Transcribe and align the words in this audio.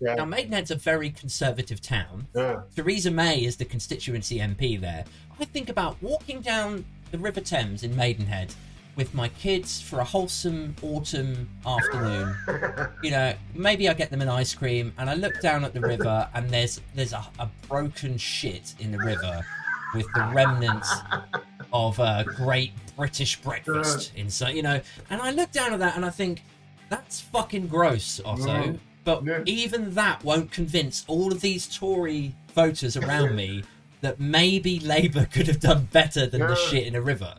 Yeah. 0.00 0.14
Now, 0.14 0.24
Maidenhead's 0.24 0.70
a 0.70 0.76
very 0.76 1.10
conservative 1.10 1.80
town. 1.80 2.28
Yeah. 2.34 2.62
Theresa 2.74 3.10
May 3.10 3.44
is 3.44 3.56
the 3.56 3.64
constituency 3.64 4.38
MP 4.38 4.80
there. 4.80 5.04
I 5.40 5.44
think 5.44 5.68
about 5.68 5.96
walking 6.02 6.40
down 6.40 6.84
the 7.10 7.18
River 7.18 7.40
Thames 7.40 7.82
in 7.82 7.94
Maidenhead 7.96 8.52
with 8.96 9.14
my 9.14 9.28
kids 9.28 9.80
for 9.80 10.00
a 10.00 10.04
wholesome 10.04 10.74
autumn 10.82 11.48
afternoon. 11.66 12.34
you 13.02 13.10
know, 13.10 13.34
maybe 13.54 13.88
I 13.88 13.94
get 13.94 14.10
them 14.10 14.22
an 14.22 14.28
ice 14.28 14.54
cream, 14.54 14.92
and 14.98 15.08
I 15.08 15.14
look 15.14 15.40
down 15.40 15.64
at 15.64 15.74
the 15.74 15.80
river, 15.80 16.28
and 16.34 16.48
there's 16.50 16.80
there's 16.94 17.12
a, 17.12 17.24
a 17.38 17.48
broken 17.68 18.16
shit 18.16 18.74
in 18.78 18.90
the 18.90 18.98
river 18.98 19.44
with 19.94 20.06
the 20.14 20.30
remnants 20.34 20.92
of 21.72 21.98
a 21.98 22.24
great 22.24 22.72
British 22.96 23.40
breakfast 23.40 24.12
inside. 24.16 24.56
You 24.56 24.62
know, 24.62 24.80
and 25.10 25.20
I 25.20 25.30
look 25.30 25.52
down 25.52 25.72
at 25.74 25.78
that, 25.80 25.96
and 25.96 26.04
I 26.04 26.10
think 26.10 26.42
that's 26.88 27.20
fucking 27.20 27.68
gross, 27.68 28.20
Otto. 28.24 28.46
Mm. 28.46 28.78
But 29.06 29.24
Yeah. 29.24 29.42
even 29.46 29.94
that 29.94 30.24
won't 30.24 30.50
convince 30.50 31.04
all 31.06 31.30
of 31.30 31.40
these 31.40 31.68
Tory 31.68 32.34
voters 32.52 32.96
around 32.96 33.36
me 33.36 33.62
that 34.00 34.18
maybe 34.18 34.80
Labour 34.80 35.26
could 35.26 35.46
have 35.46 35.60
done 35.60 35.88
better 35.92 36.26
than 36.26 36.40
the 36.40 36.56
shit 36.56 36.88
in 36.88 36.96
a 36.96 37.00
river. 37.00 37.36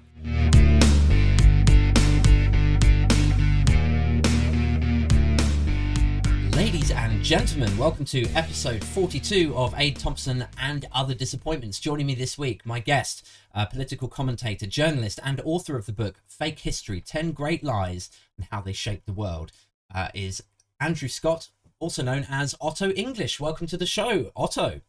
Ladies 6.55 6.91
and 6.91 7.21
gentlemen, 7.21 7.77
welcome 7.77 8.05
to 8.05 8.25
episode 8.33 8.81
42 8.83 9.53
of 9.55 9.73
Aid 9.77 9.97
Thompson 9.97 10.45
and 10.57 10.87
Other 10.93 11.13
Disappointments. 11.13 11.81
Joining 11.81 12.05
me 12.07 12.15
this 12.15 12.37
week, 12.37 12.65
my 12.65 12.79
guest, 12.79 13.27
political 13.71 14.07
commentator, 14.07 14.65
journalist, 14.67 15.19
and 15.23 15.41
author 15.43 15.75
of 15.75 15.85
the 15.85 15.91
book 15.91 16.15
Fake 16.27 16.59
History 16.59 17.01
10 17.01 17.33
Great 17.33 17.63
Lies 17.63 18.09
and 18.37 18.47
How 18.51 18.61
They 18.61 18.73
Shaped 18.73 19.05
the 19.05 19.13
World, 19.13 19.51
uh, 19.93 20.07
is 20.13 20.41
Andrew 20.79 21.07
Scott, 21.09 21.49
also 21.79 22.03
known 22.03 22.25
as 22.29 22.55
Otto 22.59 22.91
English. 22.91 23.39
Welcome 23.39 23.67
to 23.67 23.77
the 23.77 23.85
show, 23.85 24.31
Otto. 24.35 24.81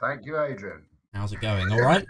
Thank 0.00 0.24
you, 0.26 0.40
Adrian. 0.40 0.82
How's 1.12 1.32
it 1.32 1.40
going? 1.40 1.70
All 1.70 1.80
right? 1.80 2.04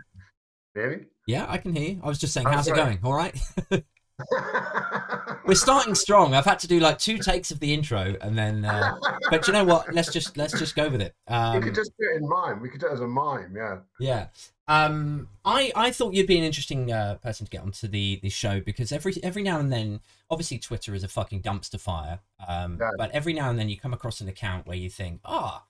Really? 0.74 1.06
Yeah, 1.26 1.46
I 1.48 1.58
can 1.58 1.74
hear 1.74 1.90
you. 1.90 2.00
I 2.02 2.08
was 2.08 2.18
just 2.18 2.32
saying, 2.32 2.46
how's 2.46 2.66
it 2.66 2.76
sorry. 2.76 2.96
going? 2.96 2.98
All 3.02 3.14
right? 3.14 3.38
We're 5.46 5.54
starting 5.54 5.94
strong. 5.94 6.34
I've 6.34 6.44
had 6.44 6.58
to 6.60 6.68
do 6.68 6.78
like 6.78 6.98
two 6.98 7.18
takes 7.18 7.50
of 7.50 7.60
the 7.60 7.74
intro, 7.74 8.14
and 8.20 8.38
then. 8.38 8.64
Uh, 8.64 8.96
but 9.30 9.46
you 9.46 9.52
know 9.52 9.64
what? 9.64 9.92
Let's 9.92 10.12
just 10.12 10.36
let's 10.36 10.56
just 10.56 10.76
go 10.76 10.88
with 10.88 11.02
it. 11.02 11.14
Um, 11.26 11.60
could 11.62 11.74
just 11.74 11.92
do 11.98 12.06
it 12.12 12.22
in 12.22 12.28
mime. 12.28 12.60
We 12.60 12.68
could 12.68 12.80
do 12.80 12.86
it 12.86 12.92
as 12.92 13.00
a 13.00 13.06
mime, 13.06 13.54
yeah. 13.56 13.78
Yeah. 13.98 14.26
Um, 14.68 15.28
I 15.44 15.72
I 15.74 15.90
thought 15.90 16.14
you'd 16.14 16.28
be 16.28 16.38
an 16.38 16.44
interesting 16.44 16.92
uh, 16.92 17.16
person 17.16 17.46
to 17.46 17.50
get 17.50 17.62
onto 17.62 17.88
the 17.88 18.20
the 18.22 18.28
show 18.28 18.60
because 18.60 18.92
every 18.92 19.14
every 19.22 19.42
now 19.42 19.58
and 19.58 19.72
then, 19.72 20.00
obviously 20.32 20.58
Twitter 20.58 20.94
is 20.94 21.04
a 21.04 21.08
fucking 21.08 21.42
dumpster 21.42 21.78
fire. 21.78 22.20
Um, 22.48 22.78
Yeah. 22.80 22.90
but 22.96 23.10
every 23.12 23.32
now 23.34 23.50
and 23.50 23.58
then 23.58 23.68
you 23.68 23.76
come 23.78 23.92
across 23.92 24.20
an 24.20 24.28
account 24.28 24.66
where 24.66 24.76
you 24.76 24.90
think, 24.90 25.20
ah, 25.24 25.64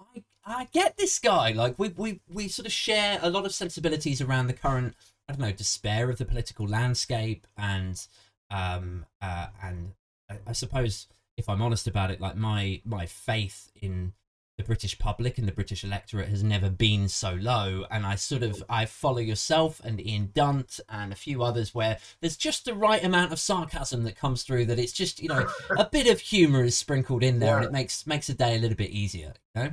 I 0.00 0.24
I 0.44 0.64
get 0.72 0.96
this 0.96 1.18
guy. 1.18 1.52
Like 1.52 1.78
we 1.78 1.88
we 1.90 2.20
we 2.28 2.48
sort 2.48 2.66
of 2.66 2.72
share 2.72 3.18
a 3.22 3.30
lot 3.30 3.44
of 3.46 3.52
sensibilities 3.54 4.20
around 4.20 4.46
the 4.46 4.52
current 4.54 4.94
I 5.28 5.32
don't 5.32 5.40
know 5.40 5.52
despair 5.52 6.08
of 6.10 6.18
the 6.18 6.24
political 6.24 6.66
landscape 6.66 7.46
and 7.56 8.04
um 8.50 9.06
uh 9.20 9.48
and 9.62 9.92
I, 10.30 10.38
I 10.48 10.52
suppose 10.52 11.06
if 11.36 11.48
I'm 11.48 11.60
honest 11.62 11.86
about 11.86 12.10
it, 12.10 12.20
like 12.20 12.36
my 12.36 12.80
my 12.84 13.06
faith 13.06 13.70
in 13.74 14.14
the 14.56 14.64
British 14.64 14.98
public 14.98 15.36
and 15.36 15.46
the 15.46 15.52
British 15.52 15.84
electorate 15.84 16.28
has 16.28 16.42
never 16.42 16.70
been 16.70 17.08
so 17.08 17.34
low. 17.34 17.84
And 17.90 18.06
I 18.06 18.14
sort 18.14 18.42
of 18.42 18.64
I 18.68 18.86
follow 18.86 19.18
yourself 19.18 19.80
and 19.84 20.04
Ian 20.04 20.30
Dunt 20.32 20.80
and 20.88 21.12
a 21.12 21.16
few 21.16 21.42
others 21.42 21.74
where 21.74 21.98
there's 22.20 22.36
just 22.36 22.64
the 22.64 22.74
right 22.74 23.04
amount 23.04 23.32
of 23.32 23.38
sarcasm 23.38 24.04
that 24.04 24.16
comes 24.16 24.42
through 24.42 24.66
that 24.66 24.78
it's 24.78 24.92
just 24.92 25.20
you 25.22 25.28
know 25.28 25.46
a 25.76 25.84
bit 25.92 26.06
of 26.06 26.20
humour 26.20 26.64
is 26.64 26.76
sprinkled 26.76 27.22
in 27.22 27.38
there 27.38 27.56
and 27.56 27.66
it 27.66 27.72
makes 27.72 28.06
makes 28.06 28.28
a 28.28 28.34
day 28.34 28.56
a 28.56 28.58
little 28.58 28.76
bit 28.76 28.90
easier. 28.90 29.34
You 29.54 29.62
know? 29.62 29.70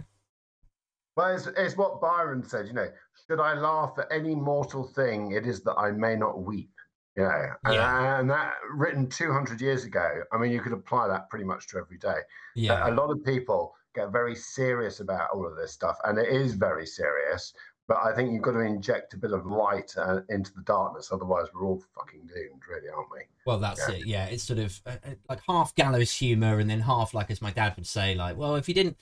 Well, 1.16 1.36
it's, 1.36 1.48
it's 1.58 1.78
what 1.78 2.02
Byron 2.02 2.44
said, 2.44 2.68
you 2.68 2.74
know, 2.74 2.88
should 3.28 3.40
I 3.40 3.54
laugh 3.54 3.94
at 4.00 4.08
any 4.12 4.36
mortal 4.36 4.84
thing, 4.84 5.32
it 5.32 5.46
is 5.46 5.62
that 5.64 5.76
I 5.76 5.92
may 5.92 6.16
not 6.16 6.42
weep. 6.42 6.72
You 7.16 7.24
know, 7.24 7.48
and, 7.66 7.76
Yeah. 7.76 8.20
and 8.20 8.30
that 8.32 8.54
written 8.74 9.08
200 9.08 9.62
years 9.62 9.84
ago, 9.84 10.24
I 10.32 10.38
mean, 10.40 10.52
you 10.52 10.60
could 10.60 10.74
apply 10.74 11.08
that 11.10 11.30
pretty 11.30 11.46
much 11.46 11.68
to 11.68 11.78
every 11.78 12.00
day. 12.00 12.18
Yeah. 12.56 12.90
A 12.90 12.92
lot 12.92 13.12
of 13.12 13.24
people 13.24 13.76
get 13.94 14.12
very 14.12 14.36
serious 14.36 15.00
about 15.00 15.30
all 15.34 15.48
of 15.48 15.56
this 15.56 15.72
stuff, 15.72 15.98
and 16.04 16.18
it 16.18 16.30
is 16.30 16.54
very 16.56 16.86
serious. 16.86 17.54
But 17.88 17.98
I 17.98 18.16
think 18.16 18.32
you've 18.32 18.42
got 18.42 18.54
to 18.54 18.62
inject 18.62 19.14
a 19.14 19.18
bit 19.18 19.34
of 19.34 19.46
light 19.46 19.94
uh, 19.98 20.22
into 20.30 20.54
the 20.54 20.62
darkness, 20.62 21.10
otherwise 21.12 21.48
we're 21.54 21.66
all 21.66 21.84
fucking 21.94 22.22
doomed, 22.22 22.62
really, 22.70 22.88
aren't 22.88 23.12
we? 23.12 23.20
Well, 23.46 23.60
that's 23.60 23.82
Yeah. 23.90 23.96
it. 23.96 24.06
Yeah, 24.08 24.26
it's 24.28 24.44
sort 24.44 24.60
of 24.60 24.82
uh, 24.86 24.92
uh, 25.06 25.10
like 25.28 25.42
half 25.48 25.76
gallows 25.76 26.12
humor, 26.14 26.60
and 26.60 26.70
then 26.70 26.80
half 26.80 27.14
like, 27.14 27.30
as 27.30 27.42
my 27.42 27.52
dad 27.52 27.76
would 27.76 27.88
say, 27.88 28.16
like, 28.16 28.38
well, 28.38 28.56
if 28.56 28.68
you 28.70 28.74
didn't, 28.74 28.98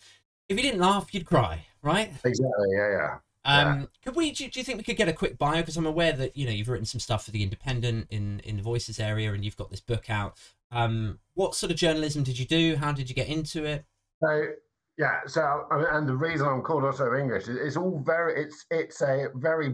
if 0.50 0.58
you 0.58 0.64
didn't 0.64 0.80
laugh, 0.80 1.14
you'd 1.14 1.28
cry, 1.28 1.66
right? 1.84 2.12
Exactly. 2.24 2.68
Yeah, 2.72 2.90
yeah. 2.90 3.18
Um, 3.44 3.90
could 4.04 4.16
we? 4.16 4.32
Do, 4.32 4.48
do 4.48 4.60
you 4.60 4.64
think 4.64 4.78
we 4.78 4.84
could 4.84 4.98
get 4.98 5.08
a 5.08 5.14
quick 5.14 5.38
bio? 5.38 5.62
Because 5.62 5.78
I'm 5.78 5.86
aware 5.86 6.12
that 6.14 6.36
you 6.36 6.46
know 6.46 6.52
you've 6.52 6.70
written 6.70 6.86
some 6.86 7.00
stuff 7.00 7.26
for 7.26 7.32
the 7.32 7.42
Independent 7.44 8.08
in 8.10 8.40
in 8.44 8.58
the 8.58 8.64
Voices 8.64 9.00
area, 9.00 9.34
and 9.34 9.44
you've 9.46 9.58
got 9.58 9.70
this 9.72 9.80
book 9.80 10.10
out. 10.10 10.38
Um, 10.72 11.20
what 11.34 11.56
sort 11.56 11.72
of 11.72 11.78
journalism 11.78 12.24
did 12.24 12.38
you 12.40 12.46
do? 12.46 12.76
How 12.78 12.92
did 12.92 13.10
you 13.10 13.16
get 13.16 13.28
into 13.28 13.64
it? 13.66 13.86
So 14.24 14.54
yeah, 15.02 15.22
so 15.26 15.66
and 15.72 16.08
the 16.08 16.16
reason 16.16 16.48
I'm 16.48 16.62
called 16.62 16.84
Otto 16.84 17.18
English 17.18 17.48
is 17.48 17.58
it's 17.58 17.76
all 17.76 18.00
very 18.06 18.40
it's 18.40 18.68
it's 18.70 19.02
a 19.02 19.30
very 19.34 19.74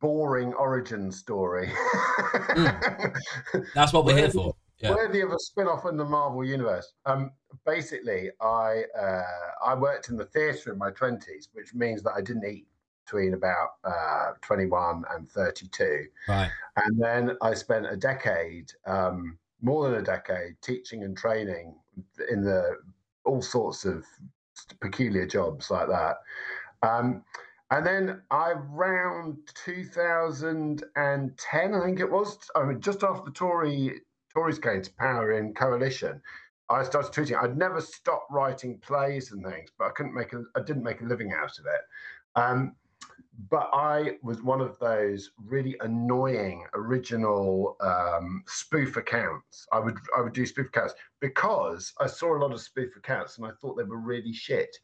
boring 0.00 0.52
origin 0.54 1.12
story. 1.12 1.70
That's 3.76 3.92
what 3.92 4.04
we're 4.04 4.16
here 4.16 4.30
for. 4.30 4.56
Yeah. 4.80 4.94
Worthy 4.94 5.20
of 5.20 5.30
a 5.30 5.38
spin-off 5.38 5.86
in 5.86 5.96
the 5.96 6.04
Marvel 6.04 6.44
universe. 6.44 6.92
Um, 7.06 7.30
basically, 7.64 8.30
I 8.40 8.82
uh, 9.00 9.22
I 9.64 9.74
worked 9.76 10.08
in 10.08 10.16
the 10.16 10.24
theatre 10.24 10.72
in 10.72 10.78
my 10.78 10.90
twenties, 10.90 11.50
which 11.52 11.72
means 11.72 12.02
that 12.02 12.14
I 12.16 12.20
didn't 12.20 12.44
eat 12.44 12.66
between 13.04 13.34
about 13.34 13.68
uh, 13.84 14.32
21 14.42 15.02
and 15.14 15.26
32. 15.30 16.04
Right. 16.28 16.50
And 16.76 17.00
then 17.00 17.38
I 17.40 17.54
spent 17.54 17.86
a 17.86 17.96
decade, 17.96 18.70
um, 18.86 19.38
more 19.62 19.88
than 19.88 20.00
a 20.00 20.02
decade, 20.02 20.56
teaching 20.60 21.04
and 21.04 21.16
training 21.16 21.74
in 22.30 22.44
the 22.44 22.76
all 23.24 23.40
sorts 23.40 23.86
of 23.86 24.04
peculiar 24.76 25.26
jobs 25.26 25.70
like 25.70 25.88
that. 25.88 26.16
Um, 26.82 27.24
and 27.70 27.86
then 27.86 28.22
I 28.30 28.52
around 28.52 29.36
2010, 29.64 31.74
I 31.74 31.84
think 31.84 32.00
it 32.00 32.10
was, 32.10 32.38
I 32.56 32.64
mean, 32.64 32.80
just 32.80 33.02
after 33.02 33.26
the 33.26 33.30
Tory 33.30 34.00
Tories 34.32 34.58
came 34.58 34.82
to 34.82 34.92
power 34.94 35.32
in 35.32 35.54
coalition, 35.54 36.20
I 36.70 36.82
started 36.84 37.12
tweeting. 37.12 37.42
I'd 37.42 37.56
never 37.56 37.80
stopped 37.80 38.30
writing 38.30 38.78
plays 38.78 39.32
and 39.32 39.44
things, 39.44 39.70
but 39.78 39.86
I 39.86 39.90
couldn't 39.90 40.14
make 40.14 40.32
a, 40.32 40.42
I 40.54 40.60
didn't 40.60 40.82
make 40.82 41.00
a 41.00 41.04
living 41.04 41.32
out 41.32 41.58
of 41.58 41.66
it. 41.66 42.40
Um, 42.40 42.76
but 43.50 43.70
I 43.72 44.16
was 44.22 44.42
one 44.42 44.60
of 44.60 44.78
those 44.80 45.30
really 45.46 45.76
annoying 45.80 46.64
original 46.74 47.76
um, 47.80 48.42
spoof 48.46 48.96
accounts. 48.96 49.66
I 49.72 49.78
would 49.78 49.96
I 50.16 50.22
would 50.22 50.32
do 50.32 50.44
spoof 50.44 50.66
accounts 50.68 50.94
because 51.20 51.92
I 52.00 52.06
saw 52.08 52.36
a 52.36 52.40
lot 52.40 52.52
of 52.52 52.60
spoof 52.60 52.96
accounts 52.96 53.38
and 53.38 53.46
I 53.46 53.50
thought 53.60 53.76
they 53.76 53.84
were 53.84 53.98
really 53.98 54.32
shit. 54.32 54.76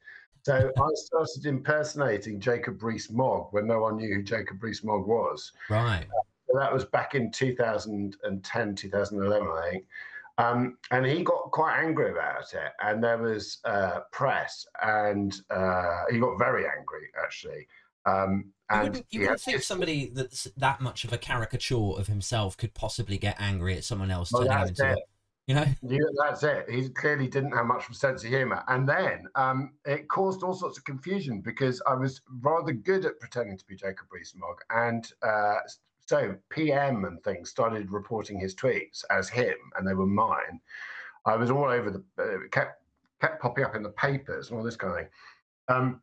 So 0.45 0.71
I 0.79 0.89
started 0.95 1.47
impersonating 1.47 2.39
Jacob 2.39 2.83
Rees-Mogg 2.83 3.49
when 3.53 3.67
no 3.67 3.81
one 3.81 3.97
knew 3.97 4.15
who 4.15 4.23
Jacob 4.23 4.63
Rees-Mogg 4.63 5.07
was. 5.07 5.53
Right. 5.71 6.07
So 6.47 6.59
that 6.59 6.71
was 6.71 6.85
back 6.85 7.15
in 7.15 7.31
2010, 7.31 8.75
2011, 8.75 9.49
I 9.49 9.71
think. 9.71 9.85
Um, 10.37 10.77
and 10.91 11.07
he 11.07 11.23
got 11.23 11.51
quite 11.51 11.79
angry 11.79 12.11
about 12.11 12.53
it. 12.53 12.73
And 12.83 13.03
there 13.03 13.17
was 13.17 13.59
uh, 13.65 14.01
press, 14.13 14.67
and 14.83 15.35
uh, 15.49 16.03
he 16.11 16.19
got 16.19 16.39
very 16.39 16.67
angry, 16.67 17.09
actually. 17.23 17.67
Um, 18.07 18.53
You 18.73 18.83
wouldn't, 18.83 19.07
you 19.11 19.21
wouldn't 19.21 19.41
think 19.41 19.63
somebody 19.63 20.11
that's 20.13 20.45
that 20.57 20.81
much 20.81 21.05
of 21.05 21.13
a 21.13 21.19
caricature 21.19 21.77
of 21.99 22.07
himself 22.07 22.57
could 22.57 22.75
possibly 22.75 23.19
get 23.19 23.37
angry 23.39 23.77
at 23.77 23.85
someone 23.85 24.11
else 24.11 24.33
Well, 24.33 24.47
turning 24.47 24.69
into 24.69 24.91
it. 24.91 24.99
it. 24.99 25.05
You 25.47 25.55
know? 25.55 25.67
Yeah, 25.83 25.99
that's 26.23 26.43
it. 26.43 26.71
He 26.71 26.89
clearly 26.89 27.29
didn't 27.29 27.53
have 27.53 27.67
much 27.67 27.85
of 27.85 27.91
a 27.91 27.95
sense 27.95 28.25
of 28.25 28.31
humor. 28.31 28.65
And 28.69 28.89
then 28.89 29.27
um, 29.35 29.75
it 29.85 30.09
caused 30.09 30.43
all 30.43 30.55
sorts 30.55 30.79
of 30.79 30.85
confusion 30.85 31.43
because 31.43 31.83
I 31.87 31.95
was 31.95 32.23
rather 32.41 32.73
good 32.73 33.05
at 33.05 33.21
pretending 33.21 33.59
to 33.59 33.67
be 33.67 33.77
Jacob 33.77 34.07
Rees-Mogg. 34.11 34.61
And 34.71 35.07
uh, 35.23 35.57
so 36.07 36.35
PM 36.49 37.05
and 37.05 37.23
things 37.23 37.51
started 37.51 37.93
reporting 37.93 38.41
his 38.41 38.55
tweets 38.55 39.05
as 39.11 39.29
him, 39.29 39.55
and 39.77 39.87
they 39.87 39.93
were 39.95 40.07
mine. 40.07 40.61
I 41.27 41.37
was 41.37 41.51
all 41.51 41.65
over 41.65 41.91
the, 41.91 42.23
uh, 42.23 42.49
kept, 42.51 42.83
kept 43.21 43.43
popping 43.43 43.65
up 43.65 43.75
in 43.75 43.83
the 43.83 43.91
papers 43.91 44.49
and 44.49 44.59
all 44.59 44.65
this 44.65 44.77
kind 44.77 44.93
of 44.93 44.99
thing. 44.99 45.09
Um, 45.69 46.01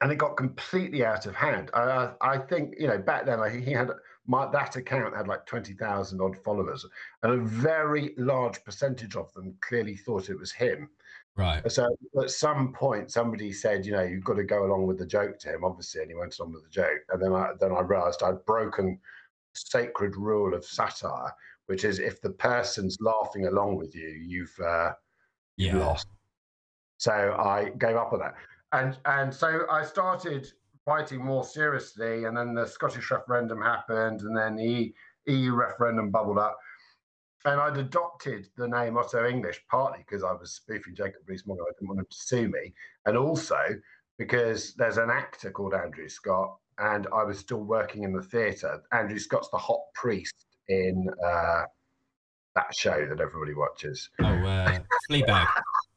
and 0.00 0.12
it 0.12 0.16
got 0.16 0.36
completely 0.36 1.04
out 1.04 1.26
of 1.26 1.34
hand. 1.34 1.70
I, 1.74 2.10
I, 2.20 2.38
think, 2.38 2.74
you 2.78 2.86
know, 2.86 2.98
back 2.98 3.26
then 3.26 3.40
I, 3.40 3.50
he 3.50 3.72
had 3.72 3.90
my 4.26 4.50
that 4.50 4.76
account 4.76 5.16
had 5.16 5.28
like 5.28 5.46
20,000 5.46 6.20
odd 6.20 6.36
followers 6.38 6.86
and 7.22 7.32
a 7.32 7.44
very 7.44 8.14
large 8.16 8.62
percentage 8.64 9.16
of 9.16 9.32
them 9.34 9.54
clearly 9.60 9.96
thought 9.96 10.30
it 10.30 10.38
was 10.38 10.52
him. 10.52 10.88
Right. 11.36 11.70
So 11.70 11.96
at 12.22 12.30
some 12.30 12.72
point, 12.72 13.10
somebody 13.10 13.52
said, 13.52 13.84
you 13.84 13.92
know, 13.92 14.02
you've 14.02 14.24
got 14.24 14.34
to 14.34 14.44
go 14.44 14.64
along 14.64 14.86
with 14.86 14.98
the 14.98 15.06
joke 15.06 15.38
to 15.40 15.52
him, 15.52 15.64
obviously, 15.64 16.02
and 16.02 16.10
he 16.10 16.16
went 16.16 16.38
on 16.40 16.52
with 16.52 16.62
the 16.62 16.70
joke. 16.70 17.00
And 17.08 17.20
then 17.20 17.32
I 17.32 17.50
then 17.60 17.72
I 17.72 17.80
realised 17.80 18.22
I'd 18.22 18.44
broken 18.44 19.00
sacred 19.54 20.16
rule 20.16 20.54
of 20.54 20.64
satire, 20.64 21.32
which 21.66 21.84
is 21.84 21.98
if 21.98 22.20
the 22.20 22.30
person's 22.30 22.98
laughing 23.00 23.46
along 23.46 23.76
with 23.76 23.96
you, 23.96 24.08
you've 24.08 24.56
uh, 24.64 24.92
you've 25.56 25.74
Yeah. 25.74 25.86
lost. 25.86 26.06
So 26.98 27.12
I 27.12 27.70
gave 27.78 27.96
up 27.96 28.12
on 28.12 28.20
that, 28.20 28.34
and 28.74 28.98
and 29.06 29.32
so 29.32 29.66
I 29.70 29.84
started 29.84 30.46
fighting 30.84 31.24
more 31.24 31.44
seriously, 31.44 32.24
and 32.24 32.36
then 32.36 32.54
the 32.54 32.66
Scottish 32.66 33.10
referendum 33.10 33.62
happened, 33.62 34.20
and 34.20 34.36
then 34.36 34.56
the 34.56 34.92
EU 35.26 35.54
referendum 35.54 36.10
bubbled 36.10 36.38
up. 36.38 36.58
And 37.46 37.60
I'd 37.60 37.76
adopted 37.76 38.48
the 38.56 38.68
name 38.68 38.96
Otto 38.96 39.28
English 39.28 39.60
partly 39.70 39.98
because 39.98 40.24
I 40.24 40.32
was 40.32 40.52
spoofing 40.52 40.94
Jacob 40.94 41.22
Rees-Mogg. 41.26 41.58
I 41.60 41.72
didn't 41.78 41.88
want 41.88 42.00
him 42.00 42.06
to 42.08 42.16
sue 42.16 42.48
me, 42.48 42.74
and 43.06 43.16
also 43.16 43.58
because 44.18 44.74
there's 44.74 44.96
an 44.96 45.10
actor 45.10 45.50
called 45.50 45.74
Andrew 45.74 46.08
Scott, 46.08 46.56
and 46.78 47.06
I 47.14 47.22
was 47.22 47.38
still 47.38 47.62
working 47.62 48.02
in 48.04 48.12
the 48.12 48.22
theatre. 48.22 48.82
Andrew 48.92 49.18
Scott's 49.18 49.48
the 49.50 49.58
hot 49.58 49.80
priest 49.94 50.46
in 50.68 51.06
uh, 51.24 51.62
that 52.54 52.74
show 52.74 53.06
that 53.08 53.20
everybody 53.20 53.54
watches. 53.54 54.08
Oh, 54.20 54.24
uh, 54.24 54.78
Fleabag. 55.10 55.46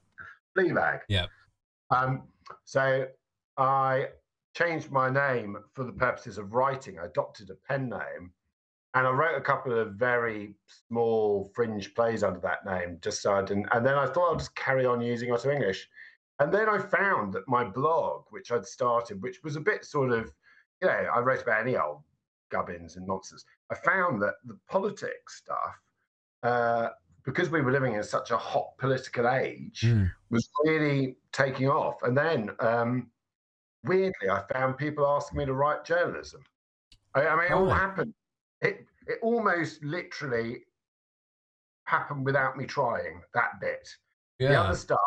Fleabag. 0.57 0.99
Yeah. 1.07 1.27
Um, 1.91 2.23
so 2.65 3.07
I 3.57 4.07
changed 4.55 4.91
my 4.91 5.09
name 5.09 5.57
for 5.73 5.83
the 5.83 5.91
purposes 5.91 6.37
of 6.37 6.53
writing. 6.53 6.99
I 6.99 7.05
adopted 7.05 7.49
a 7.49 7.55
pen 7.67 7.89
name 7.89 8.31
and 8.93 9.05
I 9.05 9.11
wrote 9.11 9.37
a 9.37 9.41
couple 9.41 9.77
of 9.77 9.93
very 9.93 10.55
small 10.87 11.51
fringe 11.53 11.93
plays 11.93 12.23
under 12.23 12.39
that 12.39 12.65
name, 12.65 12.97
just 13.01 13.21
so 13.21 13.35
I 13.35 13.43
didn't. 13.43 13.67
And 13.71 13.85
then 13.85 13.95
I 13.95 14.07
thought 14.07 14.31
I'll 14.31 14.39
just 14.39 14.55
carry 14.55 14.85
on 14.85 15.01
using 15.01 15.31
Otto 15.31 15.51
English. 15.51 15.87
And 16.39 16.51
then 16.51 16.67
I 16.67 16.79
found 16.79 17.33
that 17.33 17.47
my 17.47 17.63
blog, 17.63 18.23
which 18.31 18.51
I'd 18.51 18.65
started, 18.65 19.21
which 19.21 19.43
was 19.43 19.55
a 19.55 19.61
bit 19.61 19.85
sort 19.85 20.11
of, 20.11 20.31
you 20.81 20.87
know, 20.87 21.07
I 21.13 21.19
wrote 21.19 21.43
about 21.43 21.61
any 21.61 21.77
old 21.77 22.01
gubbins 22.49 22.95
and 22.95 23.05
nonsense. 23.05 23.45
I 23.71 23.75
found 23.75 24.21
that 24.21 24.35
the 24.45 24.57
politics 24.67 25.37
stuff, 25.37 25.79
uh, 26.43 26.89
because 27.27 27.49
we 27.49 27.59
were 27.61 27.73
living 27.73 27.93
in 27.95 28.03
such 28.03 28.31
a 28.31 28.37
hot 28.37 28.69
political 28.77 29.27
age, 29.27 29.81
Mm. 29.81 30.09
was 30.29 30.49
really 30.63 31.17
taking 31.33 31.67
off. 31.67 32.01
And 32.03 32.17
then, 32.17 32.55
um, 32.61 33.11
weirdly, 33.83 34.29
I 34.31 34.41
found 34.53 34.77
people 34.77 35.05
asking 35.05 35.39
me 35.39 35.45
to 35.45 35.53
write 35.53 35.83
journalism. 35.83 36.41
I, 37.13 37.27
I 37.27 37.35
mean, 37.35 37.45
it 37.47 37.51
all 37.51 37.69
Oh. 37.69 37.73
happened. 37.73 38.13
It 38.61 38.87
it 39.07 39.19
almost 39.21 39.83
literally 39.83 40.65
happened 41.85 42.25
without 42.25 42.57
me 42.57 42.65
trying 42.65 43.21
that 43.33 43.59
bit. 43.61 43.87
Yeah. 44.39 44.49
The 44.49 44.59
other 44.61 44.75
stuff, 44.75 44.99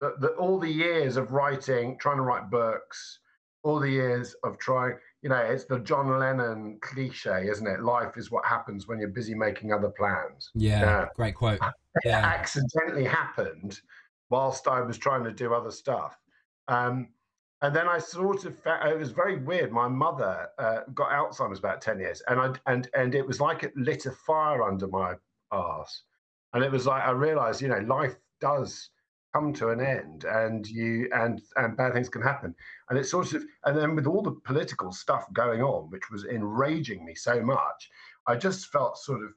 the, 0.00 0.14
the, 0.18 0.28
all 0.36 0.58
the 0.58 0.70
years 0.70 1.16
of 1.16 1.32
writing, 1.32 1.98
trying 1.98 2.16
to 2.16 2.22
write 2.22 2.48
books, 2.50 3.20
all 3.62 3.78
the 3.80 3.90
years 3.90 4.34
of 4.42 4.56
trying, 4.58 4.98
you 5.22 5.28
know, 5.28 5.36
it's 5.36 5.64
the 5.64 5.78
John 5.80 6.18
Lennon 6.18 6.78
cliche, 6.82 7.48
isn't 7.48 7.66
it? 7.66 7.80
Life 7.82 8.16
is 8.16 8.30
what 8.30 8.44
happens 8.44 8.86
when 8.86 8.98
you're 8.98 9.08
busy 9.08 9.34
making 9.34 9.72
other 9.72 9.88
plans. 9.88 10.50
Yeah. 10.54 10.80
Yeah. 10.80 11.06
Great 11.16 11.34
quote. 11.34 11.60
It 12.04 12.10
Yeah. 12.10 12.18
accidentally 12.26 13.04
happened 13.04 13.80
whilst 14.28 14.68
I 14.68 14.82
was 14.82 14.98
trying 14.98 15.24
to 15.24 15.32
do 15.32 15.54
other 15.54 15.70
stuff. 15.70 16.18
Um, 16.68 17.08
and 17.62 17.74
then 17.74 17.88
I 17.88 17.96
sort 17.98 18.44
of 18.44 18.54
fa- 18.58 18.82
it 18.90 18.98
was 18.98 19.12
very 19.12 19.38
weird. 19.38 19.72
My 19.72 19.88
mother 19.88 20.48
uh, 20.58 20.80
got 20.92 21.08
Alzheimer's 21.10 21.58
about 21.58 21.80
ten 21.80 21.98
years, 21.98 22.20
and 22.28 22.38
I 22.38 22.52
and 22.66 22.90
and 22.92 23.14
it 23.14 23.26
was 23.26 23.40
like 23.40 23.62
it 23.62 23.74
lit 23.78 24.04
a 24.04 24.10
fire 24.12 24.62
under 24.62 24.86
my 24.88 25.14
arse. 25.50 26.02
And 26.52 26.62
it 26.62 26.70
was 26.70 26.86
like 26.86 27.02
I 27.02 27.12
realized, 27.12 27.62
you 27.62 27.68
know, 27.68 27.78
life 27.78 28.16
does 28.42 28.90
come 29.36 29.52
to 29.52 29.68
an 29.68 29.80
end, 29.80 30.24
and 30.24 30.66
you 30.66 31.08
and 31.12 31.42
and 31.56 31.76
bad 31.76 31.92
things 31.92 32.08
can 32.08 32.22
happen. 32.22 32.54
And 32.88 32.98
it 32.98 33.04
sort 33.04 33.32
of 33.34 33.44
and 33.64 33.76
then 33.76 33.94
with 33.94 34.06
all 34.06 34.22
the 34.22 34.32
political 34.44 34.92
stuff 34.92 35.26
going 35.32 35.62
on, 35.62 35.90
which 35.90 36.10
was 36.10 36.24
enraging 36.24 37.04
me 37.04 37.14
so 37.14 37.42
much, 37.42 37.90
I 38.26 38.36
just 38.36 38.66
felt 38.72 38.98
sort 38.98 39.22
of 39.22 39.30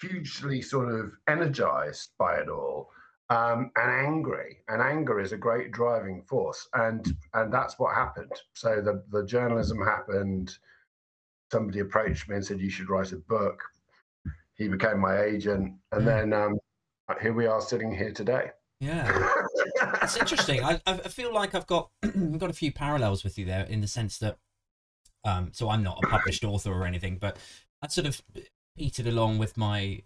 hugely 0.00 0.62
sort 0.62 0.92
of 0.94 1.12
energized 1.28 2.10
by 2.18 2.36
it 2.36 2.48
all 2.48 2.90
um, 3.30 3.70
and 3.76 3.90
angry. 4.06 4.58
And 4.68 4.82
anger 4.82 5.20
is 5.20 5.32
a 5.32 5.36
great 5.38 5.72
driving 5.72 6.22
force, 6.22 6.68
and 6.74 7.06
and 7.34 7.52
that's 7.52 7.78
what 7.78 7.94
happened. 7.94 8.32
So 8.54 8.80
the 8.82 9.02
the 9.10 9.24
journalism 9.26 9.78
happened. 9.84 10.56
Somebody 11.50 11.80
approached 11.80 12.28
me 12.28 12.36
and 12.36 12.44
said 12.44 12.60
you 12.60 12.70
should 12.70 12.90
write 12.90 13.12
a 13.12 13.16
book. 13.16 13.62
He 14.54 14.68
became 14.68 15.00
my 15.00 15.22
agent, 15.22 15.76
and 15.92 16.02
Mm. 16.02 16.04
then 16.04 16.32
um, 16.34 16.58
here 17.22 17.32
we 17.32 17.46
are 17.46 17.60
sitting 17.60 17.94
here 17.94 18.12
today. 18.12 18.50
Yeah. 18.80 19.32
It's 20.02 20.16
interesting. 20.16 20.62
I, 20.64 20.74
I 20.86 20.92
I 20.94 21.08
feel 21.08 21.32
like 21.32 21.54
I've 21.54 21.66
got 21.66 21.90
I've 22.02 22.38
got 22.38 22.50
a 22.50 22.54
few 22.54 22.72
parallels 22.72 23.24
with 23.24 23.38
you 23.38 23.44
there 23.44 23.64
in 23.64 23.80
the 23.80 23.88
sense 23.88 24.18
that 24.18 24.38
um 25.24 25.50
so 25.52 25.68
I'm 25.68 25.82
not 25.82 25.98
a 26.04 26.06
published 26.08 26.44
author 26.44 26.72
or 26.72 26.86
anything, 26.86 27.18
but 27.18 27.36
I 27.82 27.88
sort 27.88 28.06
of 28.06 28.22
petered 28.76 29.06
along 29.06 29.38
with 29.38 29.56
my 29.56 30.02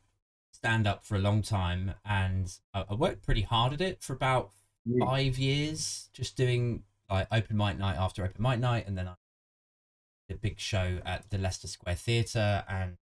stand 0.52 0.86
up 0.86 1.04
for 1.04 1.16
a 1.16 1.18
long 1.18 1.42
time 1.42 1.94
and 2.04 2.58
I, 2.72 2.84
I 2.90 2.94
worked 2.94 3.22
pretty 3.22 3.42
hard 3.42 3.72
at 3.72 3.80
it 3.80 4.02
for 4.02 4.12
about 4.14 4.50
Mm. 4.88 4.98
five 5.06 5.38
years, 5.38 6.10
just 6.12 6.36
doing 6.36 6.82
like 7.08 7.28
open 7.30 7.56
mic 7.56 7.78
night 7.78 7.94
after 7.96 8.24
open 8.24 8.42
mic 8.42 8.58
night, 8.58 8.84
and 8.88 8.98
then 8.98 9.06
I 9.06 9.14
did 10.28 10.36
a 10.38 10.40
big 10.40 10.58
show 10.58 10.98
at 11.04 11.30
the 11.30 11.38
Leicester 11.38 11.68
Square 11.68 11.94
Theatre, 11.96 12.64
and 12.68 12.96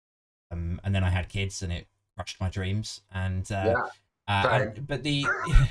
um, 0.49 0.81
and 0.83 0.95
then 0.95 1.03
I 1.03 1.09
had 1.11 1.29
kids, 1.29 1.61
and 1.61 1.71
it 1.71 1.87
crushed 2.15 2.39
my 2.39 2.49
dreams. 2.49 3.01
And 3.13 3.43
uh, 3.51 3.63
Yeah, 3.75 3.85
uh, 4.27 4.47
and- 4.75 4.87
but 4.87 5.03
the 5.03 5.25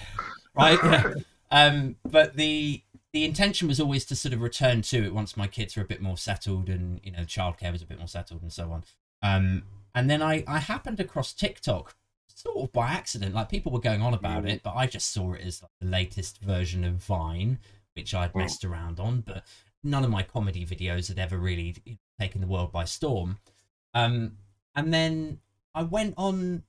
right, 0.54 0.78
yeah. 0.82 1.14
um, 1.50 1.96
but 2.04 2.36
the 2.36 2.82
the 3.12 3.24
intention 3.24 3.66
was 3.68 3.80
always 3.80 4.04
to 4.04 4.14
sort 4.16 4.34
of 4.34 4.40
return 4.42 4.82
to 4.82 5.02
it 5.04 5.14
once 5.14 5.36
my 5.36 5.46
kids 5.46 5.74
were 5.76 5.82
a 5.82 5.86
bit 5.86 6.02
more 6.02 6.18
settled, 6.18 6.68
and 6.68 7.00
you 7.02 7.10
know, 7.12 7.20
childcare 7.20 7.72
was 7.72 7.82
a 7.82 7.86
bit 7.86 7.98
more 7.98 8.08
settled, 8.08 8.42
and 8.42 8.52
so 8.52 8.70
on. 8.72 8.84
Um, 9.22 9.62
and 9.94 10.10
then 10.10 10.20
I 10.22 10.44
I 10.46 10.58
happened 10.58 11.00
across 11.00 11.32
TikTok 11.32 11.94
sort 12.28 12.56
of 12.64 12.72
by 12.72 12.90
accident. 12.90 13.34
Like 13.34 13.48
people 13.48 13.72
were 13.72 13.80
going 13.80 14.02
on 14.02 14.12
about 14.12 14.44
Mm. 14.44 14.50
it, 14.50 14.62
but 14.62 14.74
I 14.74 14.86
just 14.86 15.10
saw 15.12 15.32
it 15.32 15.40
as 15.42 15.62
like 15.62 15.70
the 15.80 15.86
latest 15.86 16.38
version 16.42 16.84
of 16.84 16.94
Vine, 16.96 17.58
which 17.94 18.14
I'd 18.14 18.32
Mm. 18.34 18.40
messed 18.40 18.64
around 18.64 19.00
on. 19.00 19.22
But 19.22 19.44
none 19.82 20.04
of 20.04 20.10
my 20.10 20.22
comedy 20.22 20.66
videos 20.66 21.08
had 21.08 21.18
ever 21.18 21.38
really 21.38 21.76
taken 22.20 22.42
the 22.42 22.46
world 22.46 22.72
by 22.72 22.84
storm. 22.84 23.38
Um, 23.94 24.36
and 24.74 24.92
then 24.92 25.40
I 25.74 25.82
went 25.84 26.12
on. 26.18 26.64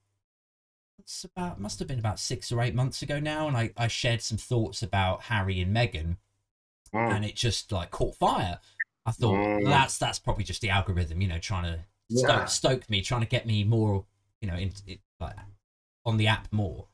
It's 1.00 1.24
about 1.24 1.60
must 1.60 1.80
have 1.80 1.88
been 1.88 2.00
about 2.00 2.20
six 2.20 2.52
or 2.52 2.62
eight 2.62 2.74
months 2.76 3.02
ago 3.02 3.20
now, 3.20 3.48
and 3.48 3.56
I, 3.56 3.72
I 3.78 3.88
shared 3.88 4.22
some 4.22 4.38
thoughts 4.38 4.82
about 4.82 5.24
Harry 5.24 5.62
and 5.62 5.76
Meghan, 5.76 6.18
Mm. 6.94 7.16
and 7.18 7.26
it 7.26 7.36
just 7.36 7.72
like 7.74 7.92
caught 7.92 8.16
fire. 8.16 8.60
I 9.06 9.12
thought 9.12 9.36
Mm. 9.38 9.66
that's 9.66 9.98
that's 9.98 10.20
probably 10.20 10.46
just 10.46 10.62
the 10.62 10.70
algorithm, 10.70 11.20
you 11.22 11.28
know, 11.28 11.38
trying 11.38 11.64
to 11.66 11.86
stoke, 12.16 12.30
Yeah. 12.30 12.46
stoke 12.46 12.90
me, 12.90 13.02
trying 13.02 13.22
to 13.22 13.28
get 13.28 13.46
me 13.46 13.66
more, 13.66 14.06
you 14.42 14.48
know, 14.48 14.56
in, 14.56 14.72
it, 14.86 15.02
like 15.20 15.36
on 16.06 16.16
the 16.16 16.28
app 16.28 16.48
more. 16.52 16.88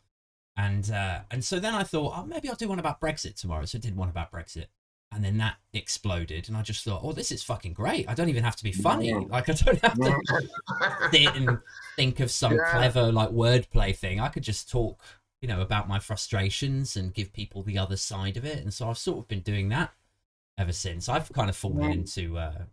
And 0.58 0.90
uh, 0.92 1.22
and 1.32 1.44
so 1.46 1.60
then 1.60 1.76
I 1.76 1.84
thought, 1.84 2.14
oh, 2.18 2.26
maybe 2.26 2.50
I'll 2.50 2.56
do 2.56 2.68
one 2.70 2.80
about 2.80 3.00
Brexit 3.00 3.36
tomorrow. 3.36 3.66
So 3.66 3.78
I 3.78 3.82
did 3.82 3.96
one 3.96 4.10
about 4.10 4.32
Brexit, 4.32 4.68
and 5.16 5.24
then 5.24 5.38
that 5.38 5.56
exploded, 5.74 6.48
and 6.48 6.58
I 6.58 6.62
just 6.62 6.84
thought, 6.84 7.02
oh, 7.04 7.12
this 7.14 7.32
is 7.32 7.44
fucking 7.44 7.74
great. 7.74 8.08
I 8.10 8.14
don't 8.14 8.30
even 8.30 8.44
have 8.44 8.56
to 8.58 8.64
be 8.64 8.72
funny. 8.72 9.14
Like 9.14 9.50
I 9.50 9.54
don't 9.54 9.80
have 9.82 9.96
to 10.00 10.22
sit 11.12 11.36
and 11.36 11.60
think 11.96 12.20
of 12.20 12.32
some 12.32 12.54
Yeah. 12.54 12.72
clever 12.72 13.12
like 13.12 13.30
wordplay 13.30 13.96
thing. 13.96 14.20
I 14.20 14.30
could 14.30 14.44
just 14.44 14.70
talk, 14.70 15.02
you 15.42 15.48
know, 15.48 15.62
about 15.62 15.88
my 15.88 16.00
frustrations 16.00 16.96
and 16.96 17.14
give 17.14 17.34
people 17.34 17.64
the 17.64 17.78
other 17.78 17.98
side 17.98 18.38
of 18.38 18.46
it. 18.46 18.60
And 18.64 18.74
so 18.74 18.90
I've 18.90 18.98
sort 18.98 19.20
of 19.20 19.28
been 19.28 19.42
doing 19.42 19.70
that 19.70 19.94
ever 20.58 20.72
since. 20.74 21.10
I've 21.10 21.32
kind 21.34 21.50
of 21.50 21.56
fallen 21.56 21.78
Mm. 21.92 21.94
into 21.94 22.38
uh, 22.38 22.64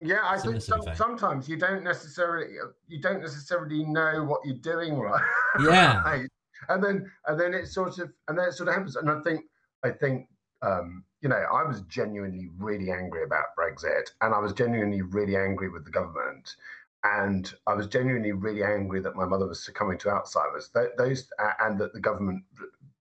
Yeah, 0.00 0.20
I 0.24 0.38
think 0.38 0.60
some, 0.60 0.82
sometimes 0.94 1.48
you 1.48 1.56
don't 1.56 1.82
necessarily 1.82 2.54
you 2.86 3.00
don't 3.00 3.20
necessarily 3.22 3.84
know 3.84 4.24
what 4.24 4.40
you're 4.44 4.56
doing 4.58 4.94
right. 4.98 5.22
Yeah. 5.60 6.02
right? 6.02 6.28
And 6.68 6.82
then 6.82 7.10
and 7.26 7.38
then 7.40 7.54
it 7.54 7.66
sort 7.68 7.98
of 7.98 8.12
and 8.28 8.38
then 8.38 8.48
it 8.48 8.52
sort 8.52 8.68
of 8.68 8.74
happens. 8.74 8.96
And 8.96 9.10
I 9.10 9.20
think 9.20 9.44
I 9.84 9.90
think 9.90 10.28
um, 10.62 11.04
you 11.26 11.30
know 11.30 11.44
I 11.52 11.64
was 11.64 11.80
genuinely 11.88 12.50
really 12.56 12.92
angry 12.92 13.24
about 13.24 13.46
Brexit, 13.58 14.10
and 14.20 14.32
I 14.32 14.38
was 14.38 14.52
genuinely 14.52 15.02
really 15.02 15.36
angry 15.36 15.68
with 15.68 15.84
the 15.84 15.90
government, 15.90 16.54
and 17.02 17.52
I 17.66 17.74
was 17.74 17.88
genuinely 17.88 18.30
really 18.30 18.62
angry 18.62 19.00
that 19.00 19.16
my 19.16 19.24
mother 19.24 19.48
was 19.48 19.64
succumbing 19.64 19.98
to 19.98 20.08
Alzheimer's. 20.08 20.68
Th- 20.68 20.90
those 20.96 21.28
uh, 21.42 21.50
and 21.62 21.80
that 21.80 21.92
the 21.92 21.98
government, 21.98 22.44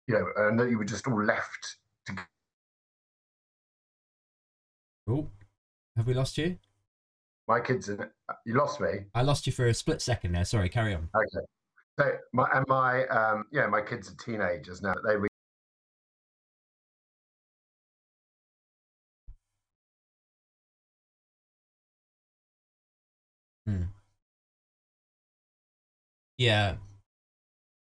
you 0.07 0.13
know, 0.15 0.27
and 0.47 0.57
that 0.57 0.69
you 0.69 0.77
were 0.77 0.85
just 0.85 1.05
all 1.09 1.21
left. 1.21 1.75
Oh, 5.09 5.27
have 5.97 6.07
we 6.07 6.13
lost 6.13 6.37
you? 6.37 6.57
My 7.49 7.59
kids, 7.59 7.89
in, 7.89 7.99
you 8.45 8.53
lost 8.53 8.79
me. 8.79 8.91
I 9.13 9.23
lost 9.23 9.45
you 9.45 9.51
for 9.51 9.67
a 9.67 9.73
split 9.73 10.01
second 10.01 10.31
there. 10.31 10.45
Sorry, 10.45 10.69
carry 10.69 10.93
on. 10.93 11.09
Okay. 11.13 11.45
So 11.99 12.17
my 12.31 12.47
and 12.53 12.65
my 12.69 13.07
um 13.07 13.43
yeah, 13.51 13.67
my 13.67 13.81
kids 13.81 14.09
are 14.09 14.15
teenagers 14.15 14.81
now. 14.81 14.93
They 15.05 15.17
read 15.17 15.29
Yeah. 26.37 26.75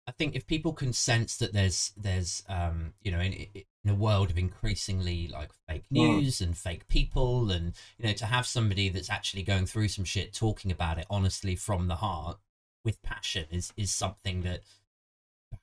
I 0.07 0.13
think 0.13 0.35
if 0.35 0.47
people 0.47 0.73
can 0.73 0.93
sense 0.93 1.37
that 1.37 1.53
there's 1.53 1.93
there's 1.97 2.43
um 2.49 2.95
you 3.03 3.13
know 3.13 3.21
in 3.21 3.33
in 3.33 3.91
a 3.91 3.95
world 3.95 4.31
of 4.31 4.39
increasingly 4.39 5.29
like 5.29 5.51
fake 5.69 5.85
Mm. 5.93 6.19
news 6.19 6.41
and 6.41 6.57
fake 6.57 6.89
people 6.89 7.51
and 7.51 7.75
you 7.97 8.07
know 8.07 8.13
to 8.15 8.27
have 8.27 8.47
somebody 8.47 8.89
that's 8.89 9.11
actually 9.11 9.43
going 9.45 9.67
through 9.67 9.89
some 9.89 10.05
shit 10.05 10.33
talking 10.35 10.73
about 10.73 10.99
it 10.99 11.07
honestly 11.09 11.55
from 11.55 11.87
the 11.87 11.97
heart 11.97 12.39
with 12.85 13.01
passion 13.03 13.47
is 13.51 13.73
is 13.77 13.93
something 13.93 14.43
that 14.43 14.63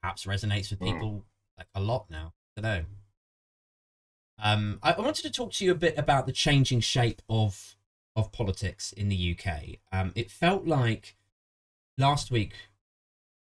perhaps 0.01 0.25
resonates 0.25 0.69
with 0.69 0.79
Mm. 0.79 0.93
people 0.93 1.25
like 1.57 1.67
a 1.75 1.81
lot 1.81 2.09
now 2.09 2.33
I 2.57 2.61
don't 2.61 2.71
know. 2.79 2.85
Um, 4.39 4.79
I, 4.83 4.93
I 4.93 5.01
wanted 5.01 5.23
to 5.23 5.31
talk 5.31 5.51
to 5.53 5.65
you 5.65 5.71
a 5.71 5.75
bit 5.75 5.97
about 5.97 6.25
the 6.25 6.31
changing 6.31 6.79
shape 6.79 7.21
of 7.29 7.75
of 8.15 8.31
politics 8.31 8.93
in 8.93 9.09
the 9.09 9.35
UK. 9.37 9.77
Um, 9.91 10.11
it 10.15 10.31
felt 10.31 10.65
like 10.65 11.16
last 11.97 12.31
week, 12.31 12.53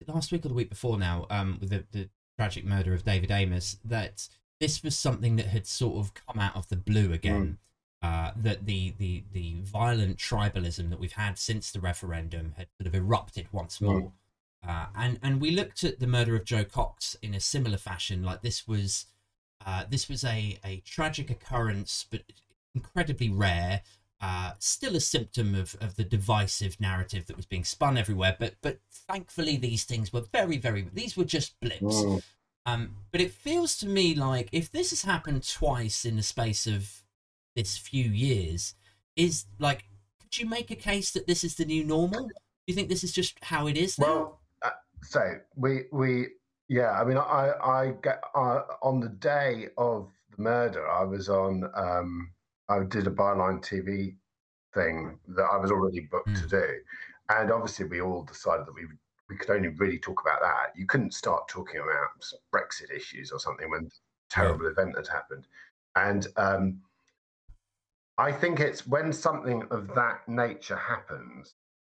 last 0.06 0.32
week 0.32 0.44
or 0.44 0.48
the 0.48 0.54
week 0.54 0.70
before 0.70 0.98
now, 0.98 1.26
um, 1.30 1.58
with 1.60 1.70
the, 1.70 1.84
the 1.92 2.08
tragic 2.38 2.64
murder 2.64 2.92
of 2.94 3.04
David 3.04 3.30
Amess, 3.30 3.76
that 3.84 4.28
this 4.60 4.82
was 4.82 4.96
something 4.96 5.36
that 5.36 5.46
had 5.46 5.66
sort 5.66 5.98
of 5.98 6.12
come 6.14 6.38
out 6.38 6.56
of 6.56 6.68
the 6.68 6.76
blue 6.76 7.12
again. 7.12 7.42
Mm. 7.42 7.56
Uh, 8.02 8.30
that 8.36 8.66
the, 8.66 8.92
the 8.98 9.24
the 9.32 9.56
violent 9.62 10.18
tribalism 10.18 10.90
that 10.90 11.00
we've 11.00 11.14
had 11.14 11.38
since 11.38 11.72
the 11.72 11.80
referendum 11.80 12.52
had 12.56 12.66
sort 12.78 12.86
of 12.86 12.94
erupted 12.94 13.48
once 13.52 13.80
more. 13.80 14.00
Mm. 14.00 14.12
Uh, 14.68 14.86
and 14.94 15.18
and 15.22 15.40
we 15.40 15.50
looked 15.50 15.82
at 15.82 15.98
the 15.98 16.06
murder 16.06 16.36
of 16.36 16.44
Jo 16.44 16.62
Cox 16.62 17.16
in 17.22 17.34
a 17.34 17.40
similar 17.40 17.78
fashion. 17.78 18.22
Like 18.22 18.42
this 18.42 18.68
was 18.68 19.06
uh, 19.64 19.84
this 19.88 20.08
was 20.08 20.24
a 20.24 20.58
a 20.64 20.82
tragic 20.84 21.30
occurrence, 21.30 22.04
but 22.08 22.22
incredibly 22.74 23.30
rare. 23.30 23.82
Uh, 24.20 24.52
still 24.58 24.96
a 24.96 25.00
symptom 25.00 25.54
of, 25.54 25.76
of 25.80 25.96
the 25.96 26.04
divisive 26.04 26.80
narrative 26.80 27.26
that 27.26 27.36
was 27.36 27.46
being 27.46 27.64
spun 27.64 27.98
everywhere, 27.98 28.34
but 28.38 28.54
but 28.62 28.78
thankfully 28.90 29.56
these 29.56 29.84
things 29.84 30.12
were 30.12 30.22
very 30.32 30.56
very 30.56 30.86
these 30.92 31.16
were 31.16 31.24
just 31.24 31.58
blips. 31.60 31.82
Mm. 31.82 32.22
Um, 32.64 32.96
but 33.12 33.20
it 33.20 33.30
feels 33.30 33.76
to 33.78 33.86
me 33.86 34.14
like 34.14 34.48
if 34.52 34.72
this 34.72 34.90
has 34.90 35.02
happened 35.02 35.46
twice 35.46 36.04
in 36.04 36.16
the 36.16 36.22
space 36.22 36.66
of 36.66 37.02
this 37.54 37.76
few 37.76 38.04
years, 38.04 38.74
is 39.16 39.44
like 39.58 39.84
could 40.20 40.38
you 40.38 40.46
make 40.46 40.70
a 40.70 40.76
case 40.76 41.10
that 41.10 41.26
this 41.26 41.44
is 41.44 41.56
the 41.56 41.66
new 41.66 41.84
normal? 41.84 42.26
Do 42.26 42.32
you 42.66 42.74
think 42.74 42.88
this 42.88 43.04
is 43.04 43.12
just 43.12 43.38
how 43.44 43.66
it 43.66 43.76
is 43.76 43.98
now? 43.98 44.06
Well, 44.06 44.40
so 45.02 45.38
we 45.54 45.84
we 45.92 46.28
yeah 46.68 46.90
i 47.00 47.04
mean 47.04 47.16
i 47.16 47.52
i 47.62 47.94
get 48.02 48.20
uh, 48.34 48.62
on 48.82 49.00
the 49.00 49.08
day 49.08 49.68
of 49.78 50.10
the 50.36 50.42
murder 50.42 50.88
i 50.88 51.04
was 51.04 51.28
on 51.28 51.64
um 51.74 52.30
i 52.68 52.82
did 52.84 53.06
a 53.06 53.10
byline 53.10 53.60
tv 53.60 54.14
thing 54.74 55.18
that 55.28 55.44
i 55.44 55.56
was 55.56 55.70
already 55.70 56.00
booked 56.10 56.28
mm. 56.28 56.42
to 56.42 56.48
do 56.48 56.66
and 57.30 57.50
obviously 57.50 57.86
we 57.86 58.00
all 58.00 58.24
decided 58.24 58.66
that 58.66 58.74
we 58.74 58.82
we 59.28 59.36
could 59.36 59.50
only 59.50 59.68
really 59.68 59.98
talk 59.98 60.20
about 60.20 60.40
that 60.40 60.72
you 60.76 60.86
couldn't 60.86 61.14
start 61.14 61.48
talking 61.48 61.80
about 61.80 62.08
brexit 62.54 62.94
issues 62.94 63.30
or 63.30 63.38
something 63.38 63.70
when 63.70 63.90
terrible 64.30 64.64
yeah. 64.64 64.70
event 64.70 64.96
had 64.96 65.08
happened 65.08 65.46
and 65.96 66.28
um 66.36 66.78
i 68.18 68.30
think 68.30 68.60
it's 68.60 68.86
when 68.86 69.12
something 69.12 69.62
of 69.70 69.88
that 69.94 70.20
nature 70.28 70.76
happens 70.76 71.54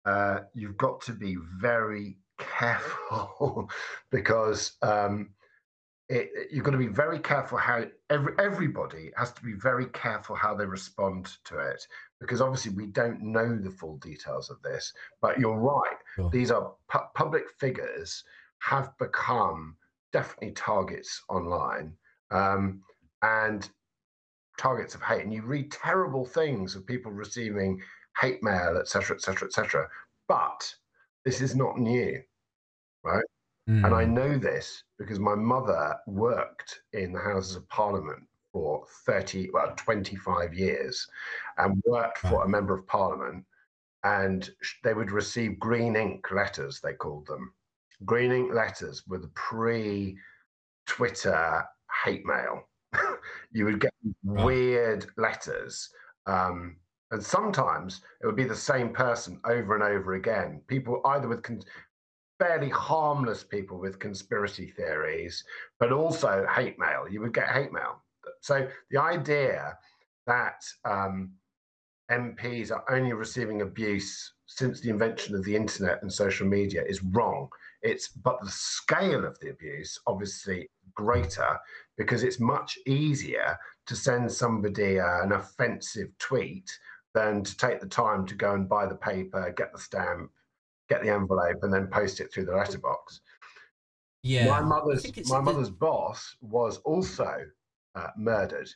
uh, 0.08 0.40
you've 0.54 0.76
got 0.78 1.00
to 1.02 1.12
be 1.12 1.36
very 1.60 2.16
careful 2.38 3.68
because 4.10 4.72
um, 4.82 5.30
it, 6.08 6.48
you've 6.50 6.64
got 6.64 6.70
to 6.70 6.78
be 6.78 6.86
very 6.86 7.18
careful 7.18 7.58
how 7.58 7.84
every, 8.08 8.32
everybody 8.38 9.10
has 9.16 9.32
to 9.32 9.42
be 9.42 9.52
very 9.52 9.86
careful 9.86 10.34
how 10.34 10.54
they 10.54 10.64
respond 10.64 11.28
to 11.44 11.58
it 11.58 11.86
because 12.20 12.40
obviously 12.40 12.72
we 12.72 12.86
don't 12.86 13.20
know 13.20 13.56
the 13.56 13.70
full 13.70 13.98
details 13.98 14.50
of 14.50 14.60
this 14.62 14.92
but 15.20 15.38
you're 15.38 15.58
right 15.58 15.96
sure. 16.16 16.30
these 16.30 16.50
are 16.50 16.72
pu- 16.88 16.98
public 17.14 17.44
figures 17.58 18.24
have 18.60 18.96
become 18.98 19.76
definitely 20.12 20.52
targets 20.52 21.22
online 21.28 21.92
um, 22.30 22.80
and 23.22 23.68
targets 24.58 24.94
of 24.94 25.02
hate 25.02 25.22
and 25.22 25.32
you 25.32 25.42
read 25.42 25.70
terrible 25.70 26.24
things 26.24 26.74
of 26.74 26.86
people 26.86 27.12
receiving 27.12 27.80
hate 28.20 28.42
mail 28.42 28.78
etc 28.78 29.14
etc 29.14 29.46
etc 29.46 29.86
but 30.26 30.74
this 31.24 31.40
is 31.40 31.54
not 31.54 31.78
new 31.78 32.18
right? 33.04 33.24
Mm. 33.68 33.84
And 33.84 33.94
I 33.94 34.04
hmm. 34.04 34.14
know 34.14 34.38
this 34.38 34.82
because 34.98 35.18
my 35.18 35.34
mother 35.34 35.96
worked 36.06 36.80
in 36.94 37.12
the 37.12 37.20
Houses 37.20 37.56
of 37.56 37.68
Parliament 37.68 38.22
for 38.52 38.84
30, 39.04 39.50
well, 39.52 39.74
25 39.76 40.54
years 40.54 41.06
and 41.58 41.82
worked 41.86 42.18
for 42.18 42.44
a 42.44 42.48
member 42.48 42.74
of 42.74 42.86
parliament. 42.86 43.44
And 44.04 44.48
they 44.84 44.94
would 44.94 45.10
receive 45.10 45.58
green 45.58 45.96
ink 45.96 46.30
letters, 46.30 46.80
they 46.80 46.94
called 46.94 47.26
them. 47.26 47.52
Green 48.04 48.32
ink 48.32 48.54
letters 48.54 49.02
were 49.06 49.18
the 49.18 49.30
pre 49.34 50.16
Twitter 50.86 51.64
hate 52.04 52.24
mail. 52.24 52.62
you 53.52 53.66
would 53.66 53.80
get 53.80 53.92
weird 54.22 55.06
letters. 55.18 55.90
Um, 56.26 56.76
and 57.10 57.22
sometimes 57.22 58.02
it 58.22 58.26
would 58.26 58.36
be 58.36 58.44
the 58.44 58.54
same 58.54 58.90
person 58.90 59.40
over 59.44 59.74
and 59.74 59.82
over 59.82 60.14
again. 60.14 60.62
People 60.68 61.00
either 61.06 61.28
with 61.28 61.42
con- 61.42 61.62
fairly 62.38 62.68
harmless 62.68 63.42
people 63.42 63.78
with 63.78 63.98
conspiracy 63.98 64.68
theories, 64.68 65.44
but 65.80 65.92
also 65.92 66.46
hate 66.54 66.78
mail. 66.78 67.06
You 67.10 67.20
would 67.20 67.34
get 67.34 67.48
hate 67.48 67.72
mail. 67.72 68.02
So 68.40 68.68
the 68.90 69.00
idea 69.00 69.76
that 70.26 70.62
um, 70.84 71.32
MPs 72.10 72.70
are 72.70 72.84
only 72.90 73.12
receiving 73.12 73.62
abuse 73.62 74.32
since 74.46 74.80
the 74.80 74.90
invention 74.90 75.34
of 75.34 75.44
the 75.44 75.54
internet 75.54 76.02
and 76.02 76.12
social 76.12 76.46
media 76.46 76.82
is 76.86 77.02
wrong. 77.02 77.48
It's 77.82 78.08
but 78.08 78.40
the 78.42 78.50
scale 78.50 79.24
of 79.24 79.38
the 79.40 79.50
abuse 79.50 79.98
obviously 80.06 80.70
greater 80.94 81.58
because 81.96 82.22
it's 82.22 82.40
much 82.40 82.78
easier 82.86 83.58
to 83.86 83.94
send 83.94 84.30
somebody 84.30 84.98
uh, 84.98 85.22
an 85.22 85.32
offensive 85.32 86.08
tweet 86.18 86.70
than 87.14 87.42
to 87.42 87.56
take 87.56 87.80
the 87.80 87.86
time 87.86 88.26
to 88.26 88.34
go 88.34 88.54
and 88.54 88.68
buy 88.68 88.86
the 88.86 88.94
paper, 88.94 89.52
get 89.56 89.72
the 89.72 89.78
stamp, 89.78 90.30
get 90.88 91.02
the 91.02 91.10
envelope, 91.10 91.58
and 91.62 91.72
then 91.72 91.86
post 91.88 92.20
it 92.20 92.32
through 92.32 92.46
the 92.46 92.56
letterbox. 92.56 93.20
Yeah, 94.22 94.48
my 94.48 94.60
mother's 94.60 95.06
my 95.28 95.40
mother's 95.40 95.70
boss 95.70 96.36
was 96.40 96.78
also 96.78 97.46
uh, 97.94 98.08
murdered 98.16 98.68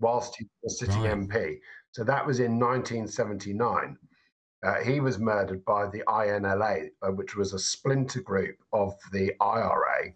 whilst 0.00 0.36
he 0.36 0.46
was 0.62 0.78
sitting 0.78 1.02
right. 1.02 1.16
MP. 1.16 1.58
So 1.92 2.04
that 2.04 2.26
was 2.26 2.40
in 2.40 2.58
1979. 2.58 3.96
Uh, 4.62 4.74
he 4.80 5.00
was 5.00 5.18
murdered 5.18 5.64
by 5.64 5.86
the 5.86 6.02
INLA, 6.06 6.88
uh, 7.02 7.08
which 7.12 7.36
was 7.36 7.52
a 7.52 7.58
splinter 7.58 8.20
group 8.20 8.56
of 8.72 8.94
the 9.12 9.32
IRA. 9.40 10.12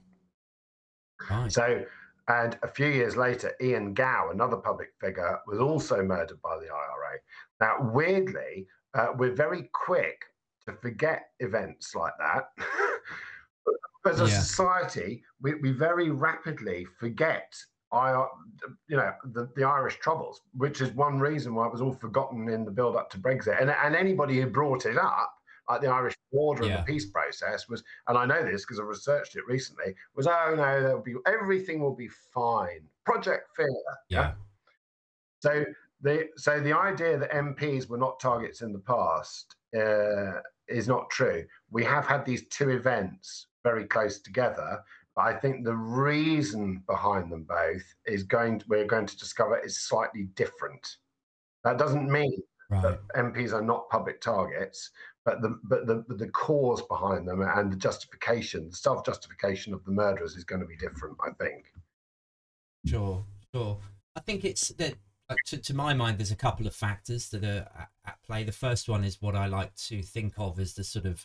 Right. 1.31 1.51
So, 1.51 1.85
and 2.29 2.59
a 2.63 2.69
few 2.69 2.89
years 2.89 3.17
later, 3.17 3.53
Ian 3.63 3.95
Gow, 3.95 4.31
another 4.33 4.57
public 4.57 4.93
figure, 5.01 5.39
was 5.47 5.59
also 5.59 6.03
murdered 6.03 6.41
by 6.43 6.57
the 6.59 6.67
IRA. 6.67 7.19
Now, 7.61 7.91
weirdly, 7.93 8.67
uh, 8.93 9.09
we're 9.17 9.35
very 9.35 9.71
quick 9.73 10.25
to 10.67 10.75
forget 10.75 11.31
events 11.41 11.95
like 11.95 12.13
that. 12.19 12.49
As 14.07 14.21
a 14.21 14.25
yeah. 14.25 14.39
society, 14.39 15.23
we, 15.41 15.55
we 15.55 15.71
very 15.71 16.11
rapidly 16.11 16.87
forget 16.99 17.55
I, 17.95 18.27
you 18.89 18.97
know, 18.97 19.13
the, 19.33 19.49
the 19.55 19.63
Irish 19.63 19.99
Troubles, 20.01 20.41
which 20.57 20.81
is 20.81 20.91
one 20.93 21.21
reason 21.21 21.55
why 21.55 21.67
it 21.67 21.73
was 21.73 21.81
all 21.81 21.93
forgotten 21.93 22.49
in 22.49 22.65
the 22.65 22.71
build 22.71 22.97
up 22.97 23.09
to 23.11 23.19
Brexit. 23.19 23.61
And, 23.61 23.71
and 23.71 23.95
anybody 23.95 24.41
who 24.41 24.49
brought 24.49 24.85
it 24.85 24.99
up, 24.99 25.33
like 25.69 25.81
the 25.81 25.89
Irish 25.89 26.17
border 26.33 26.65
yeah. 26.65 26.71
and 26.71 26.79
the 26.81 26.93
peace 26.93 27.07
process, 27.07 27.69
was, 27.69 27.85
and 28.09 28.19
I 28.19 28.27
know 28.27 28.43
this 28.45 28.65
because 28.65 28.81
I 28.81 28.83
researched 28.83 29.37
it 29.37 29.45
recently, 29.47 29.95
was 30.17 30.27
oh 30.27 30.55
no, 30.57 30.83
there'll 30.83 31.03
be 31.03 31.15
everything 31.27 31.81
will 31.81 31.95
be 31.95 32.09
fine. 32.09 32.81
Project 33.07 33.49
Fear. 33.57 33.69
Yeah. 34.09 34.19
yeah. 34.19 34.33
So 35.41 35.65
the 36.03 36.29
so 36.37 36.61
the 36.61 36.77
idea 36.77 37.17
that 37.17 37.31
MPs 37.31 37.89
were 37.89 37.97
not 37.97 38.19
targets 38.19 38.61
in 38.61 38.73
the 38.73 38.81
past 38.81 39.55
uh, 39.77 40.41
is 40.69 40.89
not 40.89 41.11
true. 41.11 41.45
We 41.71 41.85
have 41.85 42.07
had 42.07 42.25
these 42.25 42.49
two 42.49 42.71
events 42.71 43.47
very 43.63 43.87
close 43.87 44.21
together, 44.21 44.83
but 45.17 45.23
I 45.23 45.35
think 45.35 45.65
the 45.65 45.77
reason 45.77 46.83
behind 46.87 47.31
them 47.31 47.45
both 47.45 47.83
is 48.07 48.23
going 48.23 48.61
to, 48.61 48.67
we're 48.69 48.87
going 48.87 49.07
to 49.07 49.17
discover 49.17 49.59
is 49.59 49.81
slightly 49.81 50.25
different. 50.35 50.97
That 51.63 51.79
doesn't 51.79 52.11
mean 52.11 52.43
right. 52.71 52.83
that 52.83 53.01
MPs 53.17 53.53
are 53.53 53.63
not 53.63 53.89
public 53.89 54.21
targets, 54.21 54.91
but 55.25 55.41
the 55.41 55.59
but 55.65 55.87
the 55.87 56.05
the 56.09 56.29
cause 56.29 56.83
behind 56.83 57.27
them 57.27 57.41
and 57.41 57.73
the 57.73 57.77
justification, 57.77 58.69
the 58.69 58.77
self 58.77 59.07
justification 59.07 59.73
of 59.73 59.83
the 59.85 59.91
murderers 59.91 60.37
is 60.37 60.45
going 60.45 60.61
to 60.61 60.67
be 60.67 60.77
different. 60.77 61.17
I 61.25 61.31
think. 61.43 61.65
Sure, 62.87 63.25
sure. 63.55 63.79
I 64.15 64.21
think 64.21 64.45
it's 64.45 64.69
that 64.69 64.95
to, 65.47 65.59
to 65.59 65.75
my 65.75 65.95
mind, 65.95 66.19
there's 66.19 66.31
a 66.31 66.37
couple 66.37 66.67
of 66.67 66.75
factors 66.75 67.29
that 67.31 67.45
are 67.45 67.69
at, 67.79 67.89
at 68.07 68.23
play. 68.23 68.45
The 68.45 68.53
first 68.53 68.89
one 68.89 69.05
is 69.05 69.23
what 69.23 69.35
I 69.35 69.47
like 69.47 69.75
to 69.89 70.03
think 70.03 70.35
of 70.39 70.59
as 70.59 70.75
the 70.75 70.85
sort 70.85 71.07
of 71.07 71.25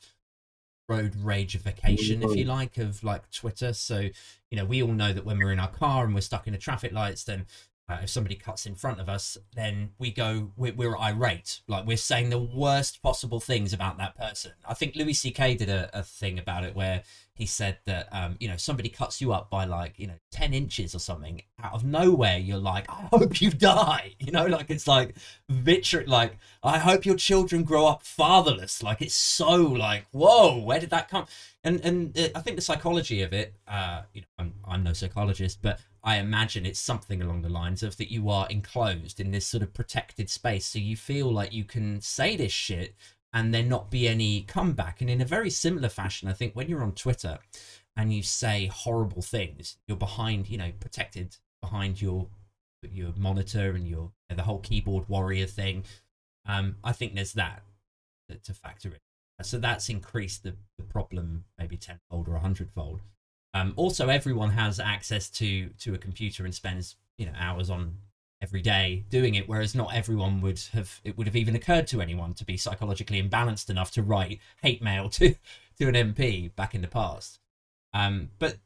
road 0.88 1.14
ragification, 1.14 2.24
if 2.24 2.36
you 2.36 2.44
mm-hmm. 2.44 2.50
like, 2.50 2.78
of 2.78 3.04
like 3.04 3.30
Twitter. 3.32 3.74
So, 3.74 4.10
you 4.50 4.58
know, 4.58 4.66
we 4.66 4.82
all 4.82 4.94
know 4.94 5.14
that 5.14 5.26
when 5.26 5.38
we're 5.38 5.52
in 5.52 5.60
our 5.60 5.70
car 5.70 6.06
and 6.06 6.16
we're 6.16 6.22
stuck 6.22 6.48
in 6.48 6.54
a 6.54 6.58
traffic 6.58 6.92
lights, 6.92 7.24
then 7.24 7.46
uh, 7.90 7.98
if 8.04 8.10
somebody 8.10 8.36
cuts 8.36 8.68
in 8.68 8.76
front 8.76 9.00
of 9.00 9.10
us, 9.10 9.38
then 9.56 9.90
we 9.98 10.12
go, 10.12 10.52
we're, 10.56 10.74
we're, 10.74 10.98
irate. 10.98 11.62
Like 11.68 11.88
we're 11.88 11.98
saying 11.98 12.30
the 12.30 12.38
worst 12.38 13.02
possible 13.02 13.40
things 13.40 13.74
about 13.74 13.98
that 13.98 14.16
person. 14.16 14.52
I 14.68 14.76
think 14.76 14.96
Louis 14.96 15.14
C.K. 15.14 15.56
did 15.56 15.70
a, 15.70 15.90
a 15.98 16.04
thing 16.04 16.38
about 16.38 16.64
it 16.64 16.76
where 16.76 17.04
he 17.40 17.46
said 17.46 17.78
that 17.86 18.10
um, 18.12 18.36
you 18.42 18.50
know 18.50 18.58
somebody 18.58 18.90
cuts 18.90 19.22
you 19.22 19.32
up 19.32 19.50
by 19.50 19.64
like 19.64 19.98
you 19.98 20.06
know 20.06 20.20
10 20.32 20.54
inches 20.54 20.94
or 20.94 21.00
something 21.00 21.42
out 21.64 21.74
of 21.74 21.86
nowhere 21.86 22.38
you're 22.38 22.58
like 22.58 22.86
i 22.90 23.08
hope 23.14 23.40
you 23.40 23.50
die 23.50 24.14
you 24.20 24.30
know 24.30 24.46
like 24.46 24.70
it's 24.70 24.88
like 24.88 25.16
vitriol 25.48 26.06
like 26.10 26.38
i 26.64 26.78
hope 26.78 27.06
your 27.06 27.16
children 27.16 27.64
grow 27.64 27.88
up 27.88 28.04
fatherless 28.04 28.84
like 28.84 29.02
it's 29.02 29.16
so 29.16 29.56
like 29.56 30.06
whoa 30.12 30.58
where 30.58 30.82
did 30.82 30.90
that 30.90 31.08
come 31.10 31.26
and 31.64 31.80
and 31.86 32.18
uh, 32.20 32.28
i 32.36 32.42
think 32.42 32.58
the 32.58 32.62
psychology 32.62 33.22
of 33.22 33.32
it 33.32 33.56
uh 33.70 34.02
you 34.14 34.20
know 34.20 34.28
i'm, 34.38 34.54
I'm 34.68 34.84
no 34.84 34.92
psychologist 34.92 35.60
but 35.62 35.80
I 36.04 36.18
imagine 36.18 36.66
it's 36.66 36.80
something 36.80 37.22
along 37.22 37.42
the 37.42 37.50
lines 37.50 37.84
of 37.84 37.98
that 37.98 38.12
you 38.12 38.30
are 38.30 38.48
enclosed 38.50 39.20
in 39.20 39.32
this 39.32 39.46
sort 39.46 39.64
of 39.64 39.74
protected 39.74 40.30
space, 40.30 40.66
so 40.66 40.80
you 40.80 40.96
feel 40.96 41.32
like 41.32 41.54
you 41.54 41.64
can 41.64 42.02
say 42.02 42.36
this 42.36 42.52
shit 42.52 42.96
and 43.34 43.54
there 43.54 43.64
not 43.64 43.92
be 43.92 44.08
any 44.08 44.42
comeback. 44.42 45.02
And 45.02 45.10
in 45.10 45.22
a 45.22 45.26
very 45.26 45.50
similar 45.50 45.90
fashion, 45.90 46.28
I 46.28 46.34
think 46.34 46.56
when 46.56 46.68
you're 46.68 46.84
on 46.84 46.94
Twitter 46.94 47.38
and 47.96 48.14
you 48.14 48.24
say 48.24 48.68
horrible 48.68 49.22
things, 49.22 49.78
you're 49.88 49.98
behind, 49.98 50.50
you 50.50 50.58
know, 50.58 50.72
protected 50.80 51.38
behind 51.62 52.02
your 52.02 52.28
your 52.90 53.12
monitor 53.18 53.72
and 53.72 53.86
your 53.86 54.12
the 54.30 54.44
whole 54.44 54.60
keyboard 54.60 55.10
warrior 55.10 55.46
thing. 55.46 55.84
Um, 56.46 56.78
I 56.84 56.94
think 56.94 57.14
there's 57.14 57.34
that 57.34 57.64
to 58.44 58.54
factor 58.54 58.90
in. 58.90 59.00
So 59.42 59.58
that's 59.58 59.90
increased 59.90 60.44
the, 60.44 60.56
the 60.78 60.84
problem 60.84 61.46
maybe 61.58 61.78
tenfold 61.78 62.28
or 62.28 62.36
a 62.36 62.40
hundredfold. 62.40 63.02
Um, 63.54 63.74
also, 63.76 64.10
everyone 64.10 64.52
has 64.52 64.80
access 64.80 65.30
to 65.32 65.70
to 65.80 65.94
a 65.94 65.98
computer 65.98 66.46
and 66.46 66.54
spends 66.54 66.96
you 67.18 67.26
know 67.26 67.34
hours 67.38 67.70
on 67.70 67.98
every 68.42 68.62
day 68.62 69.06
doing 69.10 69.36
it, 69.36 69.50
whereas 69.50 69.76
not 69.76 69.94
everyone 69.94 70.42
would 70.42 70.60
have. 70.74 71.02
It 71.04 71.18
would 71.18 71.28
have 71.28 71.36
even 71.36 71.56
occurred 71.56 71.88
to 71.88 72.02
anyone 72.02 72.34
to 72.36 72.46
be 72.46 72.58
psychologically 72.58 73.22
imbalanced 73.22 73.70
enough 73.70 73.92
to 73.92 74.04
write 74.04 74.40
hate 74.62 74.82
mail 74.82 75.10
to 75.10 75.36
to 75.80 75.88
an 75.88 75.96
MP 75.96 76.56
back 76.56 76.76
in 76.76 76.82
the 76.82 76.88
past. 76.88 77.40
Um, 77.94 78.30
but 78.38 78.58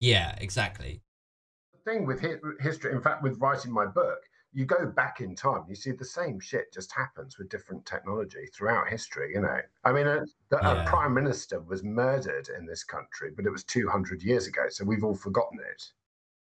yeah, 0.00 0.34
exactly. 0.40 1.00
The 1.72 1.90
thing 1.90 2.06
with 2.06 2.20
history, 2.60 2.92
in 2.92 3.00
fact, 3.00 3.22
with 3.22 3.40
writing 3.40 3.72
my 3.72 3.86
book, 3.86 4.20
you 4.52 4.66
go 4.66 4.86
back 4.86 5.20
in 5.20 5.34
time, 5.34 5.64
you 5.68 5.74
see 5.74 5.92
the 5.92 6.04
same 6.04 6.38
shit 6.38 6.72
just 6.72 6.92
happens 6.92 7.38
with 7.38 7.48
different 7.48 7.86
technology 7.86 8.46
throughout 8.54 8.88
history. 8.88 9.32
You 9.34 9.40
know, 9.40 9.58
I 9.84 9.92
mean, 9.92 10.06
a, 10.06 10.24
yeah. 10.52 10.82
a, 10.82 10.86
prime 10.86 11.14
minister 11.14 11.60
was 11.60 11.82
murdered 11.82 12.48
in 12.56 12.66
this 12.66 12.84
country, 12.84 13.30
but 13.34 13.46
it 13.46 13.50
was 13.50 13.64
200 13.64 14.22
years 14.22 14.46
ago, 14.46 14.66
so 14.68 14.84
we've 14.84 15.04
all 15.04 15.14
forgotten 15.14 15.58
it. 15.70 15.82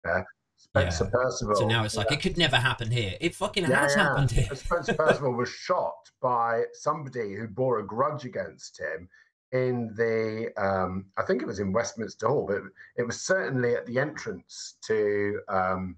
Uh, 0.10 0.24
Spencer 0.58 1.06
yeah. 1.06 1.20
Perceval. 1.20 1.56
So 1.56 1.68
now 1.68 1.84
it's 1.84 1.96
like 1.96 2.12
yeah. 2.12 2.18
it 2.18 2.22
could 2.22 2.38
never 2.38 2.58
happen 2.58 2.92
here. 2.92 3.16
It 3.20 3.34
fucking 3.34 3.64
has 3.64 3.96
happened 3.96 4.32
here. 4.32 4.48
Spencer 4.56 4.94
Perceval 4.94 5.36
was 5.36 5.50
shot 5.50 6.12
by 6.22 6.64
somebody 6.74 7.34
who 7.34 7.48
bore 7.48 7.80
a 7.80 7.86
grudge 7.86 8.26
against 8.26 8.80
him 8.80 9.10
in 9.52 9.94
the 9.96 10.52
um, 10.58 11.06
I 11.18 11.24
think 11.24 11.42
it 11.42 11.48
was 11.48 11.60
in 11.60 11.74
Westminster 11.74 12.28
Hall, 12.28 12.46
but 12.48 12.62
it 12.96 13.04
was 13.04 13.22
certainly 13.22 13.76
at 13.76 13.86
the 13.86 14.00
entrance 14.00 14.76
to 14.86 15.42
um, 15.50 15.96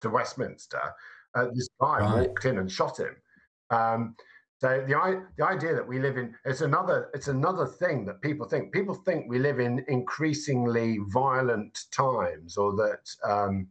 to 0.00 0.10
Westminster, 0.10 0.80
uh, 1.34 1.46
this 1.54 1.68
guy 1.80 2.00
right. 2.00 2.28
walked 2.28 2.44
in 2.44 2.58
and 2.58 2.70
shot 2.70 2.98
him. 2.98 3.16
Um, 3.70 4.14
so 4.60 4.84
the 4.86 5.24
the 5.38 5.46
idea 5.46 5.74
that 5.74 5.86
we 5.86 5.98
live 5.98 6.18
in 6.18 6.34
it's 6.44 6.60
another 6.60 7.10
it's 7.14 7.28
another 7.28 7.66
thing 7.66 8.04
that 8.04 8.20
people 8.20 8.46
think 8.46 8.72
people 8.72 8.94
think 8.94 9.26
we 9.26 9.38
live 9.38 9.58
in 9.58 9.84
increasingly 9.88 10.98
violent 11.08 11.84
times 11.90 12.58
or 12.58 12.74
that 12.74 13.08
um, 13.24 13.66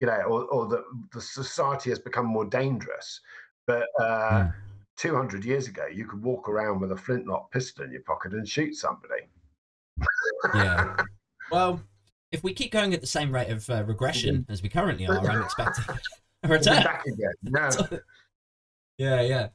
you 0.00 0.06
know 0.06 0.22
or, 0.22 0.44
or 0.44 0.66
that 0.68 0.84
the 1.12 1.20
society 1.20 1.90
has 1.90 1.98
become 1.98 2.26
more 2.26 2.46
dangerous. 2.46 3.20
But 3.66 3.86
uh, 4.00 4.44
mm. 4.44 4.54
200 4.96 5.44
years 5.44 5.68
ago, 5.68 5.86
you 5.86 6.06
could 6.06 6.22
walk 6.22 6.48
around 6.48 6.80
with 6.80 6.92
a 6.92 6.96
flintlock 6.96 7.50
pistol 7.50 7.84
in 7.84 7.92
your 7.92 8.02
pocket 8.02 8.32
and 8.32 8.48
shoot 8.48 8.74
somebody. 8.74 9.28
yeah. 10.54 10.96
Well, 11.50 11.78
if 12.34 12.42
we 12.42 12.52
keep 12.52 12.72
going 12.72 12.92
at 12.92 13.00
the 13.00 13.06
same 13.06 13.32
rate 13.32 13.48
of 13.48 13.70
uh, 13.70 13.84
regression 13.84 14.38
mm-hmm. 14.38 14.52
as 14.52 14.60
we 14.60 14.68
currently 14.68 15.06
are, 15.06 15.18
I'm 15.18 15.42
expecting 15.42 15.84
a 16.42 16.48
return. 16.48 16.82
Back 16.82 17.04
again. 17.06 17.32
No. 17.44 17.70
yeah, 18.98 19.20
yeah. 19.20 19.48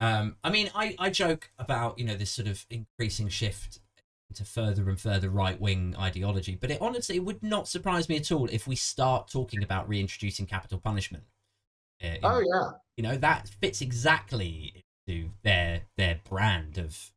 Um, 0.00 0.36
I 0.44 0.50
mean, 0.50 0.70
I, 0.74 0.94
I 0.98 1.10
joke 1.10 1.50
about 1.58 1.98
you 1.98 2.04
know 2.04 2.14
this 2.14 2.30
sort 2.30 2.46
of 2.46 2.64
increasing 2.70 3.28
shift 3.28 3.80
into 4.28 4.44
further 4.44 4.88
and 4.90 5.00
further 5.00 5.30
right 5.30 5.58
wing 5.58 5.96
ideology, 5.98 6.54
but 6.54 6.70
it 6.70 6.80
honestly 6.82 7.16
it 7.16 7.24
would 7.24 7.42
not 7.42 7.66
surprise 7.66 8.08
me 8.08 8.16
at 8.16 8.30
all 8.30 8.46
if 8.52 8.66
we 8.66 8.76
start 8.76 9.28
talking 9.28 9.62
about 9.62 9.88
reintroducing 9.88 10.44
capital 10.44 10.78
punishment. 10.78 11.24
Uh, 12.04 12.16
oh 12.22 12.40
yeah, 12.40 12.72
you 12.96 13.02
know 13.02 13.16
that 13.16 13.48
fits 13.48 13.80
exactly 13.80 14.84
into 15.06 15.30
their 15.42 15.82
their 15.96 16.20
brand 16.28 16.76
of 16.76 17.10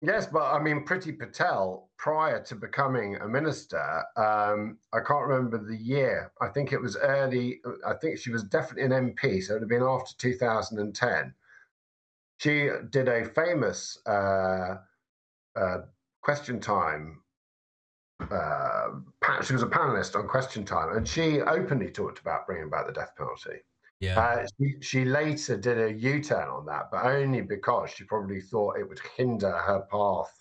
Yes, 0.00 0.26
but 0.26 0.52
I 0.52 0.62
mean, 0.62 0.84
Priti 0.84 1.18
Patel, 1.18 1.90
prior 1.96 2.40
to 2.44 2.54
becoming 2.54 3.16
a 3.16 3.26
minister, 3.26 4.04
um, 4.16 4.78
I 4.92 5.00
can't 5.00 5.26
remember 5.26 5.58
the 5.58 5.76
year. 5.76 6.30
I 6.40 6.48
think 6.48 6.72
it 6.72 6.80
was 6.80 6.96
early, 6.96 7.60
I 7.84 7.94
think 7.94 8.18
she 8.18 8.30
was 8.30 8.44
definitely 8.44 8.84
an 8.84 9.12
MP, 9.12 9.42
so 9.42 9.52
it 9.52 9.56
would 9.56 9.62
have 9.62 9.68
been 9.68 9.82
after 9.82 10.14
2010. 10.16 11.34
She 12.38 12.70
did 12.90 13.08
a 13.08 13.24
famous 13.24 13.98
uh, 14.06 14.76
uh, 15.56 15.78
question 16.22 16.60
time. 16.60 17.20
Uh, 18.20 18.90
she 19.42 19.52
was 19.52 19.62
a 19.62 19.66
panelist 19.66 20.16
on 20.16 20.28
Question 20.28 20.64
Time, 20.64 20.96
and 20.96 21.06
she 21.06 21.40
openly 21.40 21.90
talked 21.90 22.20
about 22.20 22.46
bringing 22.46 22.70
back 22.70 22.86
the 22.86 22.92
death 22.92 23.12
penalty. 23.16 23.62
Yeah. 24.00 24.18
Uh, 24.20 24.46
she, 24.58 24.74
she, 24.80 25.04
later 25.04 25.56
did 25.56 25.78
a 25.78 25.92
U 25.92 26.22
turn 26.22 26.48
on 26.48 26.66
that, 26.66 26.90
but 26.92 27.04
only 27.04 27.40
because 27.40 27.90
she 27.90 28.04
probably 28.04 28.40
thought 28.40 28.78
it 28.78 28.88
would 28.88 29.00
hinder 29.16 29.50
her 29.50 29.86
path 29.90 30.32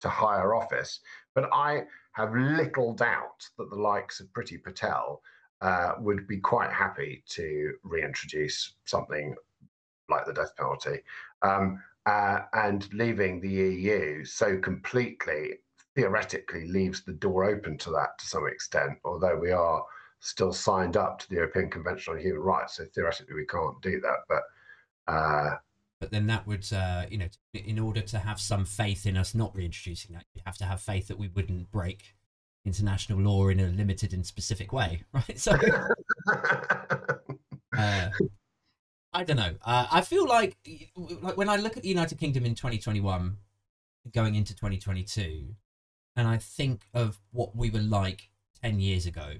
to 0.00 0.08
higher 0.08 0.54
office. 0.54 1.00
But 1.34 1.52
I 1.52 1.82
have 2.12 2.34
little 2.34 2.94
doubt 2.94 3.48
that 3.58 3.70
the 3.70 3.76
likes 3.76 4.20
of 4.20 4.28
Priti 4.32 4.62
Patel 4.62 5.20
uh, 5.60 5.92
would 5.98 6.26
be 6.26 6.38
quite 6.38 6.72
happy 6.72 7.22
to 7.30 7.74
reintroduce 7.82 8.74
something 8.84 9.34
like 10.08 10.26
the 10.26 10.32
death 10.32 10.56
penalty. 10.56 11.00
Um, 11.42 11.82
uh, 12.06 12.40
and 12.54 12.92
leaving 12.92 13.40
the 13.40 13.48
EU 13.48 14.24
so 14.24 14.58
completely 14.58 15.58
theoretically 15.94 16.66
leaves 16.66 17.04
the 17.04 17.12
door 17.12 17.44
open 17.44 17.78
to 17.78 17.90
that 17.90 18.18
to 18.18 18.26
some 18.26 18.46
extent, 18.46 18.98
although 19.04 19.36
we 19.36 19.52
are 19.52 19.84
still 20.22 20.52
signed 20.52 20.96
up 20.96 21.18
to 21.18 21.28
the 21.28 21.34
European 21.34 21.68
Convention 21.68 22.14
on 22.14 22.20
Human 22.20 22.40
Rights. 22.40 22.76
So 22.76 22.84
theoretically, 22.94 23.34
we 23.34 23.44
can't 23.44 23.80
do 23.82 24.00
that. 24.00 24.18
But 24.28 24.42
uh, 25.12 25.56
but 26.00 26.10
then 26.10 26.26
that 26.28 26.46
would, 26.46 26.66
uh, 26.72 27.04
you 27.10 27.18
know, 27.18 27.28
in 27.52 27.78
order 27.78 28.00
to 28.00 28.18
have 28.18 28.40
some 28.40 28.64
faith 28.64 29.06
in 29.06 29.16
us 29.16 29.34
not 29.34 29.54
reintroducing 29.54 30.14
that, 30.14 30.24
you'd 30.34 30.42
have 30.46 30.56
to 30.58 30.64
have 30.64 30.80
faith 30.80 31.08
that 31.08 31.18
we 31.18 31.28
wouldn't 31.28 31.70
break 31.70 32.14
international 32.64 33.20
law 33.20 33.48
in 33.48 33.60
a 33.60 33.66
limited 33.66 34.12
and 34.12 34.24
specific 34.24 34.72
way, 34.72 35.02
right? 35.12 35.38
So, 35.38 35.52
uh, 37.76 38.10
I 39.12 39.24
don't 39.24 39.36
know. 39.36 39.54
Uh, 39.64 39.86
I 39.90 40.00
feel 40.00 40.26
like, 40.26 40.56
like 41.20 41.36
when 41.36 41.48
I 41.48 41.56
look 41.56 41.76
at 41.76 41.82
the 41.82 41.88
United 41.88 42.18
Kingdom 42.18 42.44
in 42.46 42.54
2021, 42.54 43.36
going 44.12 44.34
into 44.34 44.54
2022, 44.54 45.54
and 46.16 46.28
I 46.28 46.36
think 46.36 46.82
of 46.94 47.20
what 47.30 47.54
we 47.54 47.70
were 47.70 47.80
like 47.80 48.28
10 48.62 48.80
years 48.80 49.06
ago, 49.06 49.34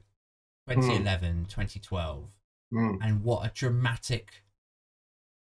2011, 0.69 1.47
mm. 1.47 1.49
2012, 1.49 2.25
mm. 2.73 2.99
and 3.03 3.23
what 3.23 3.47
a 3.47 3.53
dramatic, 3.55 4.43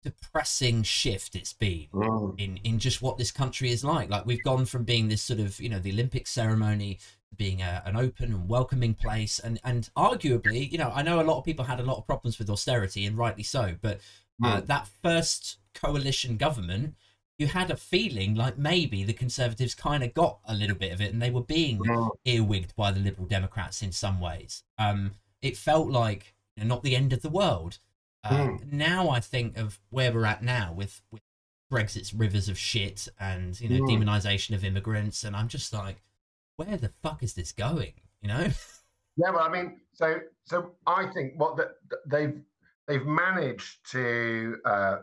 depressing 0.03 0.83
shift 0.83 1.35
it's 1.35 1.53
been 1.53 1.87
mm. 1.93 2.39
in 2.39 2.57
in 2.57 2.79
just 2.79 3.01
what 3.01 3.17
this 3.17 3.31
country 3.31 3.71
is 3.71 3.83
like. 3.83 4.09
Like 4.09 4.25
we've 4.25 4.43
gone 4.43 4.65
from 4.65 4.83
being 4.83 5.07
this 5.07 5.21
sort 5.21 5.39
of 5.39 5.59
you 5.59 5.69
know 5.69 5.79
the 5.79 5.91
Olympic 5.91 6.27
ceremony 6.27 6.99
being 7.37 7.61
a, 7.61 7.83
an 7.85 7.95
open 7.95 8.33
and 8.33 8.49
welcoming 8.49 8.93
place 8.93 9.39
and 9.39 9.59
and 9.63 9.89
arguably 9.97 10.71
you 10.71 10.77
know 10.77 10.91
i 10.95 11.01
know 11.01 11.19
a 11.19 11.23
lot 11.23 11.37
of 11.37 11.43
people 11.43 11.65
had 11.65 11.79
a 11.79 11.83
lot 11.83 11.97
of 11.97 12.05
problems 12.05 12.39
with 12.39 12.49
austerity 12.49 13.05
and 13.05 13.17
rightly 13.17 13.43
so 13.43 13.75
but 13.81 13.99
uh, 14.43 14.59
hmm. 14.59 14.65
that 14.65 14.87
first 15.03 15.57
coalition 15.73 16.37
government 16.37 16.95
you 17.37 17.47
had 17.47 17.69
a 17.69 17.75
feeling 17.75 18.35
like 18.35 18.57
maybe 18.57 19.03
the 19.03 19.13
Conservatives 19.13 19.75
kind 19.75 20.03
of 20.03 20.13
got 20.13 20.39
a 20.45 20.53
little 20.53 20.75
bit 20.75 20.93
of 20.93 21.01
it 21.01 21.11
and 21.11 21.21
they 21.21 21.29
were 21.29 21.41
being 21.43 21.79
mm. 21.79 22.09
earwigged 22.25 22.75
by 22.75 22.91
the 22.91 22.99
Liberal 22.99 23.27
Democrats 23.27 23.81
in 23.81 23.91
some 23.91 24.19
ways. 24.19 24.63
Um, 24.77 25.11
it 25.41 25.57
felt 25.57 25.89
like 25.89 26.33
you 26.55 26.63
know, 26.63 26.75
not 26.75 26.83
the 26.83 26.95
end 26.95 27.11
of 27.13 27.21
the 27.21 27.29
world. 27.29 27.79
Uh, 28.23 28.29
mm. 28.29 28.71
Now 28.71 29.09
I 29.09 29.19
think 29.19 29.57
of 29.57 29.79
where 29.89 30.13
we're 30.13 30.25
at 30.25 30.43
now 30.43 30.73
with, 30.73 31.01
with 31.11 31.21
Brexit's 31.69 32.13
rivers 32.13 32.47
of 32.47 32.57
shit 32.57 33.07
and 33.19 33.59
you 33.59 33.69
know 33.69 33.85
mm. 33.85 33.89
demonization 33.89 34.55
of 34.55 34.63
immigrants, 34.63 35.23
and 35.23 35.35
I'm 35.35 35.47
just 35.47 35.73
like, 35.73 36.01
where 36.55 36.77
the 36.77 36.91
fuck 37.03 37.21
is 37.21 37.33
this 37.33 37.51
going? 37.51 37.93
You 38.21 38.29
know? 38.29 38.47
Yeah, 39.17 39.29
well, 39.29 39.43
I 39.43 39.49
mean, 39.49 39.79
so 39.93 40.19
so 40.43 40.71
I 40.85 41.05
think 41.13 41.39
what 41.39 41.55
the, 41.55 41.71
they've 42.05 42.41
they've 42.85 43.05
managed 43.05 43.89
to 43.91 44.57
uh, 44.65 44.97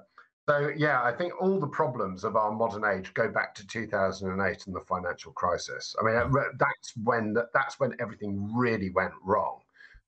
so 0.48 0.70
yeah, 0.76 1.02
I 1.02 1.12
think 1.12 1.32
all 1.40 1.60
the 1.60 1.68
problems 1.68 2.24
of 2.24 2.34
our 2.36 2.50
modern 2.50 2.84
age 2.84 3.14
go 3.14 3.30
back 3.30 3.54
to 3.56 3.66
2008 3.66 4.66
and 4.66 4.74
the 4.74 4.80
financial 4.80 5.32
crisis. 5.32 5.94
I 6.00 6.04
mean, 6.04 6.32
that's 6.58 6.92
when 7.04 7.36
that's 7.54 7.78
when 7.78 7.94
everything 8.00 8.50
really 8.54 8.90
went 8.90 9.12
wrong. 9.24 9.60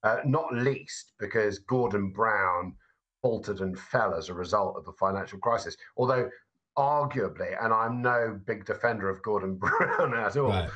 Uh, 0.03 0.19
not 0.25 0.53
least 0.53 1.13
because 1.19 1.61
Gordon 1.61 2.11
Brown 2.11 2.75
faltered 3.23 3.61
and 3.61 3.79
fell 3.79 4.15
as 4.15 4.29
a 4.29 4.35
result 4.35 4.77
of 4.77 4.85
the 4.85 4.93
financial 4.93 5.39
crisis. 5.39 5.77
Although, 5.97 6.29
arguably, 6.77 7.57
and 7.63 7.73
I'm 7.73 8.03
no 8.03 8.39
big 8.45 8.67
defender 8.67 9.09
of 9.09 9.23
Gordon 9.23 9.55
Brown 9.59 10.15
at 10.15 10.37
all, 10.37 10.49
right 10.49 10.71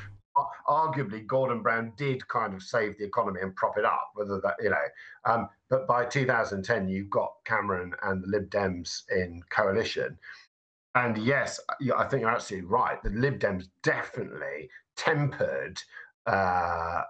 arguably 0.66 1.26
Gordon 1.26 1.62
Brown 1.62 1.92
did 1.96 2.26
kind 2.28 2.54
of 2.54 2.62
save 2.62 2.98
the 2.98 3.04
economy 3.04 3.40
and 3.42 3.54
prop 3.54 3.78
it 3.78 3.84
up. 3.84 4.10
Whether 4.14 4.40
that 4.40 4.56
you 4.60 4.70
know, 4.70 4.76
um, 5.24 5.48
but 5.68 5.86
by 5.86 6.04
2010 6.04 6.88
you've 6.88 7.10
got 7.10 7.32
Cameron 7.44 7.92
and 8.02 8.22
the 8.22 8.28
Lib 8.28 8.50
Dems 8.50 9.02
in 9.10 9.42
coalition, 9.50 10.18
and 10.94 11.16
yes, 11.18 11.60
I 11.96 12.04
think 12.04 12.22
you're 12.22 12.30
absolutely 12.30 12.68
right. 12.68 13.02
The 13.02 13.10
Lib 13.10 13.38
Dems 13.38 13.68
definitely 13.82 14.68
tempered 14.96 15.80
uh, 16.26 17.02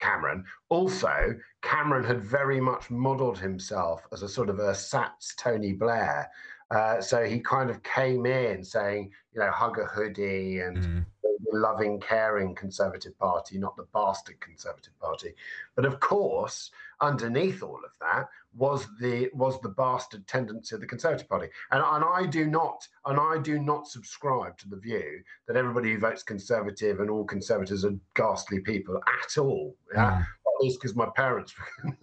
Cameron. 0.00 0.44
Also, 0.68 1.34
Cameron 1.62 2.04
had 2.04 2.24
very 2.24 2.60
much 2.60 2.90
modelled 2.90 3.38
himself 3.38 4.06
as 4.12 4.22
a 4.22 4.28
sort 4.28 4.48
of 4.50 4.58
a 4.58 4.72
Sats 4.72 5.34
Tony 5.36 5.72
Blair. 5.72 6.28
Uh, 6.70 7.00
so 7.00 7.24
he 7.24 7.38
kind 7.38 7.70
of 7.70 7.82
came 7.84 8.26
in 8.26 8.64
saying, 8.64 9.12
you 9.32 9.40
know, 9.40 9.50
hug 9.50 9.78
a 9.78 9.84
hoodie 9.84 10.60
and 10.60 10.78
mm. 10.78 11.04
the 11.22 11.58
loving, 11.58 12.00
caring 12.00 12.54
Conservative 12.56 13.16
Party, 13.18 13.58
not 13.58 13.76
the 13.76 13.86
bastard 13.94 14.40
Conservative 14.40 14.98
Party. 14.98 15.34
But 15.76 15.84
of 15.84 16.00
course, 16.00 16.72
underneath 17.00 17.62
all 17.62 17.80
of 17.84 17.92
that 18.00 18.28
was 18.56 18.88
the 19.00 19.30
was 19.34 19.60
the 19.60 19.68
bastard 19.68 20.26
tendency 20.26 20.74
of 20.74 20.80
the 20.80 20.86
Conservative 20.88 21.28
Party. 21.28 21.48
And, 21.70 21.84
and 21.84 22.04
I 22.04 22.26
do 22.26 22.46
not 22.46 22.88
and 23.04 23.20
I 23.20 23.38
do 23.38 23.60
not 23.60 23.86
subscribe 23.86 24.58
to 24.58 24.68
the 24.68 24.76
view 24.76 25.22
that 25.46 25.56
everybody 25.56 25.92
who 25.92 26.00
votes 26.00 26.24
Conservative 26.24 26.98
and 26.98 27.10
all 27.10 27.24
Conservatives 27.24 27.84
are 27.84 27.94
ghastly 28.14 28.58
people 28.60 28.96
at 28.96 29.38
all. 29.38 29.76
Yeah. 29.94 30.18
Mm. 30.18 30.26
Because 30.60 30.94
my 30.94 31.08
parents 31.14 31.54
were. 31.58 31.96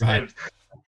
Right. 0.00 0.32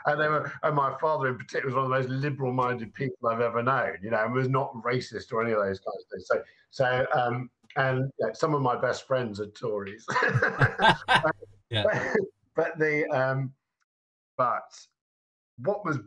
And 0.07 0.21
they 0.21 0.27
were, 0.27 0.51
and 0.63 0.75
my 0.75 0.95
father 0.99 1.27
in 1.27 1.37
particular 1.37 1.67
was 1.67 1.75
one 1.75 1.85
of 1.85 1.89
the 1.89 2.09
most 2.09 2.23
liberal-minded 2.23 2.93
people 2.93 3.27
I've 3.27 3.41
ever 3.41 3.63
known. 3.63 3.97
You 4.01 4.11
know, 4.11 4.23
and 4.23 4.33
was 4.33 4.49
not 4.49 4.73
racist 4.83 5.31
or 5.31 5.43
any 5.43 5.51
of 5.51 5.59
those 5.59 5.79
kinds 5.79 6.03
of 6.03 6.09
things. 6.11 6.27
So, 6.27 6.41
so, 6.71 7.05
um, 7.15 7.49
and 7.75 8.11
know, 8.19 8.31
some 8.33 8.53
of 8.53 8.61
my 8.61 8.79
best 8.79 9.07
friends 9.07 9.39
are 9.39 9.47
Tories. 9.47 10.05
yeah. 11.69 12.13
but 12.55 12.77
the 12.79 13.07
um, 13.09 13.51
but 14.37 14.71
what 15.59 15.85
was 15.85 15.99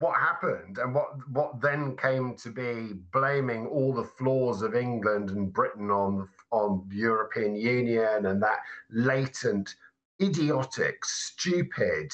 what 0.00 0.16
happened 0.16 0.78
and 0.78 0.94
what 0.94 1.08
what 1.30 1.60
then 1.60 1.96
came 1.96 2.36
to 2.36 2.50
be 2.50 2.94
blaming 3.12 3.66
all 3.66 3.92
the 3.92 4.04
flaws 4.04 4.62
of 4.62 4.74
England 4.74 5.30
and 5.30 5.52
Britain 5.52 5.90
on 5.90 6.28
on 6.50 6.84
the 6.88 6.96
European 6.96 7.56
Union 7.56 8.26
and 8.26 8.42
that 8.42 8.58
latent 8.90 9.74
idiotic 10.20 11.04
stupid 11.04 12.12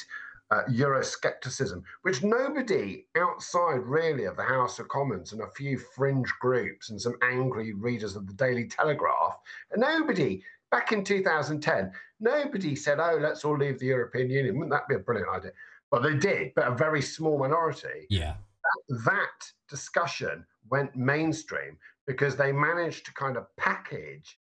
uh, 0.51 0.63
Euroscepticism, 0.71 1.83
which 2.03 2.23
nobody 2.23 3.07
outside 3.17 3.83
really 3.83 4.25
of 4.25 4.37
the 4.37 4.43
House 4.43 4.79
of 4.79 4.89
Commons 4.89 5.33
and 5.33 5.43
a 5.43 5.49
few 5.49 5.79
fringe 5.79 6.33
groups 6.41 6.91
and 6.91 7.01
some 7.01 7.17
angry 7.23 7.73
readers 7.73 8.15
of 8.15 8.27
the 8.27 8.35
Daily 8.35 8.67
Telegraph, 8.67 9.39
nobody 9.77 10.43
back 10.71 10.93
in 10.93 11.05
2010, 11.05 11.93
nobody 12.21 12.77
said, 12.77 12.99
oh, 13.01 13.19
let's 13.21 13.45
all 13.45 13.57
leave 13.57 13.79
the 13.79 13.87
European 13.87 14.31
Union. 14.31 14.55
Wouldn't 14.57 14.73
that 14.73 14.89
be 14.89 14.97
a 14.97 14.99
brilliant 14.99 15.31
idea? 15.31 15.53
Well, 15.91 16.03
they 16.03 16.15
did, 16.15 16.53
but 16.55 16.67
a 16.67 16.75
very 16.75 17.03
small 17.03 17.39
minority. 17.39 18.07
Yeah. 18.11 18.35
That, 18.89 19.05
that 19.05 19.53
discussion 19.69 20.45
went 20.71 20.97
mainstream 20.97 21.79
because 22.07 22.37
they 22.37 22.53
managed 22.53 23.07
to 23.07 23.15
kind 23.15 23.37
of 23.37 23.47
package 23.57 24.39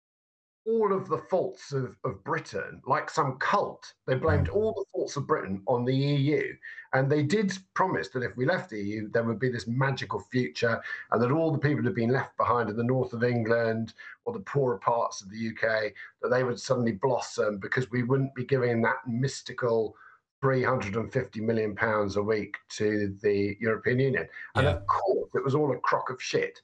all 0.66 0.92
of 0.92 1.08
the 1.08 1.18
faults 1.18 1.72
of, 1.72 1.96
of 2.04 2.24
Britain, 2.24 2.80
like 2.86 3.10
some 3.10 3.36
cult. 3.38 3.92
They 4.06 4.14
blamed 4.14 4.48
all 4.48 4.72
the 4.72 4.84
faults 4.92 5.16
of 5.16 5.26
Britain 5.26 5.62
on 5.66 5.84
the 5.84 5.94
EU. 5.94 6.54
And 6.94 7.10
they 7.10 7.22
did 7.22 7.52
promise 7.74 8.08
that 8.10 8.22
if 8.22 8.36
we 8.36 8.46
left 8.46 8.70
the 8.70 8.80
EU, 8.80 9.10
there 9.10 9.24
would 9.24 9.38
be 9.38 9.50
this 9.50 9.66
magical 9.66 10.20
future 10.20 10.80
and 11.10 11.22
that 11.22 11.30
all 11.30 11.52
the 11.52 11.58
people 11.58 11.82
who'd 11.82 11.94
been 11.94 12.12
left 12.12 12.36
behind 12.36 12.70
in 12.70 12.76
the 12.76 12.84
north 12.84 13.12
of 13.12 13.24
England 13.24 13.92
or 14.24 14.32
the 14.32 14.40
poorer 14.40 14.78
parts 14.78 15.20
of 15.20 15.30
the 15.30 15.48
UK, 15.48 15.92
that 16.22 16.28
they 16.30 16.44
would 16.44 16.58
suddenly 16.58 16.92
blossom 16.92 17.58
because 17.58 17.90
we 17.90 18.02
wouldn't 18.02 18.34
be 18.34 18.44
giving 18.44 18.80
that 18.82 19.06
mystical 19.06 19.94
350 20.40 21.40
million 21.40 21.74
pounds 21.74 22.16
a 22.16 22.22
week 22.22 22.56
to 22.68 23.14
the 23.22 23.56
European 23.60 23.98
Union. 23.98 24.28
And 24.54 24.64
yeah. 24.64 24.74
of 24.74 24.86
course, 24.86 25.30
it 25.34 25.44
was 25.44 25.54
all 25.54 25.72
a 25.72 25.78
crock 25.78 26.10
of 26.10 26.22
shit. 26.22 26.60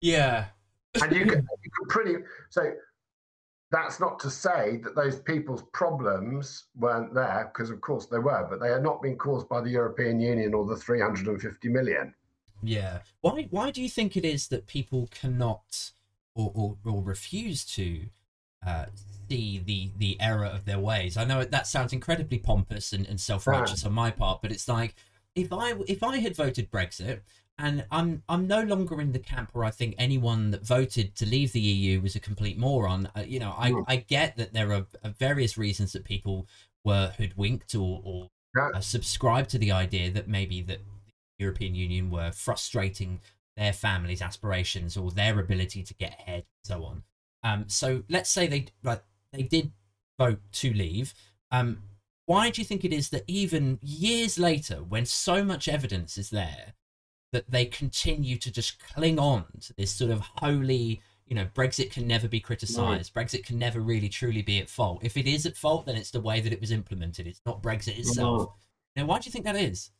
Yeah. 0.00 0.46
and 1.02 1.12
you 1.14 1.26
can, 1.26 1.46
you 1.62 1.70
could 1.78 1.88
pretty 1.88 2.16
so 2.50 2.72
that's 3.74 3.98
not 3.98 4.20
to 4.20 4.30
say 4.30 4.80
that 4.84 4.94
those 4.94 5.18
people's 5.18 5.64
problems 5.72 6.66
weren't 6.76 7.12
there, 7.12 7.50
because 7.52 7.70
of 7.70 7.80
course 7.80 8.06
they 8.06 8.20
were, 8.20 8.46
but 8.48 8.60
they 8.60 8.70
had 8.70 8.84
not 8.84 9.02
been 9.02 9.16
caused 9.16 9.48
by 9.48 9.60
the 9.60 9.68
European 9.68 10.20
Union 10.20 10.54
or 10.54 10.64
the 10.64 10.76
350 10.76 11.68
million. 11.68 12.14
Yeah. 12.62 13.00
Why 13.20 13.48
why 13.50 13.72
do 13.72 13.82
you 13.82 13.88
think 13.88 14.16
it 14.16 14.24
is 14.24 14.46
that 14.48 14.68
people 14.68 15.08
cannot 15.10 15.90
or, 16.36 16.52
or, 16.54 16.76
or 16.84 17.02
refuse 17.02 17.64
to 17.64 18.06
uh, 18.64 18.86
see 19.28 19.58
the 19.58 19.90
the 19.98 20.20
error 20.20 20.46
of 20.46 20.66
their 20.66 20.78
ways? 20.78 21.16
I 21.16 21.24
know 21.24 21.44
that 21.44 21.66
sounds 21.66 21.92
incredibly 21.92 22.38
pompous 22.38 22.92
and, 22.92 23.04
and 23.06 23.20
self 23.20 23.46
righteous 23.46 23.82
right. 23.82 23.88
on 23.88 23.92
my 23.92 24.10
part, 24.12 24.40
but 24.40 24.52
it's 24.52 24.68
like 24.68 24.94
if 25.34 25.52
I 25.52 25.74
if 25.88 26.04
I 26.04 26.18
had 26.18 26.36
voted 26.36 26.70
Brexit, 26.70 27.20
and 27.58 27.86
I'm 27.90 28.22
I'm 28.28 28.46
no 28.46 28.62
longer 28.62 29.00
in 29.00 29.12
the 29.12 29.18
camp 29.18 29.50
where 29.52 29.64
I 29.64 29.70
think 29.70 29.94
anyone 29.96 30.50
that 30.50 30.66
voted 30.66 31.14
to 31.16 31.26
leave 31.26 31.52
the 31.52 31.60
EU 31.60 32.00
was 32.00 32.16
a 32.16 32.20
complete 32.20 32.58
moron. 32.58 33.08
Uh, 33.16 33.20
you 33.20 33.38
know, 33.38 33.54
I, 33.56 33.70
mm. 33.70 33.84
I 33.86 33.96
get 33.96 34.36
that 34.36 34.52
there 34.52 34.72
are 34.72 34.86
uh, 35.02 35.10
various 35.10 35.56
reasons 35.56 35.92
that 35.92 36.04
people 36.04 36.48
were 36.84 37.12
hoodwinked 37.16 37.74
or, 37.74 38.00
or 38.04 38.28
yeah. 38.56 38.70
uh, 38.74 38.80
subscribed 38.80 39.50
to 39.50 39.58
the 39.58 39.70
idea 39.70 40.10
that 40.10 40.28
maybe 40.28 40.62
that 40.62 40.78
the 40.78 41.44
European 41.44 41.74
Union 41.74 42.10
were 42.10 42.32
frustrating 42.32 43.20
their 43.56 43.72
families' 43.72 44.20
aspirations 44.20 44.96
or 44.96 45.12
their 45.12 45.38
ability 45.38 45.84
to 45.84 45.94
get 45.94 46.18
ahead, 46.18 46.44
and 46.44 46.64
so 46.64 46.84
on. 46.84 47.02
Um, 47.44 47.64
so 47.68 48.02
let's 48.08 48.30
say 48.30 48.48
they 48.48 48.66
like 48.82 49.04
they 49.32 49.42
did 49.42 49.70
vote 50.18 50.40
to 50.52 50.72
leave. 50.72 51.14
Um, 51.52 51.78
why 52.26 52.50
do 52.50 52.60
you 52.60 52.64
think 52.64 52.84
it 52.84 52.92
is 52.92 53.10
that 53.10 53.22
even 53.28 53.78
years 53.80 54.38
later, 54.38 54.76
when 54.76 55.06
so 55.06 55.44
much 55.44 55.68
evidence 55.68 56.18
is 56.18 56.30
there? 56.30 56.74
That 57.34 57.50
they 57.50 57.66
continue 57.66 58.38
to 58.38 58.50
just 58.50 58.78
cling 58.78 59.18
on 59.18 59.44
to 59.60 59.74
this 59.74 59.90
sort 59.90 60.12
of 60.12 60.20
holy 60.20 61.02
you 61.26 61.34
know 61.34 61.46
brexit 61.52 61.90
can 61.90 62.06
never 62.06 62.28
be 62.28 62.40
criticized. 62.40 63.12
Brexit 63.12 63.44
can 63.44 63.58
never 63.58 63.80
really 63.80 64.08
truly 64.08 64.40
be 64.40 64.60
at 64.60 64.70
fault. 64.70 65.00
If 65.02 65.16
it 65.16 65.26
is 65.26 65.44
at 65.44 65.56
fault 65.56 65.84
then 65.84 65.96
it's 65.96 66.12
the 66.12 66.20
way 66.20 66.40
that 66.40 66.52
it 66.52 66.60
was 66.60 66.70
implemented. 66.70 67.26
It's 67.26 67.40
not 67.44 67.60
brexit 67.60 67.98
itself. 67.98 68.42
No. 68.42 68.54
now 69.02 69.06
why 69.06 69.18
do 69.18 69.26
you 69.26 69.32
think 69.32 69.44
that 69.44 69.56
is? 69.56 69.90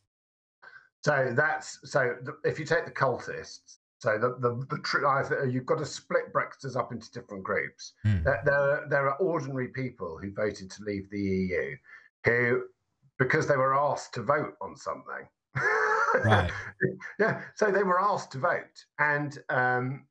So 1.03 1.33
that's 1.35 1.79
so 1.83 2.15
the, 2.23 2.37
if 2.49 2.57
you 2.57 2.65
take 2.65 2.85
the 2.85 2.91
cultists 2.91 3.77
so 3.99 4.17
the 4.17 4.37
the, 4.39 4.65
the 4.69 4.81
tr- 4.81 5.45
you've 5.45 5.65
got 5.65 5.79
to 5.79 5.85
split 5.85 6.31
brexiters 6.33 6.77
up 6.77 6.93
into 6.93 7.11
different 7.11 7.43
groups. 7.43 7.93
Mm. 8.05 8.23
there, 8.23 8.41
there, 8.45 8.87
there 8.89 9.09
are 9.09 9.17
ordinary 9.17 9.67
people 9.69 10.17
who 10.21 10.31
voted 10.31 10.71
to 10.71 10.83
leave 10.83 11.09
the 11.09 11.19
eu 11.19 11.75
who 12.23 12.63
because 13.19 13.45
they 13.45 13.57
were 13.57 13.75
asked 13.75 14.13
to 14.13 14.23
vote 14.23 14.53
on 14.61 14.75
something 14.75 15.27
Right. 16.23 16.51
yeah. 17.19 17.41
So 17.55 17.71
they 17.71 17.83
were 17.83 18.01
asked 18.01 18.31
to 18.33 18.39
vote, 18.39 18.85
and 18.99 19.37
um, 19.49 20.05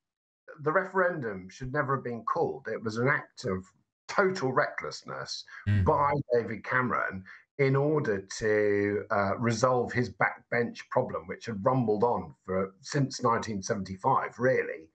the 0.62 0.73
referendum 0.73 1.49
should 1.49 1.73
never 1.73 1.97
have 1.97 2.05
been 2.05 2.25
called. 2.25 2.69
It 2.73 2.83
was 2.83 2.97
an 2.97 3.09
act 3.09 3.45
of 3.45 3.64
total 4.09 4.53
recklessness 4.53 5.45
mm. 5.69 5.85
by 5.85 6.12
David 6.33 6.64
Cameron 6.64 7.25
in 7.59 7.77
order 7.77 8.27
to 8.38 9.05
uh, 9.11 9.37
resolve 9.38 9.93
his 9.93 10.11
backbench 10.11 10.79
problem, 10.90 11.27
which 11.27 11.47
had 11.47 11.64
rumbled 11.64 12.03
on 12.03 12.35
for 12.45 12.75
since 12.81 13.23
1975, 13.23 14.38
really. 14.38 14.88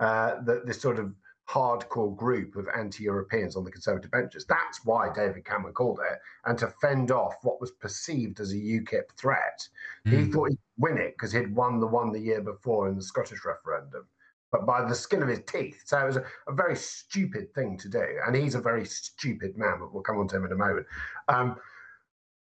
Uh, 0.00 0.42
that 0.42 0.66
this 0.66 0.80
sort 0.80 0.98
of 0.98 1.14
hardcore 1.52 2.16
group 2.16 2.56
of 2.56 2.66
anti-Europeans 2.74 3.56
on 3.56 3.64
the 3.64 3.70
Conservative 3.70 4.10
benches. 4.10 4.46
That's 4.46 4.84
why 4.84 5.12
David 5.14 5.44
Cameron 5.44 5.74
called 5.74 6.00
it, 6.00 6.18
and 6.46 6.56
to 6.58 6.68
fend 6.80 7.10
off 7.10 7.34
what 7.42 7.60
was 7.60 7.72
perceived 7.72 8.40
as 8.40 8.52
a 8.52 8.56
UKIP 8.56 9.12
threat. 9.16 9.68
Mm. 10.06 10.10
He 10.10 10.24
hmm. 10.24 10.30
thought 10.32 10.48
he'd 10.48 10.58
win 10.78 10.96
it 10.96 11.14
because 11.14 11.32
he'd 11.32 11.54
won 11.54 11.78
the 11.78 11.86
one 11.86 12.10
the 12.10 12.20
year 12.20 12.40
before 12.40 12.88
in 12.88 12.96
the 12.96 13.02
Scottish 13.02 13.44
referendum, 13.44 14.06
but 14.50 14.64
by 14.64 14.82
the 14.82 14.94
skin 14.94 15.22
of 15.22 15.28
his 15.28 15.42
teeth. 15.46 15.82
So 15.84 15.98
it 15.98 16.06
was 16.06 16.16
a, 16.16 16.24
a 16.48 16.52
very 16.54 16.76
stupid 16.76 17.54
thing 17.54 17.76
to 17.78 17.88
do, 17.88 18.06
and 18.26 18.34
he's 18.34 18.54
a 18.54 18.60
very 18.60 18.86
stupid 18.86 19.58
man. 19.58 19.76
But 19.80 19.92
we'll 19.92 20.02
come 20.02 20.18
on 20.18 20.28
to 20.28 20.36
him 20.36 20.46
in 20.46 20.52
a 20.52 20.56
moment. 20.56 20.86
Um, 21.28 21.56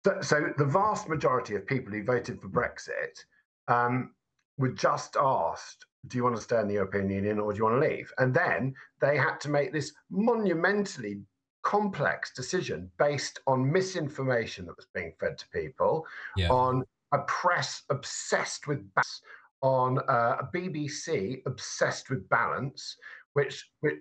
so, 0.05 0.17
so, 0.21 0.53
the 0.57 0.65
vast 0.65 1.09
majority 1.09 1.55
of 1.55 1.65
people 1.65 1.91
who 1.91 2.03
voted 2.03 2.41
for 2.41 2.47
Brexit 2.47 3.25
um, 3.67 4.11
were 4.57 4.71
just 4.71 5.17
asked 5.19 5.85
do 6.07 6.17
you 6.17 6.23
want 6.23 6.35
to 6.35 6.41
stay 6.41 6.59
in 6.59 6.67
the 6.67 6.75
European 6.75 7.09
Union 7.09 7.39
or 7.39 7.51
do 7.51 7.57
you 7.57 7.63
want 7.63 7.81
to 7.81 7.87
leave? 7.87 8.11
And 8.17 8.33
then 8.33 8.73
they 9.01 9.17
had 9.17 9.39
to 9.41 9.49
make 9.49 9.71
this 9.71 9.93
monumentally 10.09 11.21
complex 11.63 12.31
decision 12.33 12.89
based 12.97 13.39
on 13.47 13.71
misinformation 13.71 14.65
that 14.65 14.77
was 14.77 14.87
being 14.93 15.13
fed 15.19 15.37
to 15.37 15.49
people, 15.49 16.05
yeah. 16.35 16.49
on 16.49 16.83
a 17.11 17.19
press 17.19 17.83
obsessed 17.89 18.67
with 18.67 18.79
balance, 18.93 19.21
on 19.61 19.99
uh, 20.07 20.37
a 20.39 20.49
BBC 20.55 21.41
obsessed 21.45 22.09
with 22.09 22.27
balance, 22.29 22.95
which, 23.33 23.69
which 23.81 23.99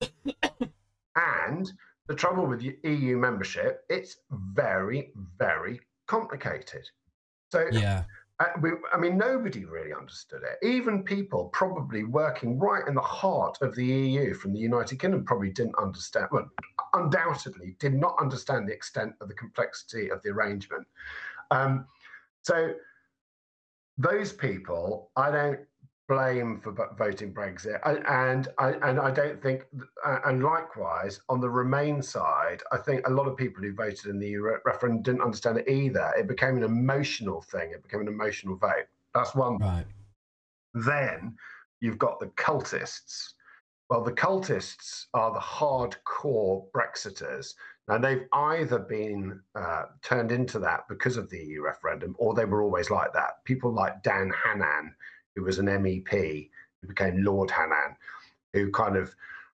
and 1.16 1.72
the 2.08 2.14
trouble 2.14 2.46
with 2.46 2.62
EU 2.62 3.16
membership, 3.16 3.84
it's 3.88 4.16
very, 4.30 5.12
very 5.38 5.80
complicated. 6.06 6.88
So 7.52 7.66
yeah. 7.70 8.04
Uh, 8.40 8.46
I 8.92 8.98
mean, 8.98 9.16
nobody 9.16 9.64
really 9.64 9.92
understood 9.92 10.42
it. 10.42 10.66
Even 10.66 11.04
people 11.04 11.50
probably 11.52 12.02
working 12.02 12.58
right 12.58 12.86
in 12.88 12.94
the 12.94 13.00
heart 13.00 13.58
of 13.60 13.76
the 13.76 13.84
EU 13.84 14.34
from 14.34 14.52
the 14.52 14.58
United 14.58 14.98
Kingdom 14.98 15.24
probably 15.24 15.50
didn't 15.50 15.76
understand, 15.80 16.26
well, 16.32 16.50
undoubtedly 16.94 17.76
did 17.78 17.94
not 17.94 18.16
understand 18.20 18.68
the 18.68 18.72
extent 18.72 19.14
of 19.20 19.28
the 19.28 19.34
complexity 19.34 20.10
of 20.10 20.20
the 20.22 20.30
arrangement. 20.30 20.86
Um, 21.52 21.86
so 22.42 22.74
those 23.98 24.32
people, 24.32 25.10
I 25.14 25.30
don't 25.30 25.60
blame 26.08 26.60
for 26.60 26.72
voting 26.96 27.32
Brexit, 27.32 27.80
and 27.84 28.48
I 28.58 28.72
and 28.82 29.00
I 29.00 29.10
don't 29.10 29.42
think, 29.42 29.66
and 30.24 30.42
likewise 30.42 31.20
on 31.28 31.40
the 31.40 31.48
Remain 31.48 32.02
side, 32.02 32.62
I 32.72 32.78
think 32.78 33.06
a 33.06 33.10
lot 33.10 33.26
of 33.26 33.36
people 33.36 33.62
who 33.62 33.74
voted 33.74 34.06
in 34.06 34.18
the 34.18 34.36
referendum 34.36 35.02
didn't 35.02 35.22
understand 35.22 35.58
it 35.58 35.68
either. 35.68 36.12
It 36.18 36.28
became 36.28 36.56
an 36.56 36.62
emotional 36.62 37.42
thing. 37.42 37.70
It 37.72 37.82
became 37.82 38.00
an 38.00 38.08
emotional 38.08 38.56
vote. 38.56 38.86
That's 39.14 39.34
one. 39.34 39.58
Right. 39.58 39.86
Then 40.74 41.36
you've 41.80 41.98
got 41.98 42.20
the 42.20 42.26
cultists. 42.26 43.32
Well, 43.88 44.02
the 44.02 44.12
cultists 44.12 45.06
are 45.14 45.32
the 45.32 45.40
hardcore 45.40 46.66
Brexiters. 46.72 47.54
Now, 47.86 47.98
they've 47.98 48.26
either 48.32 48.78
been 48.78 49.40
uh, 49.54 49.84
turned 50.02 50.32
into 50.32 50.58
that 50.60 50.88
because 50.88 51.18
of 51.18 51.28
the 51.28 51.38
EU 51.38 51.62
referendum, 51.62 52.16
or 52.18 52.32
they 52.32 52.46
were 52.46 52.62
always 52.62 52.90
like 52.90 53.12
that. 53.12 53.44
People 53.44 53.72
like 53.72 54.02
Dan 54.02 54.32
Hannan, 54.42 54.94
who 55.34 55.42
was 55.42 55.58
an 55.58 55.66
MEP, 55.66 56.50
who 56.80 56.88
became 56.88 57.24
Lord 57.24 57.50
Hannan, 57.50 57.96
who 58.52 58.70
kind 58.70 58.96
of 58.96 59.14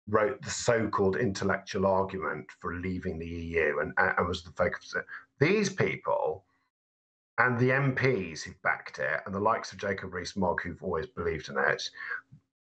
wrote 0.09 0.41
the 0.43 0.51
so-called 0.51 1.17
intellectual 1.17 1.87
argument 1.87 2.47
for 2.61 2.75
leaving 2.75 3.19
the 3.19 3.27
EU 3.27 3.79
and, 3.81 3.93
and 3.97 4.29
was 4.29 4.43
the 4.43 4.53
focus 4.53 4.95
of 4.95 5.01
it. 5.01 5.07
These 5.41 5.71
people 5.71 6.45
and 7.39 7.59
the 7.59 7.71
MPs 7.71 8.43
who 8.43 8.53
backed 8.63 8.99
it, 8.99 9.21
and 9.27 9.35
the 9.35 9.41
likes 9.41 9.73
of 9.73 9.79
Jacob 9.79 10.15
Rees-Mogg, 10.15 10.63
who've 10.63 10.83
always 10.83 11.07
believed 11.07 11.49
in 11.49 11.59
it, 11.59 11.83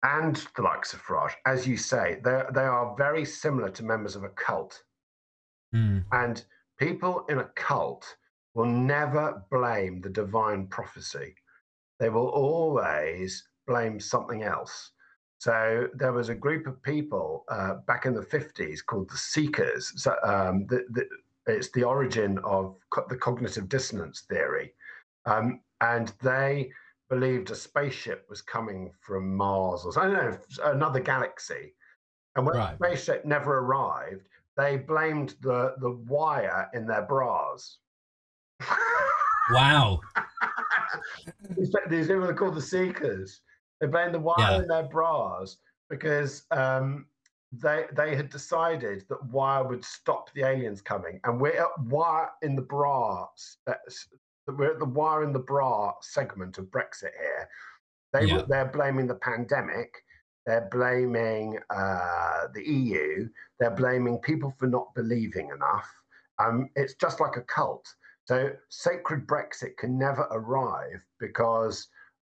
and 0.04 0.36
the 0.56 0.64
likes 0.64 0.94
of 0.94 1.02
Farage, 1.02 1.34
as 1.46 1.68
you 1.68 1.78
say, 1.78 2.20
they 2.24 2.44
they 2.54 2.64
are 2.64 2.96
very 2.98 3.24
similar 3.24 3.70
to 3.70 3.84
members 3.84 4.16
of 4.16 4.24
a 4.24 4.30
cult. 4.30 4.84
Mm. 5.74 6.04
And 6.12 6.44
people 6.78 7.26
in 7.30 7.40
a 7.40 7.50
cult 7.56 8.18
will 8.54 8.66
never 8.66 9.44
blame 9.50 10.02
the 10.02 10.10
divine 10.10 10.68
prophecy 10.68 11.36
they 12.04 12.10
will 12.10 12.28
always 12.28 13.48
blame 13.66 13.98
something 13.98 14.44
else. 14.44 14.92
So 15.38 15.88
there 15.94 16.12
was 16.12 16.28
a 16.28 16.36
group 16.36 16.68
of 16.68 16.84
people 16.84 17.46
uh, 17.50 17.76
back 17.88 18.06
in 18.06 18.14
the 18.14 18.20
50s 18.20 18.80
called 18.86 19.10
the 19.10 19.16
Seekers. 19.16 19.94
So, 19.96 20.14
um, 20.22 20.66
the, 20.68 20.84
the, 20.90 21.08
it's 21.48 21.72
the 21.72 21.86
origin 21.86 22.40
of 22.40 22.76
co- 22.90 23.06
the 23.08 23.16
cognitive 23.16 23.70
dissonance 23.70 24.26
theory. 24.28 24.74
Um, 25.26 25.62
and 25.80 26.12
they 26.22 26.72
believed 27.10 27.52
a 27.52 27.56
spaceship 27.56 28.26
was 28.30 28.42
coming 28.42 28.92
from 29.00 29.34
Mars 29.34 29.86
or 29.86 29.98
I 29.98 30.04
don't 30.04 30.14
know, 30.14 30.38
another 30.66 31.00
galaxy. 31.00 31.74
And 32.36 32.46
when 32.46 32.58
right. 32.58 32.78
the 32.78 32.86
spaceship 32.86 33.24
never 33.24 33.60
arrived, 33.60 34.28
they 34.58 34.76
blamed 34.76 35.36
the, 35.40 35.76
the 35.80 35.92
wire 35.92 36.70
in 36.74 36.86
their 36.86 37.04
bras. 37.04 37.78
Wow. 39.52 40.00
These 41.90 42.08
people 42.08 42.26
are 42.26 42.34
called 42.34 42.56
the 42.56 42.62
Seekers. 42.62 43.42
They 43.80 43.88
blamed 43.88 44.14
the 44.14 44.20
wire 44.20 44.36
yeah. 44.40 44.58
in 44.58 44.68
their 44.68 44.84
bras 44.84 45.58
because 45.90 46.44
um, 46.52 47.06
they 47.52 47.86
they 47.96 48.16
had 48.16 48.30
decided 48.30 49.06
that 49.10 49.24
wire 49.26 49.64
would 49.64 49.84
stop 49.84 50.32
the 50.34 50.44
aliens 50.44 50.82
coming, 50.82 51.20
and 51.24 51.40
we're 51.40 51.62
at 51.62 51.80
wire 51.86 52.30
in 52.42 52.56
the 52.56 52.62
bra. 52.62 53.28
We're 54.48 54.72
at 54.72 54.80
the 54.80 54.86
wire 54.86 55.24
in 55.24 55.34
the 55.34 55.40
bra 55.40 55.94
segment 56.02 56.58
of 56.58 56.66
Brexit 56.66 57.12
here. 57.20 57.50
They 58.14 58.26
yeah. 58.26 58.44
they're 58.48 58.72
blaming 58.72 59.08
the 59.08 59.16
pandemic. 59.16 59.94
They're 60.46 60.68
blaming 60.72 61.60
uh, 61.70 62.48
the 62.54 62.64
EU. 62.64 63.30
They're 63.60 63.72
blaming 63.76 64.18
people 64.20 64.54
for 64.58 64.68
not 64.68 64.94
believing 64.94 65.50
enough. 65.50 65.90
Um, 66.40 66.70
it's 66.76 66.96
just 66.96 67.20
like 67.20 67.38
a 67.38 67.42
cult. 67.42 67.88
So 68.26 68.52
sacred 68.70 69.28
Brexit 69.28 69.78
can 69.78 69.98
never 69.98 70.28
arrive 70.32 71.06
because 71.20 71.88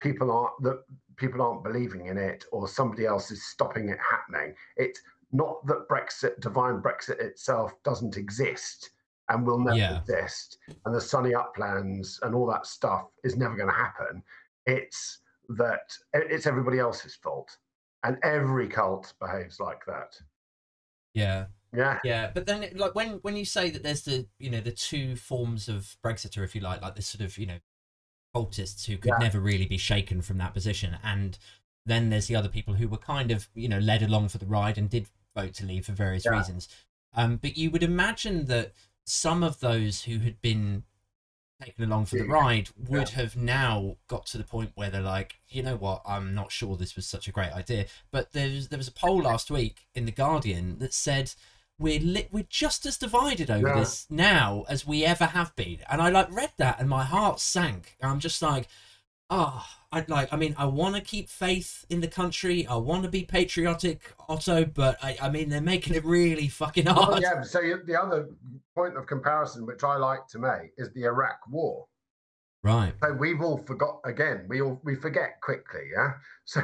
people 0.02 0.32
aren't 0.32 0.62
that 0.64 0.84
people 1.18 1.42
aren't 1.42 1.64
believing 1.64 2.08
in 2.08 2.18
it 2.18 2.46
or 2.52 2.68
somebody 2.68 3.06
else 3.06 3.32
is 3.32 3.44
stopping 3.46 3.90
it 3.90 4.00
happening. 4.00 4.56
It's 4.78 5.02
not 5.32 5.66
that 5.68 5.88
Brexit, 5.90 6.40
divine 6.40 6.82
Brexit 6.82 7.20
itself, 7.20 7.74
doesn't 7.84 8.18
exist 8.18 8.92
and 9.30 9.46
will 9.46 9.60
never 9.60 9.78
yeah. 9.78 10.00
exist, 10.00 10.58
and 10.86 10.94
the 10.94 11.02
sunny 11.02 11.34
uplands 11.34 12.20
and 12.24 12.36
all 12.36 12.46
that 12.48 12.66
stuff 12.66 13.08
is 13.24 13.38
never 13.38 13.56
going 13.56 13.70
to 13.70 13.74
happen. 13.74 14.22
It's 14.66 15.20
that 15.50 15.94
it's 16.14 16.46
everybody 16.46 16.80
else's 16.80 17.16
fault, 17.16 17.58
and 18.04 18.18
every 18.24 18.68
cult 18.68 19.14
behaves 19.20 19.60
like 19.60 19.86
that. 19.88 20.16
Yeah, 21.14 21.46
yeah. 21.76 22.00
Yeah, 22.04 22.32
but 22.34 22.46
then 22.46 22.68
like 22.76 22.96
when 22.96 23.20
when 23.22 23.36
you 23.36 23.46
say 23.46 23.70
that 23.70 23.84
there's 23.84 24.04
the 24.04 24.28
you 24.40 24.50
know 24.50 24.62
the 24.62 24.72
two 24.72 25.16
forms 25.16 25.68
of 25.68 25.96
Brexiter, 26.04 26.44
if 26.44 26.56
you 26.56 26.62
like, 26.62 26.82
like 26.82 26.96
this 26.96 27.08
sort 27.08 27.26
of 27.26 27.38
you 27.38 27.46
know 27.46 27.60
cultists 28.36 28.86
who 28.86 28.98
could 28.98 29.14
yeah. 29.20 29.26
never 29.26 29.40
really 29.40 29.66
be 29.66 29.78
shaken 29.78 30.22
from 30.22 30.38
that 30.38 30.54
position, 30.54 30.98
and 31.04 31.38
then 31.86 32.10
there's 32.10 32.28
the 32.28 32.36
other 32.36 32.50
people 32.50 32.76
who 32.76 32.88
were 32.88 32.98
kind 32.98 33.32
of 33.32 33.50
you 33.56 33.68
know 33.68 33.80
led 33.80 34.04
along 34.04 34.30
for 34.30 34.38
the 34.38 34.46
ride 34.46 34.78
and 34.78 34.90
did 34.90 35.08
vote 35.36 35.54
to 35.56 35.66
leave 35.66 35.86
for 35.86 35.94
various 35.94 36.26
yeah. 36.26 36.38
reasons. 36.38 36.68
Um, 37.16 37.38
but 37.38 37.58
you 37.58 37.72
would 37.72 37.84
imagine 37.84 38.46
that 38.46 38.74
some 39.06 39.44
of 39.44 39.60
those 39.60 40.04
who 40.04 40.20
had 40.20 40.42
been 40.42 40.84
taken 41.64 41.84
along 41.86 42.06
for 42.06 42.18
the 42.18 42.26
ride 42.26 42.70
would 42.90 43.10
yeah. 43.10 43.16
have 43.16 43.36
now 43.36 43.98
got 44.08 44.26
to 44.28 44.38
the 44.38 44.44
point 44.44 44.72
where 44.76 44.90
they're 44.90 45.02
like, 45.02 45.36
you 45.48 45.62
know 45.62 45.76
what, 45.76 46.02
I'm 46.06 46.34
not 46.34 46.52
sure 46.52 46.76
this 46.76 46.96
was 46.96 47.06
such 47.06 47.28
a 47.28 47.32
great 47.32 47.52
idea. 47.52 47.86
But 48.12 48.34
there 48.34 48.50
was 48.50 48.70
there 48.70 48.78
was 48.78 48.88
a 48.88 48.94
poll 48.94 49.22
last 49.22 49.52
week 49.52 49.88
in 49.94 50.06
the 50.06 50.12
Guardian 50.12 50.80
that 50.80 50.94
said 50.94 51.34
we're 51.80 52.00
li- 52.00 52.28
we're 52.32 52.46
just 52.50 52.86
as 52.86 52.98
divided 52.98 53.50
over 53.50 53.68
yeah. 53.68 53.80
this 53.80 54.06
now 54.10 54.64
as 54.70 54.86
we 54.86 55.04
ever 55.04 55.26
have 55.26 55.56
been. 55.56 55.80
And 55.90 56.02
I 56.02 56.10
like 56.10 56.32
read 56.32 56.52
that 56.58 56.80
and 56.80 56.90
my 56.90 57.04
heart 57.04 57.40
sank. 57.40 57.96
I'm 58.02 58.20
just 58.20 58.42
like, 58.42 58.68
oh, 59.30 59.66
I'd 59.92 60.10
like. 60.10 60.32
I 60.32 60.38
mean, 60.38 60.56
I 60.58 60.66
want 60.66 60.96
to 60.96 61.02
keep 61.02 61.30
faith 61.30 61.86
in 61.90 62.02
the 62.02 62.08
country. 62.08 62.66
I 62.68 62.76
want 62.76 63.04
to 63.04 63.10
be 63.10 63.24
patriotic, 63.24 64.14
Otto. 64.28 64.66
But 64.66 64.98
I, 65.04 65.18
I 65.22 65.30
mean, 65.30 65.50
they're 65.50 65.62
making 65.62 65.96
it 65.96 66.06
really 66.06 66.48
fucking 66.48 66.86
hard. 66.86 67.10
Well, 67.10 67.22
yeah. 67.22 67.42
So 67.44 67.60
the 67.86 68.00
other 68.00 68.30
point 68.76 68.98
of 68.98 69.06
comparison, 69.06 69.66
which 69.66 69.84
I 69.84 69.98
like 69.98 70.28
to 70.30 70.40
make, 70.40 70.72
is 70.78 70.92
the 70.94 71.04
Iraq 71.04 71.40
War. 71.50 71.86
Right. 72.64 72.94
So 73.04 73.14
we've 73.14 73.42
all 73.42 73.58
forgot 73.58 74.00
again. 74.06 74.46
We 74.48 74.62
all 74.62 74.80
we 74.84 74.96
forget 74.96 75.42
quickly. 75.42 75.90
Yeah. 75.96 76.14
So 76.46 76.62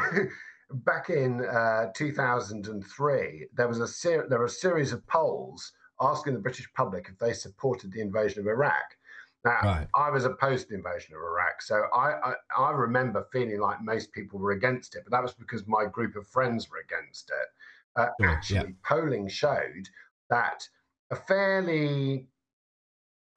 back 0.71 1.10
in 1.10 1.45
uh, 1.45 1.88
2003, 1.95 3.47
there 3.53 3.67
was 3.67 3.79
a 3.79 3.88
ser- 3.88 4.27
there 4.29 4.39
were 4.39 4.45
a 4.45 4.49
series 4.49 4.93
of 4.93 5.05
polls 5.08 5.71
asking 6.01 6.34
the 6.34 6.39
British 6.39 6.71
public 6.73 7.08
if 7.10 7.17
they 7.17 7.34
supported 7.34 7.91
the 7.91 8.01
invasion 8.01 8.39
of 8.39 8.47
Iraq. 8.47 8.97
Now, 9.45 9.60
right. 9.63 9.88
I 9.95 10.10
was 10.10 10.25
opposed 10.25 10.67
to 10.67 10.69
the 10.69 10.75
invasion 10.75 11.15
of 11.15 11.21
Iraq, 11.21 11.62
so 11.62 11.84
I, 11.95 12.32
I, 12.32 12.34
I 12.58 12.71
remember 12.71 13.25
feeling 13.32 13.60
like 13.60 13.82
most 13.82 14.12
people 14.12 14.38
were 14.38 14.51
against 14.51 14.95
it, 14.95 15.03
but 15.05 15.12
that 15.12 15.23
was 15.23 15.34
because 15.34 15.65
my 15.65 15.86
group 15.86 16.15
of 16.17 16.27
friends 16.27 16.69
were 16.69 16.79
against 16.79 17.29
it. 17.29 18.01
Uh, 18.01 18.08
sure, 18.19 18.29
actually, 18.29 18.55
yeah. 18.58 18.65
polling 18.84 19.29
showed 19.29 19.88
that 20.29 20.67
a 21.12 21.15
fairly 21.15 22.27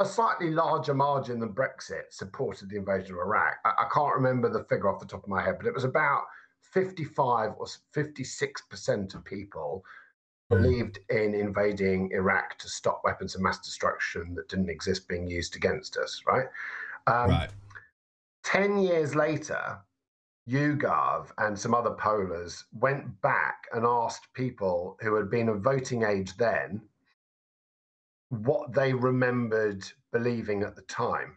a 0.00 0.04
slightly 0.04 0.50
larger 0.50 0.94
margin 0.94 1.38
than 1.38 1.54
Brexit 1.54 2.10
supported 2.10 2.68
the 2.68 2.76
invasion 2.76 3.14
of 3.14 3.20
Iraq. 3.20 3.54
I, 3.64 3.70
I 3.70 3.88
can't 3.94 4.14
remember 4.14 4.48
the 4.48 4.64
figure 4.64 4.88
off 4.88 4.98
the 4.98 5.06
top 5.06 5.22
of 5.22 5.28
my 5.28 5.42
head, 5.42 5.56
but 5.58 5.68
it 5.68 5.74
was 5.74 5.84
about 5.84 6.24
55 6.72 7.52
or 7.58 7.66
56% 7.94 9.14
of 9.14 9.24
people 9.24 9.84
hmm. 10.50 10.56
believed 10.56 10.98
in 11.10 11.34
invading 11.34 12.10
Iraq 12.12 12.58
to 12.58 12.68
stop 12.68 13.02
weapons 13.04 13.34
of 13.34 13.40
mass 13.40 13.60
destruction 13.60 14.34
that 14.34 14.48
didn't 14.48 14.70
exist 14.70 15.08
being 15.08 15.28
used 15.28 15.56
against 15.56 15.96
us, 15.96 16.22
right? 16.26 16.46
Um, 17.06 17.30
right. 17.30 17.50
10 18.44 18.78
years 18.78 19.14
later, 19.14 19.78
YouGov 20.48 21.30
and 21.38 21.58
some 21.58 21.74
other 21.74 21.92
pollers 21.92 22.64
went 22.72 23.20
back 23.20 23.64
and 23.72 23.86
asked 23.86 24.32
people 24.34 24.98
who 25.00 25.14
had 25.14 25.30
been 25.30 25.48
of 25.48 25.60
voting 25.60 26.02
age 26.02 26.36
then 26.36 26.80
what 28.30 28.72
they 28.72 28.92
remembered 28.92 29.84
believing 30.10 30.62
at 30.62 30.74
the 30.74 30.82
time. 30.82 31.36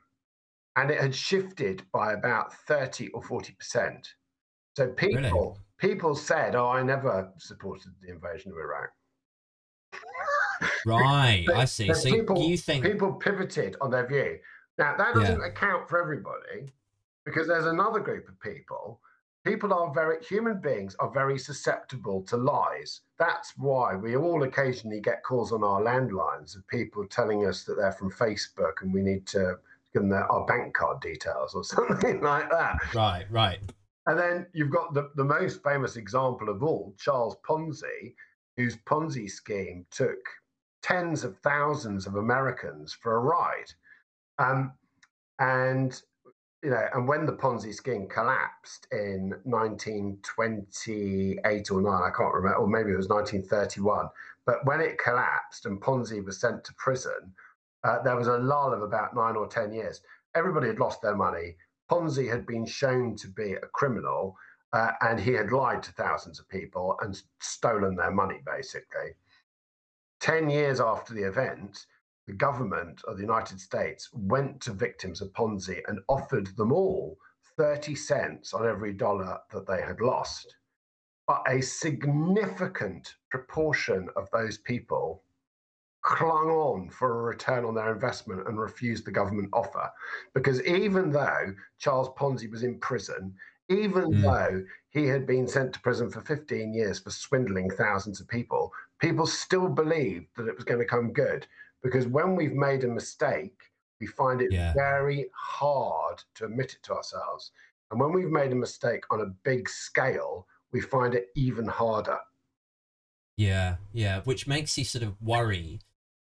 And 0.78 0.89
it 0.89 1.00
had 1.00 1.13
shifted 1.13 1.84
by 1.91 2.13
about 2.13 2.54
30 2.54 3.10
or 3.10 3.21
40%. 3.21 4.08
So 4.75 4.88
people 4.89 5.21
really? 5.21 5.55
people 5.77 6.15
said, 6.15 6.55
"Oh, 6.55 6.69
I 6.69 6.83
never 6.83 7.31
supported 7.38 7.91
the 8.01 8.09
invasion 8.11 8.51
of 8.51 8.57
Iraq." 8.57 8.89
right, 10.85 11.43
but, 11.47 11.55
I 11.55 11.65
see. 11.65 11.93
So 11.93 12.11
people, 12.11 12.41
you 12.41 12.57
think 12.57 12.83
people 12.83 13.13
pivoted 13.13 13.77
on 13.79 13.91
their 13.91 14.05
view? 14.05 14.38
Now 14.77 14.95
that 14.97 15.15
doesn't 15.15 15.39
yeah. 15.39 15.47
account 15.47 15.88
for 15.88 16.01
everybody, 16.01 16.73
because 17.25 17.47
there's 17.47 17.65
another 17.65 17.99
group 17.99 18.27
of 18.27 18.39
people. 18.41 18.99
People 19.45 19.73
are 19.73 19.93
very 19.93 20.23
human 20.25 20.59
beings 20.59 20.95
are 20.99 21.11
very 21.11 21.38
susceptible 21.38 22.23
to 22.23 22.35
lies. 22.35 23.01
That's 23.19 23.53
why 23.57 23.95
we 23.95 24.17
all 24.17 24.41
occasionally 24.41 24.99
get 24.99 25.23
calls 25.23 25.51
on 25.51 25.63
our 25.63 25.81
landlines 25.81 26.55
of 26.55 26.67
people 26.67 27.05
telling 27.05 27.45
us 27.45 27.63
that 27.65 27.75
they're 27.75 27.91
from 27.91 28.11
Facebook 28.11 28.81
and 28.81 28.91
we 28.91 29.01
need 29.01 29.27
to 29.27 29.59
give 29.93 30.01
them 30.01 30.09
their, 30.09 30.29
our 30.31 30.47
bank 30.47 30.73
card 30.73 30.99
details 30.99 31.53
or 31.53 31.63
something 31.75 32.21
like 32.21 32.49
that. 32.49 32.79
Right, 32.95 33.25
right. 33.29 33.59
And 34.07 34.19
then 34.19 34.47
you've 34.53 34.71
got 34.71 34.93
the, 34.93 35.09
the 35.15 35.23
most 35.23 35.63
famous 35.63 35.95
example 35.95 36.49
of 36.49 36.63
all, 36.63 36.93
Charles 36.99 37.37
Ponzi, 37.47 38.13
whose 38.55 38.77
Ponzi 38.77 39.29
scheme 39.29 39.85
took 39.91 40.19
tens 40.83 41.23
of 41.23 41.37
thousands 41.39 42.05
of 42.05 42.15
Americans 42.15 42.93
for 42.93 43.15
a 43.15 43.19
ride. 43.19 43.71
Um, 44.37 44.73
and 45.39 45.99
you 46.65 46.71
know, 46.71 46.87
and 46.93 47.07
when 47.07 47.25
the 47.27 47.33
Ponzi 47.33 47.73
scheme 47.73 48.07
collapsed 48.07 48.87
in 48.91 49.35
1928 49.43 51.71
or 51.71 51.81
9, 51.81 51.93
I 51.93 52.09
can't 52.15 52.33
remember, 52.33 52.57
or 52.57 52.67
maybe 52.67 52.91
it 52.91 52.97
was 52.97 53.07
1931, 53.07 54.09
but 54.47 54.65
when 54.65 54.81
it 54.81 54.97
collapsed 54.97 55.67
and 55.67 55.79
Ponzi 55.79 56.25
was 56.25 56.39
sent 56.39 56.63
to 56.63 56.73
prison, 56.73 57.35
uh, 57.83 58.01
there 58.01 58.15
was 58.15 58.27
a 58.27 58.39
lull 58.39 58.73
of 58.73 58.81
about 58.81 59.15
nine 59.15 59.35
or 59.35 59.47
10 59.47 59.73
years. 59.73 60.01
Everybody 60.33 60.65
had 60.67 60.79
lost 60.79 61.03
their 61.03 61.15
money. 61.15 61.55
Ponzi 61.89 62.28
had 62.30 62.45
been 62.45 62.65
shown 62.65 63.15
to 63.17 63.28
be 63.28 63.54
a 63.54 63.67
criminal 63.74 64.36
uh, 64.74 64.91
and 65.02 65.19
he 65.19 65.32
had 65.34 65.52
lied 65.52 65.84
to 65.84 65.91
thousands 65.93 66.39
of 66.39 66.50
people 66.50 66.98
and 67.02 67.21
stolen 67.39 67.95
their 67.95 68.12
money, 68.12 68.41
basically. 68.45 69.15
10 70.19 70.50
years 70.50 70.82
after 70.82 71.13
the 71.13 71.24
event, 71.24 71.86
the 72.28 72.34
government 72.34 73.02
of 73.08 73.17
the 73.17 73.24
United 73.24 73.60
States 73.60 74.10
went 74.12 74.60
to 74.62 74.74
victims 74.74 75.21
of 75.21 75.32
Ponzi 75.34 75.82
and 75.88 76.00
offered 76.10 76.48
them 76.58 76.71
all 76.71 77.17
30 77.58 77.95
cents 77.95 78.54
on 78.54 78.67
every 78.67 78.93
dollar 78.93 79.39
that 79.52 79.67
they 79.67 79.82
had 79.82 80.02
lost. 80.02 80.56
But 81.28 81.43
a 81.48 81.62
significant 81.62 83.15
proportion 83.30 84.10
of 84.15 84.30
those 84.32 84.58
people 84.58 85.24
clung 86.05 86.49
on 86.49 86.87
for 86.87 87.19
a 87.19 87.23
return 87.23 87.65
on 87.65 87.73
their 87.73 87.91
investment 87.91 88.47
and 88.47 88.59
refused 88.59 89.05
the 89.05 89.11
government 89.11 89.49
offer. 89.53 89.89
Because 90.35 90.61
even 90.63 91.11
though 91.11 91.53
Charles 91.79 92.09
Ponzi 92.09 92.49
was 92.49 92.61
in 92.61 92.77
prison, 92.77 93.33
even 93.69 94.13
mm. 94.13 94.21
though 94.21 94.63
he 94.91 95.07
had 95.07 95.25
been 95.25 95.47
sent 95.47 95.73
to 95.73 95.79
prison 95.79 96.11
for 96.11 96.21
15 96.21 96.75
years 96.75 96.99
for 96.99 97.09
swindling 97.09 97.71
thousands 97.71 98.21
of 98.21 98.27
people, 98.27 98.71
people 98.99 99.25
still 99.25 99.67
believed 99.67 100.27
that 100.37 100.47
it 100.47 100.55
was 100.55 100.63
going 100.63 100.79
to 100.79 100.85
come 100.85 101.11
good. 101.11 101.47
Because 101.81 102.05
when 102.05 102.35
we've 102.35 102.53
made 102.53 102.83
a 102.83 102.87
mistake, 102.87 103.59
we 103.99 104.05
find 104.05 104.41
it 104.41 104.51
yeah. 104.51 104.73
very 104.73 105.25
hard 105.33 106.21
to 106.35 106.45
admit 106.45 106.73
it 106.73 106.83
to 106.83 106.93
ourselves. 106.93 107.51
And 107.89 107.99
when 107.99 108.13
we've 108.13 108.29
made 108.29 108.51
a 108.51 108.55
mistake 108.55 109.05
on 109.09 109.21
a 109.21 109.33
big 109.43 109.67
scale, 109.67 110.45
we 110.71 110.81
find 110.81 111.15
it 111.15 111.29
even 111.35 111.65
harder. 111.65 112.19
Yeah, 113.37 113.77
yeah, 113.91 114.21
which 114.21 114.45
makes 114.45 114.77
you 114.77 114.85
sort 114.85 115.03
of 115.03 115.19
worry 115.19 115.79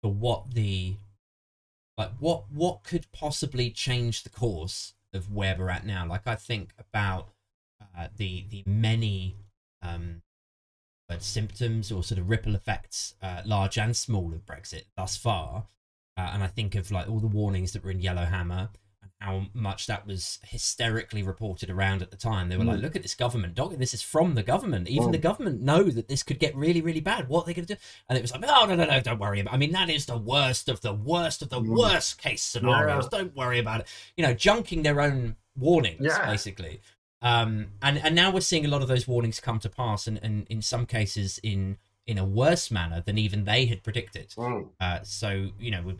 for 0.03 0.12
what 0.12 0.55
the 0.55 0.97
like 1.97 2.11
what 2.19 2.45
what 2.53 2.83
could 2.83 3.07
possibly 3.12 3.71
change 3.71 4.23
the 4.23 4.31
course 4.31 4.95
of 5.15 5.33
where 5.33 5.57
we're 5.59 5.71
at 5.71 5.87
now. 5.87 6.07
Like 6.07 6.27
I 6.27 6.35
think 6.35 6.73
about 6.79 7.29
uh, 7.97 8.09
the 8.17 8.45
the 8.51 8.62
many 8.67 9.37
um, 9.83 10.23
symptoms 11.19 11.93
or 11.93 12.03
sort 12.03 12.19
of 12.19 12.31
ripple 12.31 12.55
effects, 12.55 13.15
uh, 13.23 13.43
large 13.45 13.79
and 13.79 13.97
small, 13.97 14.33
of 14.33 14.47
Brexit 14.47 14.85
thus 14.97 15.17
far. 15.17 15.67
Uh, 16.17 16.31
and 16.35 16.43
I 16.43 16.47
think 16.47 16.75
of 16.75 16.91
like 16.91 17.09
all 17.09 17.21
the 17.21 17.27
warnings 17.27 17.73
that 17.73 17.85
were 17.85 17.91
in 17.91 18.01
Yellowhammer 18.01 18.71
how 19.22 19.46
much 19.54 19.87
that 19.87 20.06
was 20.06 20.40
hysterically 20.42 21.22
reported 21.22 21.70
around 21.70 22.02
at 22.02 22.11
the 22.11 22.16
time. 22.16 22.48
They 22.48 22.56
were 22.56 22.64
mm. 22.64 22.68
like, 22.68 22.80
"Look 22.80 22.96
at 22.96 23.02
this 23.02 23.14
government 23.14 23.54
dog. 23.54 23.78
This 23.78 23.94
is 23.94 24.02
from 24.02 24.35
the 24.35 24.42
government. 24.42 24.88
Even 24.88 25.08
mm. 25.08 25.12
the 25.12 25.18
government 25.18 25.62
know 25.62 25.85
that 25.85 26.08
this 26.08 26.22
could 26.22 26.38
get 26.38 26.56
really, 26.56 26.80
really 26.80 27.00
bad. 27.00 27.28
What 27.28 27.42
are 27.42 27.46
they 27.46 27.54
going 27.54 27.66
to 27.66 27.74
do?" 27.74 27.80
And 28.08 28.18
it 28.18 28.22
was 28.22 28.32
like, 28.32 28.42
"Oh 28.46 28.66
no, 28.66 28.74
no, 28.74 28.85
no! 28.85 29.00
Don't 29.00 29.20
worry 29.20 29.40
about. 29.40 29.52
It. 29.52 29.54
I 29.54 29.58
mean, 29.58 29.72
that 29.72 29.88
is 29.88 30.06
the 30.06 30.18
worst 30.18 30.68
of 30.68 30.80
the 30.80 30.92
worst 30.92 31.40
of 31.40 31.50
the 31.50 31.61
mm. 31.61 31.76
worst 31.76 32.18
case 32.18 32.42
scenarios. 32.42 33.08
Yeah. 33.12 33.18
Don't 33.18 33.37
worry 33.37 33.61
about 33.61 33.80
it. 33.80 33.87
You 34.16 34.26
know, 34.26 34.35
junking 34.35 34.82
their 34.82 35.00
own 35.00 35.37
warnings, 35.56 36.00
yeah. 36.00 36.26
basically. 36.26 36.80
Um, 37.22 37.68
and 37.80 37.98
and 37.98 38.14
now 38.14 38.32
we're 38.32 38.40
seeing 38.40 38.64
a 38.64 38.68
lot 38.68 38.82
of 38.82 38.88
those 38.88 39.06
warnings 39.06 39.38
come 39.38 39.61
to 39.61 39.68
pass, 39.68 40.06
and, 40.06 40.18
and 40.22 40.46
in 40.48 40.62
some 40.62 40.87
cases 40.87 41.38
in 41.42 41.78
in 42.06 42.18
a 42.18 42.24
worse 42.24 42.70
manner 42.70 43.00
than 43.04 43.18
even 43.18 43.44
they 43.44 43.66
had 43.66 43.85
predicted. 43.85 44.30
Mm. 44.30 44.70
Uh, 44.80 45.00
so 45.04 45.50
you 45.61 45.70
know, 45.70 45.82
we're 45.82 45.96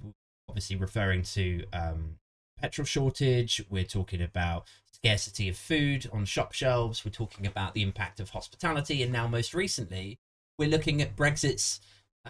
obviously 0.49 0.77
referring 0.77 1.23
to 1.23 1.65
um, 1.73 2.17
petrol 2.63 2.87
shortage, 2.87 3.63
we're 3.69 3.85
talking 3.85 4.23
about 4.23 4.67
scarcity 4.93 5.49
of 5.49 5.57
food 5.57 6.09
on 6.13 6.25
shop 6.25 6.53
shelves, 6.53 7.05
we're 7.05 7.11
talking 7.11 7.47
about 7.47 7.75
the 7.75 7.83
impact 7.83 8.21
of 8.21 8.31
hospitality, 8.31 9.03
and 9.03 9.13
now 9.13 9.27
most 9.27 9.53
recently, 9.53 10.19
we're 10.59 10.69
looking 10.69 11.03
at 11.03 11.17
Brexit's 11.17 11.81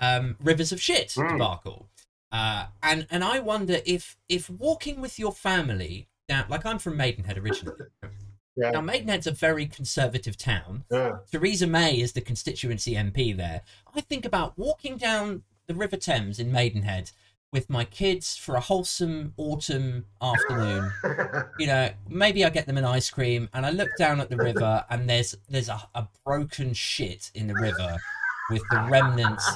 um, 0.01 0.37
rivers 0.43 0.73
of 0.73 0.81
shit 0.81 1.09
mm. 1.11 1.29
debacle. 1.29 1.89
Uh, 2.33 2.67
and 2.83 3.07
and 3.11 3.23
I 3.23 3.41
wonder 3.41 3.79
if 3.85 4.17
if 4.29 4.49
walking 4.49 5.03
with 5.03 5.19
your 5.19 5.33
family 5.33 6.09
down, 6.29 6.47
like 6.49 6.65
I'm 6.65 6.79
from 6.79 6.97
Maidenhead 6.97 7.39
originally. 7.39 7.77
Yeah. 8.55 8.73
Now, 8.73 8.83
Maidenhead's 8.83 9.27
a 9.27 9.31
very 9.31 9.65
conservative 9.65 10.37
town. 10.37 10.85
Yeah. 10.91 11.21
Theresa 11.31 11.67
May 11.67 11.99
is 11.99 12.13
the 12.13 12.21
constituency 12.21 12.93
MP 12.95 13.35
there. 13.35 13.63
I 13.95 14.03
think 14.03 14.27
about 14.27 14.59
walking 14.59 14.99
down 14.99 15.45
the 15.69 15.75
River 15.75 15.97
Thames 15.97 16.39
in 16.39 16.53
Maidenhead 16.53 17.13
with 17.53 17.69
my 17.69 17.85
kids 17.85 18.37
for 18.37 18.55
a 18.55 18.61
wholesome 18.61 19.35
autumn 19.37 20.07
afternoon. 20.23 20.91
you 21.59 21.67
know, 21.67 21.91
maybe 22.09 22.45
I 22.45 22.51
get 22.51 22.67
them 22.67 22.79
an 22.79 22.85
ice 22.85 23.11
cream 23.11 23.49
and 23.53 23.67
I 23.67 23.71
look 23.71 23.91
down 23.99 24.21
at 24.21 24.31
the 24.31 24.37
river 24.37 24.85
and 24.89 25.09
there's 25.09 25.37
there's 25.49 25.69
a, 25.69 25.83
a 25.95 26.09
broken 26.25 26.73
shit 26.73 27.31
in 27.35 27.47
the 27.47 27.55
river 27.55 27.99
with 28.51 28.63
the 28.71 28.87
remnants 28.91 29.49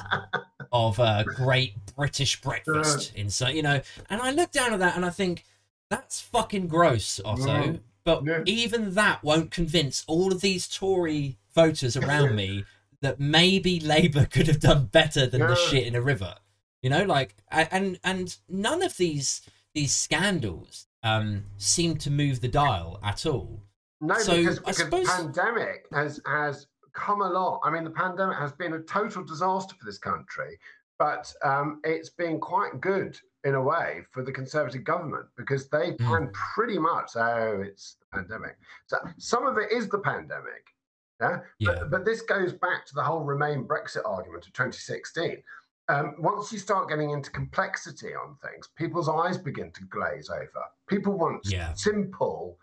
of 0.73 0.99
a 0.99 1.25
great 1.25 1.75
British 1.97 2.41
breakfast 2.41 3.15
inside, 3.15 3.55
you 3.55 3.63
know. 3.63 3.81
And 4.11 4.21
I 4.21 4.31
look 4.31 4.53
down 4.53 4.73
at 4.73 4.79
that 4.81 4.97
and 4.97 5.05
I 5.05 5.11
think, 5.11 5.45
that's 5.91 6.21
fucking 6.21 6.67
gross, 6.69 7.21
Otto. 7.25 7.47
Mm. 7.47 7.81
But 8.05 8.25
even 8.47 8.95
that 8.95 9.23
won't 9.25 9.51
convince 9.51 10.05
all 10.07 10.33
of 10.33 10.41
these 10.41 10.69
Tory 10.69 11.39
voters 11.55 11.97
around 11.97 12.37
me 12.37 12.65
that 13.01 13.19
maybe 13.19 13.81
Labour 13.81 14.27
could 14.31 14.47
have 14.47 14.61
done 14.61 14.87
better 14.87 15.27
than 15.27 15.41
the 15.41 15.57
shit 15.57 15.87
in 15.87 15.95
a 15.95 16.01
river. 16.01 16.37
You 16.87 16.91
know, 16.91 17.03
like 17.03 17.35
and 17.51 17.99
and 18.05 18.37
none 18.49 18.81
of 18.81 18.97
these 18.97 19.43
these 19.75 19.93
scandals 19.93 20.87
um 21.03 21.47
seem 21.57 21.97
to 21.97 22.13
move 22.13 22.41
the 22.41 22.47
dial 22.47 23.01
at 23.03 23.27
all. 23.27 23.65
No, 24.01 24.17
so 24.19 24.37
because, 24.37 24.61
because 24.61 24.77
suppose... 24.77 25.09
pandemic 25.09 25.87
has 25.93 26.21
has 26.27 26.69
come 26.93 27.23
along. 27.23 27.59
I 27.65 27.71
mean, 27.71 27.83
the 27.83 27.91
pandemic 27.91 28.39
has 28.39 28.53
been 28.53 28.75
a 28.75 28.83
total 28.83 29.25
disaster 29.25 29.75
for 29.75 29.85
this 29.85 29.99
country, 29.99 30.61
but 30.97 31.35
um, 31.43 31.81
it's 31.83 32.11
been 32.11 32.39
quite 32.39 32.81
good 32.81 33.19
in 33.43 33.57
a 33.57 33.61
way 33.61 34.03
for 34.13 34.23
the 34.23 34.31
Conservative 34.31 34.85
government 34.85 35.27
because 35.37 35.69
they 35.69 35.91
mm. 35.91 35.99
can 35.99 36.31
pretty 36.33 36.79
much, 36.79 37.17
oh, 37.17 37.65
it's 37.67 37.97
the 37.99 38.19
pandemic. 38.19 38.57
So 38.87 38.99
some 39.19 39.45
of 39.45 39.59
it 39.59 39.73
is 39.73 39.89
the 39.89 39.99
pandemic. 39.99 40.73
Yeah. 41.21 41.39
yeah. 41.59 41.71
But, 41.81 41.91
but 41.91 42.05
this 42.05 42.23
goes 42.23 42.53
back 42.53 42.87
to 42.87 42.95
the 42.95 43.03
whole 43.03 43.25
Remain 43.25 43.65
Brexit 43.65 44.03
argument 44.05 44.47
of 44.47 44.53
2016 44.53 45.43
um, 45.89 46.15
once 46.19 46.53
you 46.53 46.59
start 46.59 46.89
getting 46.89 47.11
into 47.11 47.31
complexity 47.31 48.15
on 48.15 48.37
things, 48.43 48.69
people's 48.77 49.09
eyes 49.09 49.39
begin 49.39 49.71
to 49.73 49.85
glaze 49.85 50.31
over. 50.31 50.65
People 50.89 51.13
want 51.13 51.43
yeah. 51.45 51.73
simple, 51.75 52.59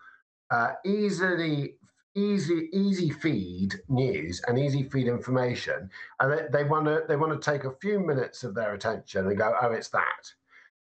uh, 0.52 0.74
easily 0.86 1.76
easy 2.16 2.70
easy 2.74 3.10
feed 3.10 3.74
news 3.90 4.42
and 4.48 4.60
easy 4.60 4.84
feed 4.84 5.08
information 5.08 5.90
and 6.20 6.32
they, 6.32 6.46
they 6.52 6.64
want 6.64 6.86
to 6.86 7.04
they 7.08 7.16
want 7.16 7.34
to 7.34 7.52
take 7.52 7.64
a 7.64 7.76
few 7.82 8.00
minutes 8.00 8.44
of 8.44 8.54
their 8.54 8.76
attention 8.76 9.26
and 9.26 9.38
go 9.38 9.56
oh 9.62 9.72
it's 9.72 9.90
that 9.90 10.32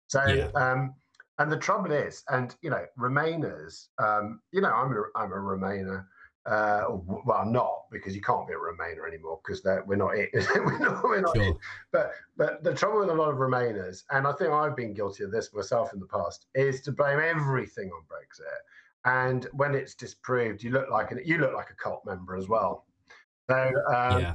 so 0.08 0.24
yeah. 0.26 0.48
um 0.54 0.92
and 1.38 1.50
the 1.50 1.56
trouble 1.56 1.92
is 1.92 2.24
and 2.30 2.56
you 2.62 2.70
know 2.70 2.84
remainers 2.98 3.88
um 3.98 4.40
you 4.50 4.60
know 4.60 4.72
i'm 4.72 4.90
a, 4.90 5.18
I'm 5.18 5.30
a 5.30 5.36
remainer 5.36 6.06
uh, 6.46 6.84
well, 6.88 7.44
not 7.46 7.84
because 7.90 8.14
you 8.14 8.22
can't 8.22 8.46
be 8.48 8.54
a 8.54 8.56
Remainer 8.56 9.06
anymore 9.06 9.40
because 9.44 9.62
we're 9.86 9.96
not 9.96 10.16
it. 10.16 10.30
we're 10.54 10.78
not, 10.78 11.04
we're 11.04 11.20
not 11.20 11.36
sure. 11.36 11.58
But 11.92 12.12
but 12.36 12.64
the 12.64 12.74
trouble 12.74 13.00
with 13.00 13.10
a 13.10 13.14
lot 13.14 13.30
of 13.30 13.36
Remainers, 13.36 14.04
and 14.10 14.26
I 14.26 14.32
think 14.32 14.50
I've 14.50 14.76
been 14.76 14.94
guilty 14.94 15.24
of 15.24 15.30
this 15.30 15.52
myself 15.52 15.92
in 15.92 16.00
the 16.00 16.06
past, 16.06 16.46
is 16.54 16.80
to 16.82 16.92
blame 16.92 17.20
everything 17.20 17.90
on 17.90 18.02
Brexit. 18.02 18.46
And 19.04 19.46
when 19.52 19.74
it's 19.74 19.94
disproved, 19.94 20.62
you 20.62 20.70
look 20.70 20.90
like 20.90 21.10
an, 21.10 21.20
you 21.24 21.38
look 21.38 21.54
like 21.54 21.70
a 21.70 21.74
cult 21.74 22.04
member 22.04 22.36
as 22.36 22.48
well. 22.48 22.86
So 23.48 23.72
um, 23.94 24.20
yeah. 24.20 24.34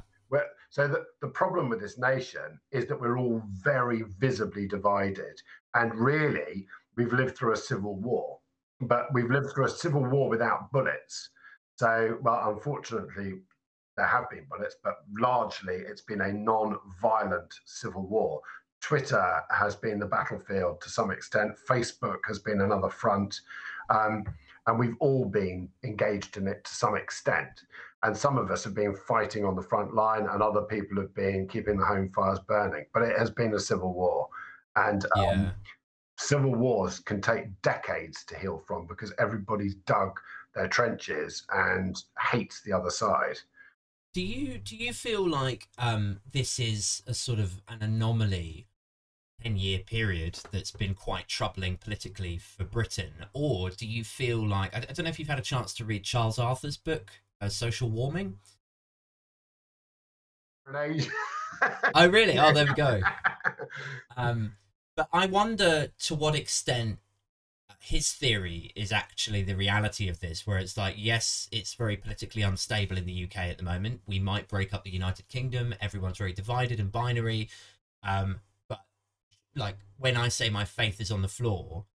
So 0.75 0.89
the, 0.89 1.05
the 1.21 1.29
problem 1.29 1.69
with 1.69 1.79
this 1.79 1.97
nation 1.97 2.59
is 2.73 2.85
that 2.87 2.99
we're 2.99 3.17
all 3.17 3.41
very 3.49 4.03
visibly 4.19 4.67
divided, 4.67 5.41
and 5.73 5.95
really 5.95 6.67
we've 6.97 7.13
lived 7.13 7.37
through 7.37 7.53
a 7.53 7.57
civil 7.57 7.95
war, 7.95 8.39
but 8.81 9.07
we've 9.13 9.31
lived 9.31 9.51
through 9.51 9.67
a 9.67 9.69
civil 9.69 10.03
war 10.03 10.27
without 10.27 10.73
bullets. 10.73 11.29
So, 11.77 12.17
well, 12.21 12.51
unfortunately, 12.53 13.41
there 13.97 14.07
have 14.07 14.29
been 14.29 14.45
bullets, 14.49 14.75
but 14.83 14.95
largely 15.17 15.75
it's 15.75 16.01
been 16.01 16.21
a 16.21 16.31
non 16.31 16.77
violent 17.01 17.53
civil 17.65 18.05
war. 18.07 18.41
Twitter 18.81 19.41
has 19.49 19.75
been 19.75 19.99
the 19.99 20.05
battlefield 20.05 20.79
to 20.81 20.89
some 20.89 21.11
extent, 21.11 21.53
Facebook 21.67 22.19
has 22.27 22.39
been 22.39 22.61
another 22.61 22.89
front. 22.89 23.41
Um, 23.89 24.25
and 24.67 24.79
we've 24.79 24.95
all 24.99 25.25
been 25.25 25.69
engaged 25.83 26.37
in 26.37 26.47
it 26.47 26.63
to 26.63 26.73
some 26.73 26.95
extent. 26.95 27.61
And 28.03 28.15
some 28.15 28.37
of 28.37 28.51
us 28.51 28.63
have 28.63 28.73
been 28.73 28.95
fighting 28.95 29.45
on 29.45 29.55
the 29.55 29.61
front 29.61 29.95
line, 29.95 30.27
and 30.27 30.41
other 30.41 30.61
people 30.61 30.97
have 31.01 31.13
been 31.13 31.47
keeping 31.47 31.77
the 31.77 31.85
home 31.85 32.11
fires 32.13 32.39
burning. 32.47 32.85
But 32.93 33.03
it 33.03 33.17
has 33.17 33.31
been 33.31 33.53
a 33.53 33.59
civil 33.59 33.93
war. 33.93 34.27
And 34.75 35.05
um, 35.15 35.23
yeah. 35.23 35.49
civil 36.17 36.53
wars 36.53 36.99
can 36.99 37.21
take 37.21 37.45
decades 37.61 38.23
to 38.25 38.37
heal 38.37 38.61
from 38.67 38.85
because 38.87 39.13
everybody's 39.17 39.75
dug 39.75 40.19
their 40.55 40.67
trenches 40.67 41.43
and 41.53 42.01
hates 42.31 42.61
the 42.61 42.73
other 42.73 42.89
side. 42.89 43.39
Do 44.13 44.21
you 44.21 44.57
do 44.57 44.75
you 44.77 44.93
feel 44.93 45.27
like 45.27 45.67
um, 45.77 46.21
this 46.31 46.57
is 46.57 47.03
a 47.05 47.13
sort 47.13 47.39
of 47.39 47.61
an 47.67 47.81
anomaly 47.81 48.67
10 49.43 49.57
year 49.57 49.79
period 49.79 50.39
that's 50.51 50.71
been 50.71 50.93
quite 50.93 51.27
troubling 51.27 51.77
politically 51.77 52.37
for 52.37 52.63
Britain? 52.63 53.13
Or 53.33 53.69
do 53.69 53.85
you 53.85 54.03
feel 54.03 54.45
like, 54.45 54.73
I, 54.75 54.79
I 54.79 54.93
don't 54.93 55.03
know 55.03 55.09
if 55.09 55.19
you've 55.19 55.27
had 55.27 55.39
a 55.39 55.43
chance 55.43 55.73
to 55.75 55.85
read 55.85 56.03
Charles 56.03 56.39
Arthur's 56.39 56.77
book, 56.77 57.11
uh, 57.41 57.49
Social 57.49 57.89
Warming? 57.89 58.39
oh, 61.93 62.07
really? 62.07 62.39
Oh, 62.39 62.53
there 62.53 62.65
we 62.65 62.73
go. 62.73 63.01
Um, 64.15 64.53
but 64.95 65.09
I 65.11 65.25
wonder 65.25 65.89
to 66.05 66.15
what 66.15 66.35
extent 66.35 66.99
his 67.85 68.13
theory 68.13 68.71
is 68.75 68.91
actually 68.91 69.43
the 69.43 69.55
reality 69.55 70.09
of 70.09 70.19
this, 70.19 70.47
where 70.47 70.57
it's 70.57 70.75
like, 70.75 70.95
yes, 70.97 71.47
it's 71.51 71.75
very 71.75 71.95
politically 71.95 72.41
unstable 72.41 72.97
in 72.97 73.05
the 73.05 73.25
UK 73.25 73.37
at 73.37 73.59
the 73.59 73.63
moment. 73.63 74.01
We 74.07 74.17
might 74.17 74.47
break 74.47 74.73
up 74.73 74.83
the 74.83 74.89
United 74.89 75.27
Kingdom. 75.27 75.75
Everyone's 75.79 76.17
very 76.17 76.33
divided 76.33 76.79
and 76.79 76.91
binary. 76.91 77.47
Um, 78.01 78.39
but 78.67 78.85
like 79.55 79.77
when 79.99 80.17
I 80.17 80.29
say 80.29 80.49
my 80.49 80.65
faith 80.65 80.99
is 80.99 81.11
on 81.11 81.21
the 81.21 81.27
floor, 81.27 81.85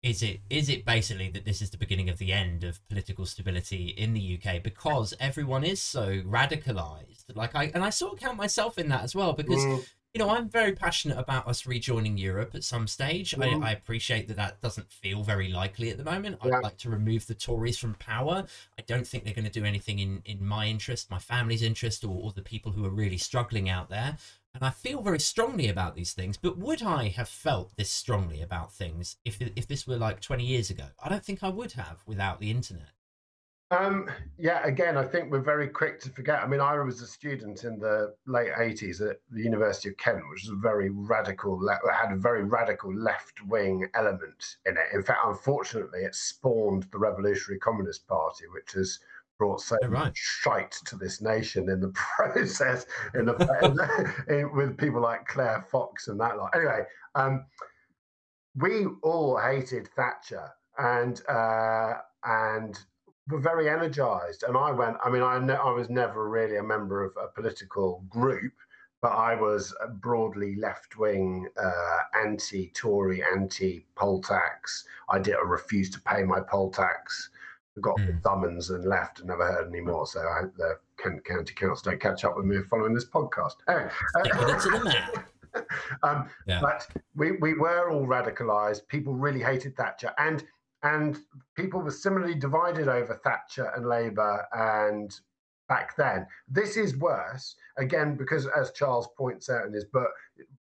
is 0.00 0.22
it 0.22 0.42
is 0.48 0.68
it 0.68 0.84
basically 0.84 1.28
that 1.30 1.44
this 1.44 1.60
is 1.60 1.70
the 1.70 1.76
beginning 1.76 2.08
of 2.08 2.18
the 2.18 2.32
end 2.32 2.62
of 2.62 2.86
political 2.88 3.26
stability 3.26 3.88
in 3.88 4.14
the 4.14 4.38
UK 4.38 4.62
because 4.62 5.12
everyone 5.18 5.64
is 5.64 5.82
so 5.82 6.22
radicalized? 6.22 7.34
Like 7.34 7.56
I 7.56 7.72
and 7.74 7.82
I 7.82 7.90
sort 7.90 8.12
of 8.12 8.20
count 8.20 8.36
myself 8.36 8.78
in 8.78 8.88
that 8.90 9.02
as 9.02 9.12
well 9.12 9.32
because. 9.32 9.64
Mm 9.64 9.84
you 10.14 10.18
know, 10.18 10.28
I'm 10.28 10.48
very 10.48 10.72
passionate 10.72 11.18
about 11.18 11.48
us 11.48 11.66
rejoining 11.66 12.18
Europe 12.18 12.54
at 12.54 12.64
some 12.64 12.86
stage. 12.86 13.34
Mm. 13.34 13.62
I, 13.62 13.68
I, 13.68 13.72
appreciate 13.72 14.28
that 14.28 14.36
that 14.36 14.60
doesn't 14.60 14.92
feel 14.92 15.22
very 15.22 15.48
likely 15.48 15.88
at 15.88 15.96
the 15.96 16.04
moment. 16.04 16.38
Yeah. 16.44 16.56
I'd 16.56 16.62
like 16.62 16.76
to 16.78 16.90
remove 16.90 17.26
the 17.26 17.34
Tories 17.34 17.78
from 17.78 17.94
power. 17.94 18.44
I 18.78 18.82
don't 18.86 19.06
think 19.06 19.24
they're 19.24 19.32
going 19.32 19.46
to 19.46 19.50
do 19.50 19.64
anything 19.64 20.00
in, 20.00 20.20
in 20.26 20.44
my 20.44 20.66
interest, 20.66 21.10
my 21.10 21.18
family's 21.18 21.62
interest, 21.62 22.04
or, 22.04 22.14
or 22.14 22.32
the 22.32 22.42
people 22.42 22.72
who 22.72 22.84
are 22.84 22.90
really 22.90 23.16
struggling 23.16 23.70
out 23.70 23.88
there. 23.88 24.18
And 24.54 24.62
I 24.62 24.68
feel 24.68 25.00
very 25.00 25.20
strongly 25.20 25.68
about 25.68 25.94
these 25.94 26.12
things. 26.12 26.36
But 26.36 26.58
would 26.58 26.82
I 26.82 27.08
have 27.08 27.28
felt 27.28 27.74
this 27.76 27.90
strongly 27.90 28.42
about 28.42 28.70
things 28.74 29.16
if 29.24 29.40
if 29.40 29.66
this 29.66 29.86
were 29.86 29.96
like 29.96 30.20
20 30.20 30.44
years 30.44 30.68
ago? 30.68 30.84
I 31.02 31.08
don't 31.08 31.24
think 31.24 31.42
I 31.42 31.48
would 31.48 31.72
have 31.72 32.02
without 32.06 32.38
the 32.38 32.50
internet. 32.50 32.91
Um, 33.72 34.06
yeah, 34.38 34.62
again, 34.66 34.98
I 34.98 35.04
think 35.04 35.32
we're 35.32 35.40
very 35.40 35.66
quick 35.66 35.98
to 36.00 36.10
forget. 36.10 36.42
I 36.42 36.46
mean, 36.46 36.60
I 36.60 36.78
was 36.78 37.00
a 37.00 37.06
student 37.06 37.64
in 37.64 37.78
the 37.78 38.14
late 38.26 38.52
80s 38.52 39.00
at 39.00 39.16
the 39.30 39.42
University 39.42 39.88
of 39.88 39.96
Kent, 39.96 40.18
which 40.30 40.42
was 40.42 40.50
a 40.50 40.60
very 40.60 40.90
radical, 40.90 41.66
had 41.90 42.12
a 42.12 42.16
very 42.16 42.44
radical 42.44 42.94
left 42.94 43.42
wing 43.46 43.88
element 43.94 44.56
in 44.66 44.76
it. 44.76 44.94
In 44.94 45.02
fact, 45.02 45.20
unfortunately, 45.24 46.00
it 46.00 46.14
spawned 46.14 46.86
the 46.92 46.98
Revolutionary 46.98 47.58
Communist 47.60 48.06
Party, 48.06 48.44
which 48.52 48.72
has 48.72 48.98
brought 49.38 49.62
so 49.62 49.78
oh, 49.82 49.88
right. 49.88 50.04
much 50.04 50.18
shite 50.18 50.72
to 50.84 50.96
this 50.96 51.22
nation 51.22 51.70
in 51.70 51.80
the 51.80 51.88
process, 52.16 52.84
in 53.14 53.24
the, 53.24 54.14
in, 54.28 54.54
with 54.54 54.76
people 54.76 55.00
like 55.00 55.26
Claire 55.26 55.64
Fox 55.70 56.08
and 56.08 56.20
that 56.20 56.36
lot. 56.36 56.50
Anyway, 56.54 56.82
um, 57.14 57.46
we 58.54 58.84
all 59.02 59.38
hated 59.38 59.88
Thatcher 59.96 60.50
and 60.76 61.22
uh, 61.26 61.94
and 62.24 62.78
were 63.28 63.38
very 63.38 63.68
energized. 63.68 64.42
And 64.42 64.56
I 64.56 64.70
went, 64.70 64.96
I 65.04 65.10
mean, 65.10 65.22
I, 65.22 65.38
ne- 65.38 65.54
I 65.54 65.70
was 65.70 65.88
never 65.88 66.28
really 66.28 66.56
a 66.56 66.62
member 66.62 67.04
of 67.04 67.12
a 67.16 67.28
political 67.28 68.04
group, 68.08 68.52
but 69.00 69.12
I 69.12 69.34
was 69.34 69.74
broadly 70.00 70.56
left 70.56 70.98
wing, 70.98 71.48
uh, 71.56 71.98
anti 72.20 72.70
Tory, 72.74 73.22
anti 73.22 73.86
poll 73.94 74.20
tax. 74.20 74.84
I 75.08 75.18
did 75.18 75.34
a 75.34 75.44
refuse 75.44 75.90
to 75.90 76.00
pay 76.00 76.22
my 76.22 76.40
poll 76.40 76.70
tax. 76.70 77.30
Got 77.80 77.96
mm. 77.98 78.06
the 78.06 78.20
summons 78.22 78.68
and 78.70 78.84
left 78.84 79.20
and 79.20 79.28
never 79.28 79.46
heard 79.46 79.68
any 79.68 79.80
more. 79.80 80.06
So 80.06 80.20
I 80.20 80.42
hope 80.42 80.56
the 80.56 80.78
Kent 80.98 81.24
County 81.24 81.54
Council 81.54 81.90
don't 81.90 82.00
catch 82.00 82.24
up 82.24 82.36
with 82.36 82.44
me 82.44 82.58
following 82.68 82.92
this 82.92 83.06
podcast. 83.06 83.54
Anyway, 83.66 83.90
uh, 84.14 84.58
to 84.60 84.70
the 84.70 84.84
man. 84.84 85.24
um, 86.02 86.28
yeah. 86.46 86.60
But 86.60 86.86
we, 87.16 87.32
we 87.32 87.54
were 87.54 87.90
all 87.90 88.06
radicalized. 88.06 88.86
People 88.88 89.14
really 89.14 89.42
hated 89.42 89.76
Thatcher. 89.76 90.12
And 90.18 90.44
and 90.82 91.18
people 91.56 91.80
were 91.80 91.90
similarly 91.90 92.34
divided 92.34 92.88
over 92.88 93.20
Thatcher 93.22 93.72
and 93.76 93.86
Labour 93.86 94.46
and 94.52 95.14
back 95.68 95.96
then. 95.96 96.26
This 96.48 96.76
is 96.76 96.96
worse, 96.96 97.56
again, 97.78 98.16
because 98.16 98.46
as 98.46 98.72
Charles 98.72 99.08
points 99.16 99.48
out 99.48 99.66
in 99.66 99.72
his 99.72 99.84
book, 99.84 100.10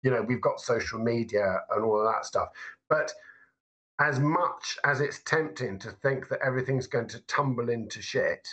you 0.02 0.10
know, 0.10 0.22
we've 0.22 0.40
got 0.40 0.60
social 0.60 0.98
media 0.98 1.60
and 1.70 1.84
all 1.84 1.98
of 1.98 2.12
that 2.12 2.26
stuff. 2.26 2.48
But 2.88 3.12
as 3.98 4.20
much 4.20 4.76
as 4.84 5.00
it's 5.00 5.20
tempting 5.24 5.78
to 5.78 5.90
think 5.90 6.28
that 6.28 6.40
everything's 6.44 6.86
going 6.86 7.08
to 7.08 7.20
tumble 7.20 7.70
into 7.70 8.02
shit, 8.02 8.46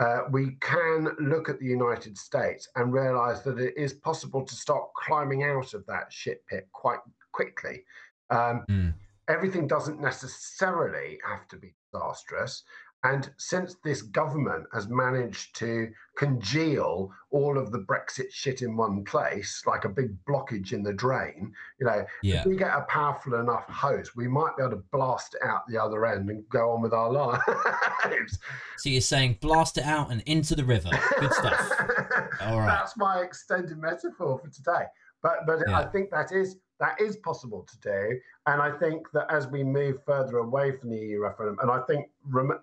uh, 0.00 0.22
we 0.30 0.56
can 0.60 1.08
look 1.20 1.48
at 1.48 1.60
the 1.60 1.66
United 1.66 2.16
States 2.16 2.68
and 2.74 2.92
realize 2.92 3.42
that 3.42 3.58
it 3.58 3.74
is 3.76 3.92
possible 3.92 4.44
to 4.44 4.54
start 4.54 4.84
climbing 4.96 5.44
out 5.44 5.74
of 5.74 5.86
that 5.86 6.12
shit 6.12 6.44
pit 6.46 6.66
quite 6.72 7.00
quickly. 7.32 7.84
Um, 8.30 8.64
mm 8.68 8.94
everything 9.30 9.66
doesn't 9.66 10.00
necessarily 10.00 11.18
have 11.26 11.46
to 11.48 11.56
be 11.56 11.74
disastrous. 11.92 12.64
And 13.02 13.30
since 13.38 13.76
this 13.82 14.02
government 14.02 14.66
has 14.74 14.86
managed 14.88 15.56
to 15.56 15.88
congeal 16.18 17.10
all 17.30 17.56
of 17.56 17.72
the 17.72 17.78
Brexit 17.78 18.30
shit 18.30 18.60
in 18.60 18.76
one 18.76 19.04
place, 19.04 19.62
like 19.66 19.86
a 19.86 19.88
big 19.88 20.10
blockage 20.28 20.74
in 20.74 20.82
the 20.82 20.92
drain, 20.92 21.50
you 21.80 21.86
know, 21.86 22.04
yeah. 22.22 22.40
if 22.40 22.46
we 22.46 22.56
get 22.56 22.76
a 22.76 22.82
powerful 22.90 23.36
enough 23.36 23.64
hose, 23.68 24.14
we 24.14 24.28
might 24.28 24.54
be 24.58 24.62
able 24.62 24.76
to 24.76 24.84
blast 24.92 25.34
it 25.34 25.46
out 25.46 25.62
the 25.66 25.78
other 25.82 26.04
end 26.04 26.28
and 26.28 26.46
go 26.50 26.72
on 26.72 26.82
with 26.82 26.92
our 26.92 27.10
lives. 27.10 28.38
So 28.78 28.88
you're 28.88 29.02
saying 29.02 29.36
blast 29.42 29.76
it 29.76 29.84
out 29.84 30.10
and 30.10 30.22
into 30.24 30.54
the 30.54 30.64
river. 30.64 30.88
Good 31.18 31.32
stuff. 31.34 31.70
All 32.40 32.58
right. 32.58 32.66
That's 32.66 32.96
my 32.96 33.20
extended 33.20 33.76
metaphor 33.76 34.40
for 34.42 34.48
today. 34.48 34.86
But 35.22 35.46
but 35.46 35.58
yeah. 35.66 35.78
I 35.78 35.84
think 35.84 36.10
that 36.10 36.32
is 36.32 36.56
that 36.80 37.00
is 37.00 37.16
possible 37.16 37.66
to 37.70 37.78
do. 37.80 38.18
And 38.46 38.60
I 38.60 38.72
think 38.78 39.06
that 39.12 39.26
as 39.30 39.46
we 39.46 39.62
move 39.62 40.02
further 40.04 40.38
away 40.38 40.76
from 40.76 40.90
the 40.90 40.96
EU 40.96 41.20
referendum, 41.20 41.58
and 41.62 41.70
I 41.70 41.80
think 41.86 42.06
rem- 42.28 42.58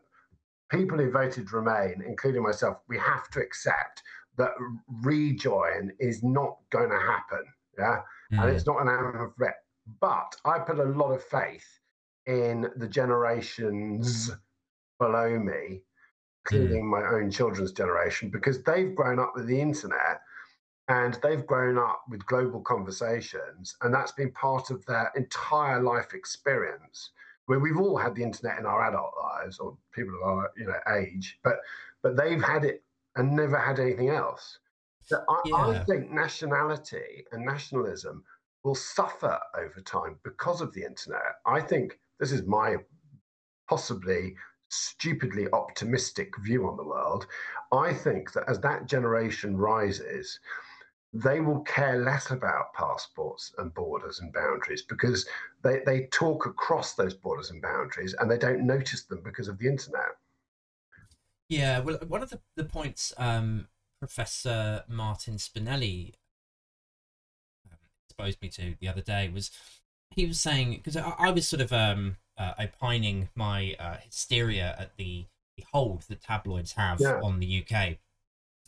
people 0.69 0.97
who 0.97 1.11
voted 1.11 1.53
Remain, 1.53 2.03
including 2.05 2.43
myself, 2.43 2.77
we 2.89 2.97
have 2.97 3.29
to 3.31 3.39
accept 3.39 4.01
that 4.37 4.51
rejoin 5.01 5.91
is 5.99 6.23
not 6.23 6.57
going 6.71 6.89
to 6.89 6.99
happen. 6.99 7.45
Yeah. 7.77 8.01
Mm. 8.33 8.43
And 8.43 8.55
it's 8.55 8.65
not 8.65 8.73
going 8.73 8.87
to 8.87 8.91
happen 8.93 9.31
for 9.37 9.45
it. 9.45 9.55
But 10.01 10.35
I 10.45 10.59
put 10.59 10.79
a 10.79 10.83
lot 10.83 11.11
of 11.11 11.23
faith 11.23 11.67
in 12.25 12.69
the 12.75 12.87
generations 12.87 14.31
below 14.99 15.39
me, 15.39 15.81
including 16.45 16.83
mm. 16.83 16.89
my 16.89 17.07
own 17.07 17.31
children's 17.31 17.71
generation, 17.71 18.29
because 18.29 18.63
they've 18.63 18.95
grown 18.95 19.19
up 19.19 19.33
with 19.35 19.45
the 19.47 19.61
internet 19.61 20.21
and 20.89 21.19
they've 21.21 21.45
grown 21.45 21.77
up 21.77 22.03
with 22.09 22.25
global 22.25 22.61
conversations 22.61 23.75
and 23.81 23.93
that's 23.93 24.11
been 24.13 24.31
part 24.31 24.69
of 24.71 24.85
their 24.85 25.11
entire 25.15 25.81
life 25.81 26.13
experience 26.13 27.11
where 27.45 27.59
we've 27.59 27.77
all 27.77 27.97
had 27.97 28.15
the 28.15 28.23
internet 28.23 28.59
in 28.59 28.65
our 28.65 28.87
adult 28.87 29.13
lives 29.21 29.59
or 29.59 29.77
people 29.91 30.15
of 30.15 30.27
our 30.27 30.51
you 30.57 30.65
know 30.65 30.95
age 30.95 31.39
but 31.43 31.57
but 32.01 32.15
they've 32.15 32.43
had 32.43 32.63
it 32.63 32.83
and 33.15 33.35
never 33.35 33.57
had 33.57 33.79
anything 33.79 34.09
else 34.09 34.59
so 35.01 35.23
I, 35.29 35.41
yeah. 35.45 35.55
I 35.55 35.83
think 35.85 36.11
nationality 36.11 37.25
and 37.31 37.45
nationalism 37.45 38.23
will 38.63 38.75
suffer 38.75 39.39
over 39.57 39.81
time 39.81 40.17
because 40.23 40.61
of 40.61 40.73
the 40.73 40.83
internet 40.83 41.35
i 41.45 41.59
think 41.59 41.99
this 42.19 42.31
is 42.31 42.43
my 42.45 42.77
possibly 43.69 44.35
stupidly 44.69 45.47
optimistic 45.53 46.33
view 46.39 46.67
on 46.67 46.77
the 46.77 46.83
world. 46.83 47.25
I 47.71 47.93
think 47.93 48.33
that 48.33 48.43
as 48.47 48.59
that 48.61 48.85
generation 48.85 49.55
rises, 49.55 50.39
they 51.13 51.39
will 51.39 51.61
care 51.61 52.03
less 52.03 52.31
about 52.31 52.73
passports 52.73 53.53
and 53.57 53.73
borders 53.73 54.19
and 54.19 54.33
boundaries 54.33 54.81
because 54.81 55.25
they, 55.63 55.81
they 55.85 56.07
talk 56.11 56.45
across 56.45 56.93
those 56.93 57.13
borders 57.13 57.49
and 57.49 57.61
boundaries 57.61 58.13
and 58.19 58.29
they 58.29 58.37
don't 58.37 58.65
notice 58.65 59.03
them 59.03 59.21
because 59.23 59.47
of 59.47 59.57
the 59.57 59.67
internet. 59.67 60.17
Yeah, 61.49 61.79
well, 61.79 61.97
one 62.07 62.21
of 62.21 62.29
the, 62.29 62.39
the 62.55 62.65
points 62.65 63.13
um, 63.17 63.67
Professor 63.99 64.83
Martin 64.87 65.35
Spinelli 65.35 66.13
um, 67.71 67.77
exposed 68.05 68.41
me 68.41 68.49
to 68.49 68.75
the 68.79 68.89
other 68.89 69.01
day 69.01 69.29
was 69.29 69.51
he 70.11 70.25
was 70.25 70.39
saying, 70.39 70.73
because 70.75 70.97
I, 70.97 71.13
I, 71.17 71.31
was 71.31 71.47
sort 71.47 71.61
of 71.61 71.71
um, 71.71 72.17
uh, 72.37 72.53
opining 72.59 73.29
my 73.35 73.75
uh, 73.79 73.97
hysteria 74.03 74.75
at 74.79 74.97
the, 74.97 75.25
the 75.55 75.65
hold 75.71 76.03
that 76.03 76.21
tabloids 76.21 76.73
have 76.73 76.99
yeah. 76.99 77.19
on 77.23 77.39
the 77.39 77.63
UK. 77.63 77.97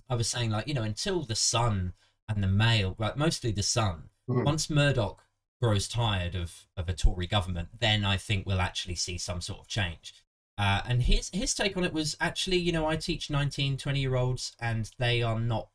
I 0.10 0.16
was 0.16 0.30
saying, 0.30 0.52
like, 0.52 0.68
you 0.68 0.74
know, 0.74 0.84
until 0.84 1.24
the 1.24 1.36
Sun 1.36 1.94
and 2.30 2.44
the 2.44 2.48
Mail, 2.48 2.96
right, 2.98 3.18
mostly 3.18 3.52
the 3.52 3.64
Sun. 3.64 4.04
Mm-hmm. 4.30 4.44
Once 4.44 4.70
Murdoch 4.70 5.24
grows 5.62 5.88
tired 5.88 6.36
of, 6.36 6.68
of 6.78 6.88
a 6.88 6.94
Tory 6.94 7.28
government, 7.28 7.70
then 7.80 8.06
I 8.06 8.16
think 8.16 8.46
we'll 8.46 8.62
actually 8.62 8.96
see 8.96 9.18
some 9.18 9.42
sort 9.42 9.60
of 9.60 9.68
change. 9.68 10.14
Uh, 10.58 10.82
and 10.88 11.04
his 11.04 11.30
his 11.34 11.54
take 11.54 11.78
on 11.78 11.86
it 11.86 11.94
was 11.94 12.18
actually, 12.20 12.58
you 12.58 12.72
know, 12.72 12.86
I 12.86 12.98
teach 12.98 13.30
19, 13.30 13.78
20 13.78 14.00
year 14.00 14.16
olds, 14.16 14.56
and 14.60 14.92
they 15.00 15.24
are 15.24 15.40
not 15.40 15.70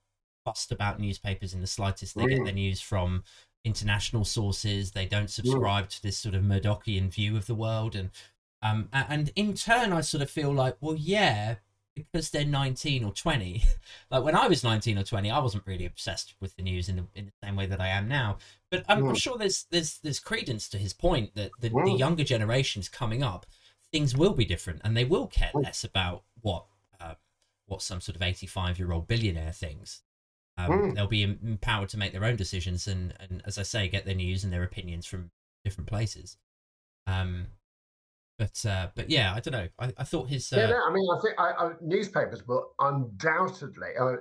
fussed 0.44 0.70
about 0.70 1.00
newspapers 1.00 1.54
in 1.54 1.60
the 1.60 1.66
slightest. 1.66 2.14
They 2.14 2.24
mm. 2.24 2.36
get 2.36 2.44
their 2.44 2.52
news 2.52 2.82
from 2.82 3.24
international 3.64 4.26
sources. 4.26 4.92
They 4.92 5.06
don't 5.06 5.30
subscribe 5.30 5.86
mm. 5.86 5.96
to 5.96 6.02
this 6.02 6.18
sort 6.18 6.34
of 6.34 6.42
Murdochian 6.42 7.12
view 7.12 7.34
of 7.36 7.46
the 7.46 7.54
world, 7.54 7.96
and 7.96 8.10
um, 8.60 8.88
and 8.92 9.32
in 9.36 9.54
turn, 9.54 9.92
I 9.92 10.02
sort 10.02 10.22
of 10.22 10.30
feel 10.30 10.52
like, 10.52 10.76
well, 10.80 10.96
yeah, 10.96 11.56
because 11.94 12.30
they're 12.30 12.44
19 12.44 13.04
or 13.04 13.12
20 13.12 13.62
like 14.10 14.24
when 14.24 14.34
i 14.34 14.46
was 14.46 14.64
19 14.64 14.98
or 14.98 15.04
20 15.04 15.30
i 15.30 15.38
wasn't 15.38 15.66
really 15.66 15.86
obsessed 15.86 16.34
with 16.40 16.54
the 16.56 16.62
news 16.62 16.88
in 16.88 16.96
the, 16.96 17.06
in 17.14 17.26
the 17.26 17.32
same 17.46 17.56
way 17.56 17.66
that 17.66 17.80
i 17.80 17.88
am 17.88 18.08
now. 18.08 18.38
But 18.70 18.84
i'm, 18.88 19.06
I'm 19.06 19.14
sure 19.14 19.38
there's 19.38 19.66
there's 19.70 19.98
there's 19.98 20.20
credence 20.20 20.68
to 20.70 20.78
his 20.78 20.92
point 20.92 21.34
that 21.34 21.50
the, 21.60 21.68
the 21.68 21.92
younger 21.92 22.24
generations 22.24 22.88
coming 22.88 23.22
up 23.22 23.46
things 23.94 24.16
will 24.16 24.32
be 24.34 24.44
different 24.44 24.80
and 24.82 24.96
they 24.96 25.04
will 25.04 25.28
care 25.28 25.52
less 25.54 25.84
about 25.84 26.24
what 26.40 26.66
uh, 27.00 27.14
what 27.66 27.80
some 27.80 28.00
sort 28.00 28.16
of 28.16 28.22
85 28.22 28.78
year 28.78 28.92
old 28.92 29.06
billionaire 29.06 29.52
thinks. 29.52 30.02
Um, 30.58 30.70
mm. 30.70 30.94
they'll 30.94 31.06
be 31.06 31.22
empowered 31.22 31.88
to 31.90 31.96
make 31.96 32.12
their 32.12 32.24
own 32.24 32.36
decisions 32.36 32.86
and 32.88 33.14
and 33.20 33.42
as 33.44 33.58
i 33.58 33.62
say 33.62 33.88
get 33.88 34.04
their 34.04 34.14
news 34.14 34.44
and 34.44 34.52
their 34.52 34.64
opinions 34.64 35.06
from 35.06 35.30
different 35.64 35.88
places. 35.88 36.36
Um 37.06 37.46
but 38.38 38.64
uh, 38.66 38.88
but 38.94 39.10
yeah, 39.10 39.34
I 39.34 39.40
don't 39.40 39.52
know. 39.52 39.68
I, 39.78 39.92
I 39.96 40.04
thought 40.04 40.28
his 40.28 40.52
uh... 40.52 40.56
yeah. 40.56 40.66
No, 40.66 40.80
I 40.88 40.92
mean, 40.92 41.08
I 41.10 41.20
think 41.20 41.34
I, 41.38 41.50
I, 41.52 41.72
newspapers 41.80 42.46
will 42.46 42.72
undoubtedly 42.80 43.90
uh, 44.00 44.16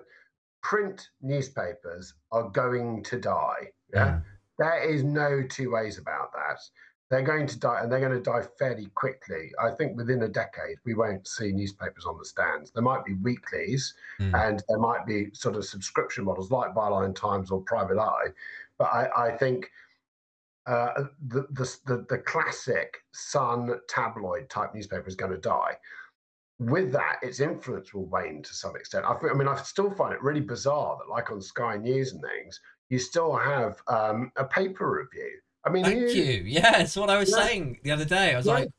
print 0.61 1.09
newspapers 1.21 2.13
are 2.31 2.49
going 2.49 3.03
to 3.03 3.19
die. 3.19 3.71
Yeah, 3.93 4.07
mm. 4.07 4.23
there 4.59 4.89
is 4.89 5.03
no 5.03 5.43
two 5.43 5.71
ways 5.71 5.97
about 5.97 6.31
that. 6.33 6.59
They're 7.09 7.21
going 7.21 7.45
to 7.47 7.59
die, 7.59 7.81
and 7.81 7.91
they're 7.91 7.99
going 7.99 8.11
to 8.11 8.21
die 8.21 8.41
fairly 8.57 8.87
quickly. 8.95 9.51
I 9.63 9.71
think 9.71 9.97
within 9.97 10.23
a 10.23 10.27
decade, 10.27 10.77
we 10.85 10.95
won't 10.95 11.27
see 11.27 11.51
newspapers 11.51 12.05
on 12.05 12.17
the 12.17 12.25
stands. 12.25 12.71
There 12.71 12.81
might 12.81 13.05
be 13.05 13.13
weeklies, 13.15 13.93
mm. 14.19 14.33
and 14.47 14.63
there 14.67 14.79
might 14.79 15.05
be 15.05 15.27
sort 15.33 15.55
of 15.55 15.65
subscription 15.65 16.23
models 16.23 16.49
like 16.49 16.73
Byline 16.73 17.15
Times 17.15 17.51
or 17.51 17.61
Private 17.61 17.99
Eye. 17.99 18.27
But 18.77 18.85
I, 18.85 19.27
I 19.27 19.37
think 19.37 19.69
uh, 20.65 21.05
the, 21.27 21.47
the, 21.51 21.77
the, 21.85 22.05
the 22.09 22.17
classic 22.19 22.97
Sun 23.13 23.79
tabloid 23.89 24.49
type 24.49 24.73
newspaper 24.73 25.07
is 25.07 25.15
going 25.15 25.31
to 25.31 25.37
die. 25.37 25.77
With 26.59 26.91
that, 26.93 27.17
its 27.21 27.39
influence 27.39 27.93
will 27.93 28.05
wane 28.05 28.41
to 28.43 28.53
some 28.53 28.75
extent. 28.75 29.05
I, 29.05 29.15
I 29.29 29.33
mean, 29.33 29.47
I 29.47 29.55
still 29.57 29.91
find 29.91 30.13
it 30.13 30.21
really 30.21 30.39
bizarre 30.39 30.97
that, 30.99 31.11
like 31.11 31.31
on 31.31 31.41
Sky 31.41 31.77
News 31.77 32.13
and 32.13 32.21
things, 32.21 32.59
you 32.89 32.99
still 32.99 33.35
have 33.35 33.81
um, 33.87 34.31
a 34.37 34.45
paper 34.45 34.89
review. 34.89 35.39
I 35.65 35.69
mean, 35.69 35.83
thank 35.83 35.99
you. 35.99 36.23
you. 36.23 36.43
Yeah, 36.45 36.81
it's 36.81 36.95
what 36.95 37.09
I 37.09 37.17
was 37.17 37.31
yeah. 37.31 37.43
saying 37.43 37.79
the 37.83 37.91
other 37.91 38.05
day. 38.05 38.33
I 38.33 38.37
was 38.37 38.45
yeah. 38.45 38.53
like, 38.53 38.69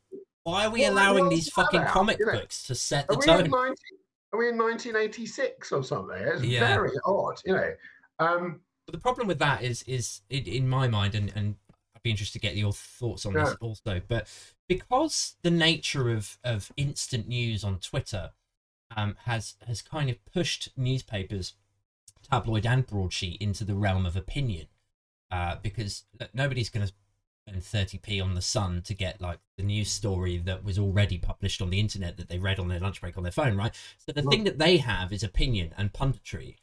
why 0.45 0.67
are 0.67 0.71
we 0.71 0.85
allowing 0.85 1.29
these 1.29 1.49
fucking 1.49 1.81
about? 1.81 1.93
comic 1.93 2.19
you 2.19 2.27
know, 2.27 2.33
books 2.33 2.63
to 2.65 2.75
set 2.75 3.09
the 3.09 3.15
are 3.15 3.23
tone? 3.23 3.51
19, 3.51 3.75
are 4.33 4.39
we 4.39 4.49
in 4.49 4.59
1986 4.59 5.73
or 5.73 5.83
something? 5.83 6.17
It's 6.19 6.43
yeah. 6.43 6.67
very 6.67 6.93
odd, 7.05 7.37
you 7.45 7.55
know. 7.55 7.73
Um, 8.19 8.61
but 8.87 8.93
the 8.93 9.01
problem 9.01 9.27
with 9.27 9.39
that 9.39 9.63
is, 9.63 9.83
is 9.85 10.21
in, 10.29 10.45
in 10.45 10.69
my 10.69 10.87
mind, 10.87 11.15
and, 11.15 11.33
and 11.35 11.57
be 12.05 12.11
interested 12.11 12.41
to 12.41 12.47
get 12.47 12.57
your 12.57 12.73
thoughts 12.73 13.27
on 13.27 13.33
yeah. 13.33 13.47
this 13.47 13.57
also. 13.61 14.01
But 14.07 14.29
because 14.69 15.35
the 15.43 15.51
nature 15.51 16.11
of 16.11 16.39
of 16.45 16.71
instant 16.77 17.27
news 17.27 17.65
on 17.65 17.79
Twitter 17.79 18.31
um, 18.97 19.17
has 19.25 19.55
has 19.67 19.83
kind 19.83 20.09
of 20.09 20.25
pushed 20.33 20.69
newspapers, 20.77 21.55
tabloid 22.31 22.65
and 22.67 22.87
broadsheet, 22.87 23.43
into 23.43 23.65
the 23.65 23.75
realm 23.75 24.07
of 24.07 24.17
opinion, 24.17 24.69
uh, 25.33 25.57
because 25.61 26.05
nobody's 26.33 26.71
going 26.71 26.87
to 26.87 26.93
spend 27.49 27.63
30p 27.63 28.23
on 28.23 28.35
the 28.35 28.43
Sun 28.43 28.83
to 28.83 28.95
get 28.95 29.21
like 29.21 29.39
the 29.57 29.63
news 29.63 29.91
story 29.91 30.39
that 30.39 30.65
was 30.65 30.79
already 30.79 31.19
published 31.19 31.61
on 31.61 31.71
the 31.71 31.81
internet 31.81 32.17
that 32.17 32.29
they 32.29 32.39
read 32.39 32.59
on 32.59 32.69
their 32.69 32.81
lunch 32.81 33.01
break 33.01 33.17
on 33.17 33.23
their 33.23 33.33
phone, 33.33 33.57
right? 33.57 33.75
So 33.99 34.13
the 34.13 34.23
thing 34.23 34.45
that 34.45 34.59
they 34.59 34.77
have 34.79 35.13
is 35.13 35.23
opinion 35.23 35.75
and 35.77 35.93
punditry. 35.93 36.57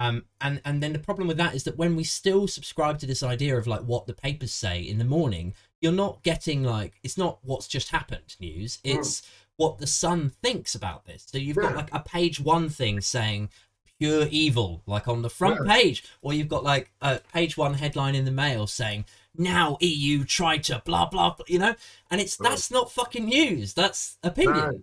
Um, 0.00 0.24
and 0.40 0.62
and 0.64 0.82
then 0.82 0.94
the 0.94 0.98
problem 0.98 1.28
with 1.28 1.36
that 1.36 1.54
is 1.54 1.64
that 1.64 1.76
when 1.76 1.94
we 1.94 2.04
still 2.04 2.48
subscribe 2.48 2.98
to 3.00 3.06
this 3.06 3.22
idea 3.22 3.56
of 3.56 3.66
like 3.66 3.82
what 3.82 4.06
the 4.06 4.14
papers 4.14 4.50
say 4.50 4.80
in 4.80 4.96
the 4.96 5.04
morning, 5.04 5.52
you're 5.82 5.92
not 5.92 6.22
getting 6.22 6.64
like 6.64 6.94
it's 7.02 7.18
not 7.18 7.38
what's 7.42 7.68
just 7.68 7.90
happened 7.90 8.34
news. 8.40 8.78
Hmm. 8.82 8.98
It's 8.98 9.20
mm. 9.20 9.28
what 9.56 9.78
the 9.78 9.86
Sun 9.86 10.30
thinks 10.42 10.74
about 10.74 11.04
this. 11.04 11.26
So 11.30 11.36
you've 11.36 11.58
got 11.58 11.76
like 11.76 11.92
a 11.92 12.00
page 12.00 12.40
one 12.40 12.70
thing 12.70 13.02
saying 13.02 13.50
pure 13.98 14.26
evil, 14.30 14.82
like 14.86 15.06
on 15.06 15.20
the 15.20 15.28
front 15.28 15.66
yeah. 15.66 15.74
page, 15.74 16.04
or 16.22 16.32
you've 16.32 16.48
got 16.48 16.64
like 16.64 16.90
a 17.02 17.20
page 17.34 17.58
one 17.58 17.74
headline 17.74 18.14
in 18.14 18.24
the 18.24 18.30
Mail 18.30 18.66
saying 18.66 19.04
now 19.36 19.76
EU 19.80 20.24
tried 20.24 20.64
to 20.64 20.80
blah 20.86 21.10
blah, 21.10 21.34
blah 21.34 21.44
you 21.46 21.58
know, 21.58 21.74
and 22.10 22.22
it's 22.22 22.38
that's 22.38 22.70
not 22.70 22.90
fucking 22.90 23.26
news. 23.26 23.74
That's 23.74 24.16
opinion. 24.22 24.82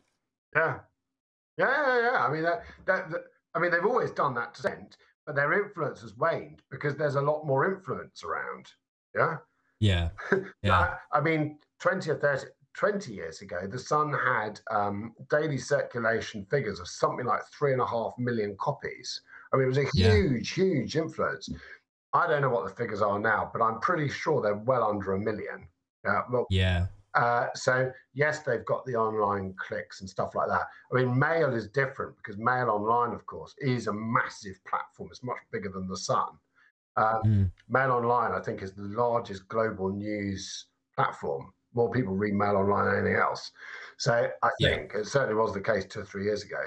Yeah. 0.56 0.80
yeah, 1.58 1.88
yeah, 1.88 2.02
yeah. 2.12 2.24
I 2.24 2.32
mean 2.32 2.44
that, 2.44 2.64
that, 2.86 3.10
that 3.10 3.24
I 3.56 3.60
mean 3.60 3.72
they've 3.72 3.84
always 3.84 4.12
done 4.12 4.36
that 4.36 4.54
to 4.54 4.62
send 4.62 4.96
but 5.28 5.36
their 5.36 5.62
influence 5.62 6.02
has 6.02 6.16
waned 6.16 6.64
because 6.72 6.96
there's 6.96 7.16
a 7.16 7.22
lot 7.22 7.46
more 7.46 7.72
influence 7.72 8.24
around. 8.24 8.72
Yeah. 9.14 9.38
Yeah. 9.80 10.10
Yeah. 10.64 10.96
I, 11.14 11.22
mean, 11.22 11.60
20 11.80 12.10
or 12.10 12.16
30, 12.16 12.48
20 12.74 13.14
years 13.14 13.42
ago, 13.42 13.68
The 13.68 13.78
Sun 13.78 14.14
had 14.14 14.60
um, 14.72 15.14
daily 15.30 15.58
circulation 15.58 16.48
figures 16.50 16.80
of 16.80 16.88
something 16.88 17.26
like 17.26 17.42
three 17.58 17.74
and 17.74 17.82
a 17.82 17.86
half 17.86 18.14
million 18.18 18.56
copies. 18.60 19.22
I 19.54 19.58
mean, 19.58 19.66
it 19.66 19.68
was 19.68 19.78
a 19.78 19.90
huge, 19.94 20.58
yeah. 20.58 20.64
huge 20.64 20.96
influence. 20.96 21.50
I 22.14 22.26
don't 22.26 22.42
know 22.42 22.50
what 22.50 22.68
the 22.68 22.76
figures 22.76 23.02
are 23.02 23.20
now, 23.20 23.52
but 23.54 23.62
I'm 23.62 23.80
pretty 23.82 24.10
sure 24.10 24.42
they're 24.42 24.56
well 24.56 24.84
under 24.90 25.14
a 25.14 25.20
million. 25.20 25.68
Uh, 26.08 26.22
well, 26.32 26.48
yeah. 26.50 26.88
Uh, 27.18 27.48
so 27.56 27.92
yes, 28.14 28.40
they've 28.40 28.66
got 28.66 28.86
the 28.86 28.96
online 28.96 29.56
clicks 29.58 30.02
and 30.02 30.10
stuff 30.10 30.36
like 30.36 30.48
that. 30.48 30.68
I 30.92 30.96
mean, 30.96 31.18
Mail 31.18 31.54
is 31.54 31.68
different 31.68 32.16
because 32.16 32.38
Mail 32.38 32.70
Online, 32.70 33.14
of 33.14 33.26
course, 33.26 33.56
is 33.58 33.88
a 33.88 33.94
massive 33.94 34.64
platform. 34.66 35.10
It's 35.12 35.24
much 35.24 35.40
bigger 35.52 35.70
than 35.70 35.88
the 35.88 35.98
Sun. 35.98 36.28
Um, 36.96 37.22
mm. 37.26 37.52
Mail 37.70 37.92
Online, 37.92 38.34
I 38.34 38.40
think, 38.44 38.62
is 38.62 38.74
the 38.74 38.84
largest 38.84 39.48
global 39.48 39.90
news 39.90 40.68
platform. 40.96 41.52
More 41.74 41.90
people 41.90 42.14
read 42.14 42.36
Mail 42.36 42.56
Online 42.56 42.86
than 42.86 43.00
anything 43.00 43.20
else. 43.20 43.52
So 43.98 44.30
I 44.44 44.50
think 44.62 44.92
yeah. 44.94 45.02
it 45.02 45.08
certainly 45.08 45.36
was 45.36 45.54
the 45.54 45.62
case 45.62 45.86
two 45.86 46.02
or 46.02 46.06
three 46.06 46.26
years 46.26 46.44
ago. 46.44 46.62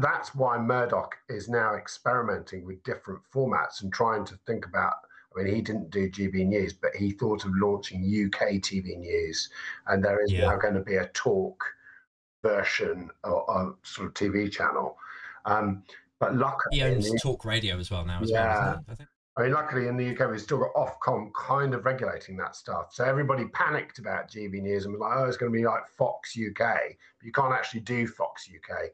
that's 0.00 0.34
why 0.34 0.58
Murdoch 0.58 1.14
is 1.28 1.48
now 1.48 1.76
experimenting 1.76 2.64
with 2.64 2.82
different 2.82 3.20
formats 3.32 3.82
and 3.82 3.92
trying 3.92 4.24
to 4.24 4.34
think 4.44 4.66
about 4.66 4.94
I 5.38 5.44
mean, 5.44 5.54
he 5.54 5.60
didn't 5.60 5.90
do 5.90 6.10
GB 6.10 6.46
News, 6.46 6.72
but 6.72 6.94
he 6.94 7.10
thought 7.10 7.44
of 7.44 7.52
launching 7.54 8.00
UK 8.02 8.54
TV 8.54 8.98
News, 8.98 9.50
and 9.86 10.04
there 10.04 10.22
is 10.24 10.32
yeah. 10.32 10.46
now 10.46 10.56
going 10.56 10.74
to 10.74 10.80
be 10.80 10.96
a 10.96 11.06
talk 11.08 11.62
version 12.42 13.10
of, 13.24 13.76
sort 13.82 14.08
of 14.08 14.14
TV 14.14 14.50
channel. 14.50 14.96
Um, 15.44 15.82
but 16.20 16.34
luckily, 16.34 16.76
he 16.76 16.82
owns 16.82 17.10
the, 17.10 17.18
Talk 17.18 17.44
Radio 17.44 17.78
as 17.78 17.90
well 17.90 18.04
now. 18.04 18.20
As 18.20 18.30
yeah, 18.30 18.64
well, 18.64 18.84
I 18.88 18.94
think. 18.94 19.08
I 19.36 19.42
mean, 19.42 19.52
luckily 19.52 19.86
in 19.86 19.96
the 19.96 20.10
UK, 20.10 20.28
we've 20.32 20.40
still 20.40 20.58
got 20.58 20.74
Ofcom 20.74 21.30
kind 21.32 21.72
of 21.72 21.84
regulating 21.84 22.36
that 22.38 22.56
stuff. 22.56 22.92
So 22.92 23.04
everybody 23.04 23.44
panicked 23.46 24.00
about 24.00 24.28
GB 24.28 24.60
News 24.62 24.84
and 24.84 24.92
was 24.92 25.00
like, 25.00 25.12
"Oh, 25.16 25.24
it's 25.26 25.36
going 25.36 25.52
to 25.52 25.56
be 25.56 25.64
like 25.64 25.86
Fox 25.86 26.36
UK," 26.36 26.58
but 26.58 27.24
you 27.24 27.30
can't 27.30 27.52
actually 27.52 27.80
do 27.80 28.08
Fox 28.08 28.48
UK. 28.52 28.88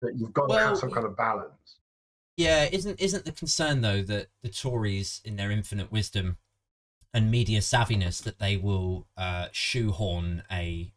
But 0.00 0.16
you've 0.16 0.32
got 0.32 0.48
well, 0.48 0.58
to 0.58 0.64
have 0.66 0.78
some 0.78 0.92
kind 0.92 1.06
of 1.06 1.16
balance. 1.16 1.78
Yeah, 2.36 2.68
isn't 2.70 3.00
isn't 3.00 3.24
the 3.24 3.32
concern 3.32 3.80
though 3.80 4.02
that 4.02 4.28
the 4.42 4.48
Tories, 4.48 5.20
in 5.24 5.36
their 5.36 5.50
infinite 5.50 5.92
wisdom 5.92 6.36
and 7.12 7.30
media 7.30 7.60
savviness, 7.60 8.22
that 8.22 8.38
they 8.38 8.56
will 8.56 9.06
uh, 9.16 9.48
shoehorn 9.52 10.42
a 10.50 10.92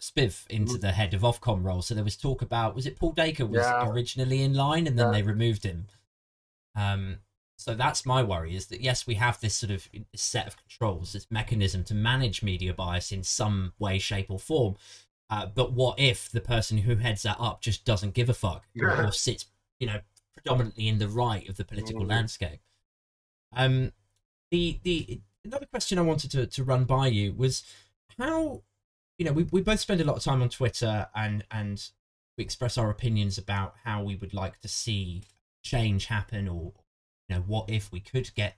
spiv 0.00 0.46
into 0.48 0.74
mm. 0.74 0.80
the 0.80 0.92
head 0.92 1.14
of 1.14 1.22
Ofcom 1.22 1.64
role? 1.64 1.82
So 1.82 1.94
there 1.94 2.04
was 2.04 2.16
talk 2.16 2.42
about 2.42 2.74
was 2.74 2.86
it 2.86 2.98
Paul 2.98 3.12
Dacre 3.12 3.46
was 3.46 3.60
yeah. 3.60 3.88
originally 3.88 4.42
in 4.42 4.54
line 4.54 4.86
and 4.86 4.98
then 4.98 5.06
yeah. 5.06 5.12
they 5.12 5.22
removed 5.22 5.64
him. 5.64 5.86
Um, 6.74 7.18
so 7.58 7.74
that's 7.74 8.04
my 8.04 8.22
worry 8.22 8.54
is 8.54 8.66
that 8.66 8.80
yes, 8.80 9.06
we 9.06 9.14
have 9.14 9.40
this 9.40 9.54
sort 9.54 9.70
of 9.70 9.88
set 10.14 10.46
of 10.46 10.56
controls, 10.56 11.12
this 11.12 11.28
mechanism 11.30 11.84
to 11.84 11.94
manage 11.94 12.42
media 12.42 12.74
bias 12.74 13.12
in 13.12 13.22
some 13.22 13.72
way, 13.78 13.98
shape, 13.98 14.30
or 14.30 14.38
form. 14.38 14.76
Uh, 15.30 15.46
but 15.46 15.72
what 15.72 15.98
if 15.98 16.30
the 16.30 16.40
person 16.40 16.78
who 16.78 16.96
heads 16.96 17.22
that 17.22 17.36
up 17.40 17.60
just 17.60 17.84
doesn't 17.84 18.14
give 18.14 18.28
a 18.28 18.34
fuck 18.34 18.64
yeah. 18.74 18.84
or, 18.84 19.06
or 19.06 19.12
sits, 19.12 19.46
you 19.80 19.86
know, 19.86 20.00
predominantly 20.46 20.88
in 20.88 20.98
the 20.98 21.08
right 21.08 21.48
of 21.48 21.56
the 21.56 21.64
political 21.64 22.04
mm. 22.04 22.08
landscape. 22.08 22.60
Um, 23.54 23.92
the 24.50 24.78
the 24.82 25.20
another 25.44 25.66
question 25.66 25.98
I 25.98 26.02
wanted 26.02 26.30
to, 26.32 26.46
to 26.46 26.64
run 26.64 26.84
by 26.84 27.08
you 27.08 27.32
was 27.32 27.64
how 28.18 28.62
you 29.18 29.24
know 29.24 29.32
we, 29.32 29.44
we 29.44 29.60
both 29.60 29.80
spend 29.80 30.00
a 30.00 30.04
lot 30.04 30.16
of 30.16 30.22
time 30.22 30.42
on 30.42 30.48
Twitter 30.48 31.08
and 31.14 31.44
and 31.50 31.90
we 32.38 32.44
express 32.44 32.78
our 32.78 32.90
opinions 32.90 33.38
about 33.38 33.74
how 33.84 34.02
we 34.02 34.14
would 34.14 34.34
like 34.34 34.60
to 34.60 34.68
see 34.68 35.22
change 35.62 36.06
happen 36.06 36.48
or 36.48 36.72
you 37.28 37.36
know 37.36 37.42
what 37.46 37.68
if 37.68 37.90
we 37.90 38.00
could 38.00 38.32
get 38.34 38.56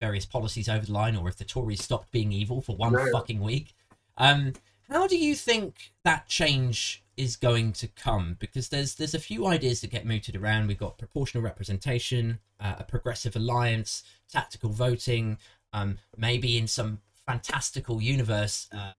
various 0.00 0.26
policies 0.26 0.68
over 0.68 0.86
the 0.86 0.92
line 0.92 1.16
or 1.16 1.28
if 1.28 1.36
the 1.36 1.44
Tories 1.44 1.82
stopped 1.82 2.12
being 2.12 2.30
evil 2.30 2.60
for 2.60 2.76
one 2.76 2.94
fucking 3.12 3.40
week. 3.40 3.74
Um, 4.16 4.52
how 4.88 5.06
do 5.06 5.16
you 5.16 5.34
think 5.34 5.92
that 6.04 6.26
change 6.26 7.04
is 7.18 7.34
going 7.34 7.72
to 7.72 7.88
come 7.88 8.36
because 8.38 8.68
there's 8.68 8.94
there's 8.94 9.14
a 9.14 9.18
few 9.18 9.46
ideas 9.46 9.80
that 9.80 9.90
get 9.90 10.06
mooted 10.06 10.36
around. 10.36 10.68
We've 10.68 10.78
got 10.78 10.98
proportional 10.98 11.42
representation, 11.42 12.38
uh, 12.60 12.76
a 12.78 12.84
progressive 12.84 13.34
alliance, 13.34 14.04
tactical 14.30 14.70
voting. 14.70 15.38
Um, 15.72 15.98
maybe 16.16 16.56
in 16.56 16.66
some 16.66 17.00
fantastical 17.26 18.00
universe, 18.00 18.68
uh, 18.72 18.92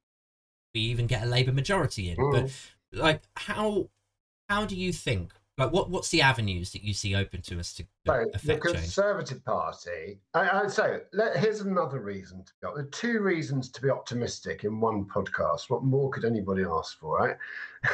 we 0.75 0.81
even 0.81 1.07
get 1.07 1.23
a 1.23 1.25
Labour 1.25 1.53
majority 1.53 2.11
in. 2.11 2.17
Mm. 2.17 2.31
But 2.91 2.99
like, 2.99 3.23
how 3.37 3.89
how 4.49 4.65
do 4.65 4.75
you 4.75 4.91
think? 4.91 5.31
Like, 5.59 5.73
what 5.73 5.89
what's 5.89 6.09
the 6.09 6.21
avenues 6.21 6.71
that 6.71 6.83
you 6.83 6.93
see 6.93 7.15
open 7.15 7.41
to 7.43 7.59
us 7.59 7.73
to 7.73 7.83
so 8.07 8.25
the 8.45 8.55
Conservative 8.55 9.37
change? 9.37 9.45
Party? 9.45 10.19
I, 10.33 10.61
would 10.61 10.71
say 10.71 11.01
let, 11.11 11.35
here's 11.37 11.59
another 11.59 11.99
reason 11.99 12.43
to 12.45 12.51
be. 12.53 12.57
There 12.61 12.85
are 12.85 12.89
two 12.89 13.19
reasons 13.19 13.69
to 13.71 13.81
be 13.81 13.89
optimistic 13.89 14.63
in 14.63 14.79
one 14.79 15.03
podcast. 15.05 15.69
What 15.69 15.83
more 15.83 16.09
could 16.09 16.23
anybody 16.23 16.63
ask 16.63 16.97
for, 16.99 17.17
right? 17.17 17.37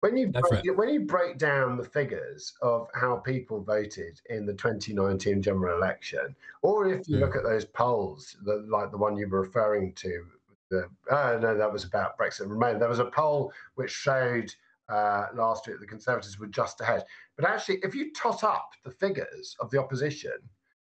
When 0.00 0.16
you 0.16 0.28
Go 0.28 0.40
break, 0.40 0.78
when 0.78 0.88
you 0.88 1.00
break 1.00 1.36
down 1.36 1.76
the 1.76 1.84
figures 1.84 2.54
of 2.62 2.88
how 2.94 3.16
people 3.16 3.62
voted 3.62 4.18
in 4.30 4.46
the 4.46 4.54
2019 4.54 5.42
general 5.42 5.76
election, 5.76 6.34
or 6.62 6.88
if 6.88 7.06
you 7.06 7.18
Mm. 7.18 7.20
look 7.20 7.36
at 7.36 7.42
those 7.42 7.66
polls, 7.66 8.34
the, 8.44 8.64
like 8.66 8.92
the 8.92 8.96
one 8.96 9.18
you 9.18 9.28
were 9.28 9.42
referring 9.42 9.92
to, 9.96 10.24
the 10.70 10.88
oh 11.10 11.38
no, 11.38 11.54
that 11.54 11.70
was 11.70 11.84
about 11.84 12.16
Brexit 12.16 12.42
and 12.42 12.50
Remain. 12.50 12.78
There 12.78 12.88
was 12.88 12.98
a 12.98 13.10
poll 13.10 13.52
which 13.74 13.90
showed 13.90 14.54
uh, 14.90 15.26
last 15.34 15.66
week 15.66 15.80
the 15.80 15.86
Conservatives 15.86 16.38
were 16.38 16.46
just 16.46 16.80
ahead. 16.80 17.04
But 17.36 17.48
actually, 17.48 17.78
if 17.82 17.94
you 17.94 18.12
tot 18.12 18.44
up 18.44 18.70
the 18.84 18.90
figures 18.90 19.56
of 19.60 19.70
the 19.70 19.78
opposition, 19.78 20.32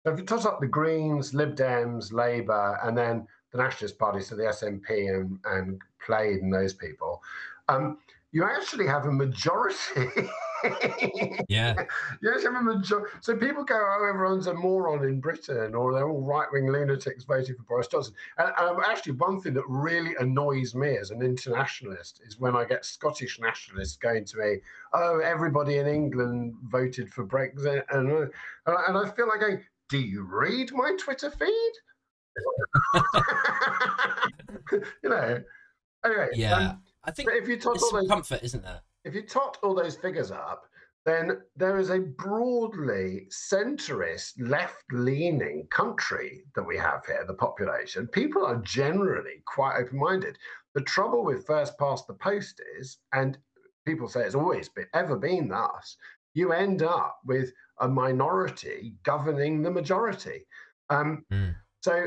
so 0.03 0.13
if 0.13 0.19
you 0.19 0.27
tot 0.27 0.45
up 0.45 0.61
the 0.61 0.67
Greens, 0.67 1.33
Lib 1.33 1.57
Dems, 1.57 2.13
Labour, 2.13 2.79
and 2.83 2.97
then 2.97 3.27
the 3.53 3.59
Nationalist 3.59 3.99
Party, 3.99 4.21
so 4.21 4.37
the 4.37 4.43
SNP 4.45 5.15
and, 5.15 5.39
and 5.47 5.81
Plaid 6.05 6.43
and 6.43 6.53
those 6.53 6.75
people, 6.75 7.23
um, 7.69 7.99
you 8.33 8.45
actually 8.45 8.87
have 8.87 9.07
a 9.07 9.13
majority. 9.13 9.77
Yeah. 11.49 11.75
actually 12.33 12.55
have 12.55 12.67
a. 12.67 12.83
So 13.21 13.37
people 13.37 13.65
go, 13.65 13.75
oh, 13.75 14.07
everyone's 14.09 14.47
a 14.47 14.55
moron 14.55 15.05
in 15.05 15.21
Britain, 15.21 15.75
or 15.75 15.93
they're 15.93 16.09
all 16.09 16.23
right 16.23 16.49
wing 16.53 16.71
lunatics 16.71 17.25
voting 17.25 17.55
for 17.57 17.63
Boris 17.65 17.89
Johnson. 17.89 18.15
And 18.39 18.53
um, 18.59 18.81
actually, 18.87 19.13
one 19.13 19.41
thing 19.41 19.55
that 19.55 19.65
really 19.69 20.15
annoys 20.21 20.75
me 20.75 20.97
as 20.97 21.11
an 21.11 21.23
internationalist 21.23 22.23
is 22.27 22.39
when 22.39 22.57
I 22.57 22.65
get 22.65 22.85
Scottish 22.85 23.39
nationalists 23.41 23.97
going 23.97 24.25
to 24.27 24.37
me, 24.39 24.57
oh, 24.93 25.21
everybody 25.21 25.79
in 25.79 25.87
England 25.87 26.55
voted 26.65 27.11
for 27.11 27.27
Brexit. 27.27 27.83
And, 27.91 28.11
uh, 28.11 28.75
and 28.89 28.99
I 28.99 29.11
feel 29.11 29.29
like 29.29 29.41
going, 29.41 29.63
do 29.89 29.99
you 29.99 30.23
read 30.23 30.73
my 30.73 30.97
Twitter 30.99 31.31
feed? 31.31 31.73
you 34.73 35.11
know. 35.11 35.43
Anyway, 36.05 36.29
Yeah. 36.35 36.55
um, 36.55 36.83
I 37.05 37.11
think 37.11 37.31
if 37.33 37.49
you 37.49 37.57
tot 37.57 37.75
there's 37.75 37.83
all 37.83 37.93
those, 37.93 38.09
comfort, 38.09 38.41
isn't 38.43 38.63
there? 38.63 38.81
If 39.05 39.15
you 39.15 39.23
tot 39.23 39.59
all 39.63 39.75
those 39.75 39.97
figures 39.97 40.31
up, 40.31 40.65
then 41.05 41.43
there 41.55 41.79
is 41.79 41.91
a 41.91 41.99
broadly 41.99 43.29
centrist, 43.31 44.33
left-leaning 44.39 45.67
country 45.71 46.45
that 46.55 46.67
we 46.67 46.79
have 46.79 47.05
here. 47.05 47.25
The 47.27 47.35
population, 47.35 48.07
people 48.09 48.45
are 48.47 48.57
generally 48.63 49.43
quite 49.47 49.77
open-minded. 49.77 50.39
The 50.75 50.81
trouble 50.81 51.23
with 51.23 51.47
first 51.47 51.79
past 51.79 52.07
the 52.07 52.15
post 52.15 52.61
is, 52.81 52.99
and 53.13 53.37
people 53.85 54.09
say 54.09 54.23
it's 54.23 54.35
always 54.35 54.71
been 54.71 54.87
ever 54.95 55.17
been 55.17 55.49
thus, 55.49 55.97
you 56.33 56.53
end 56.53 56.83
up 56.83 57.19
with 57.27 57.53
a 57.81 57.89
minority 57.89 58.95
governing 59.03 59.63
the 59.63 59.71
majority. 59.71 60.47
Um, 60.89 61.25
Mm. 61.31 61.55
So, 61.83 62.07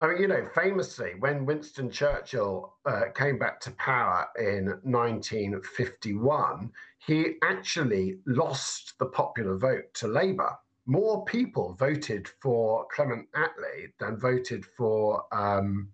I 0.00 0.08
mean, 0.08 0.20
you 0.20 0.28
know, 0.28 0.46
famously, 0.54 1.14
when 1.20 1.46
Winston 1.46 1.90
Churchill 1.90 2.74
uh, 2.84 3.04
came 3.14 3.38
back 3.38 3.60
to 3.60 3.70
power 3.72 4.28
in 4.38 4.66
1951, 4.82 6.70
he 6.98 7.36
actually 7.42 8.18
lost 8.26 8.94
the 8.98 9.06
popular 9.06 9.56
vote 9.56 9.84
to 9.94 10.06
Labour. 10.08 10.50
More 10.84 11.24
people 11.24 11.74
voted 11.78 12.28
for 12.42 12.86
Clement 12.94 13.26
Attlee 13.34 13.92
than 13.98 14.18
voted 14.18 14.66
for 14.76 15.24
um, 15.32 15.88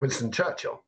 Winston 0.00 0.30
Churchill. 0.30 0.84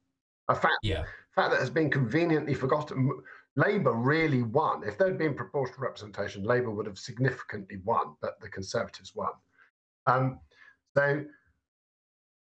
A 0.48 0.54
fact 0.54 0.76
Yeah. 0.82 1.04
fact 1.34 1.50
that 1.50 1.60
has 1.60 1.70
been 1.70 1.90
conveniently 1.90 2.54
forgotten. 2.54 3.10
Labour 3.56 3.92
really 3.94 4.42
won. 4.42 4.84
If 4.84 4.96
there'd 4.96 5.18
been 5.18 5.34
proportional 5.34 5.80
representation, 5.80 6.44
Labour 6.44 6.70
would 6.70 6.86
have 6.86 6.98
significantly 6.98 7.78
won, 7.84 8.14
but 8.20 8.38
the 8.40 8.48
Conservatives 8.48 9.14
won. 9.14 9.32
Um, 10.06 10.40
so 10.96 11.24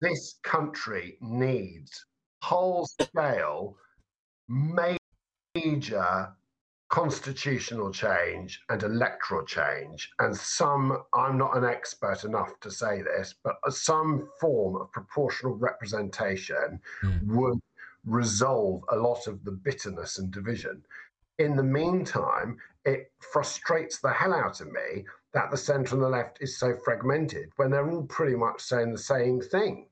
this 0.02 0.40
country 0.44 1.18
needs 1.22 2.06
whole 2.42 2.86
scale, 3.02 3.76
major 4.48 6.30
constitutional 6.90 7.92
change 7.92 8.62
and 8.70 8.84
electoral 8.84 9.44
change, 9.46 10.12
and 10.20 10.36
some, 10.38 11.04
I'm 11.14 11.38
not 11.38 11.58
an 11.58 11.66
expert 11.66 12.24
enough 12.24 12.60
to 12.62 12.70
say 12.70 13.02
this, 13.02 13.34
but 13.44 13.56
some 13.70 14.30
form 14.40 14.76
of 14.80 14.92
proportional 14.92 15.56
representation 15.56 16.80
Mm. 17.02 17.28
would 17.36 17.60
resolve 18.06 18.84
a 18.90 18.96
lot 18.96 19.26
of 19.26 19.44
the 19.44 19.52
bitterness 19.52 20.20
and 20.20 20.32
division. 20.32 20.84
In 21.40 21.56
the 21.56 21.64
meantime, 21.64 22.58
it 22.86 23.12
frustrates 23.20 24.00
the 24.00 24.12
hell 24.12 24.34
out 24.34 24.62
of 24.62 24.72
me 24.72 25.06
that 25.36 25.52
the 25.52 25.58
centre 25.58 25.94
and 25.96 26.02
the 26.04 26.10
left 26.10 26.38
is 26.42 26.58
so 26.58 26.76
fragmented 26.84 27.50
when 27.58 27.70
they're 27.70 27.92
all 27.92 28.04
pretty 28.04 28.36
much 28.38 28.62
saying 28.62 28.92
the 28.94 28.98
same 28.98 29.42
thing. 29.42 29.86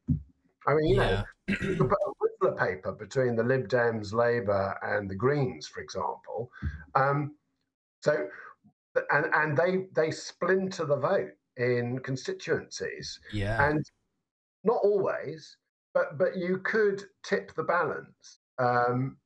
I 0.65 0.73
mean, 0.73 0.87
you 0.87 0.95
know, 0.95 1.23
you 1.47 1.55
could 1.57 1.89
put 1.89 1.91
a 1.91 2.47
Rizla 2.47 2.57
paper 2.57 2.93
between 2.93 3.35
the 3.35 3.43
Lib 3.43 3.67
Dems, 3.67 4.13
Labour, 4.13 4.75
and 4.81 5.09
the 5.09 5.15
Greens, 5.15 5.67
for 5.67 5.81
example. 5.81 6.49
Um, 6.95 7.35
so, 8.01 8.27
and 9.11 9.25
and 9.33 9.57
they 9.57 9.87
they 9.93 10.11
splinter 10.11 10.85
the 10.85 10.95
vote 10.95 11.31
in 11.57 11.99
constituencies, 11.99 13.19
Yeah. 13.33 13.69
and 13.69 13.85
not 14.63 14.79
always, 14.81 15.57
but 15.93 16.17
but 16.17 16.37
you 16.37 16.59
could 16.59 17.03
tip 17.23 17.53
the 17.53 17.63
balance. 17.63 18.39
Um, 18.59 19.17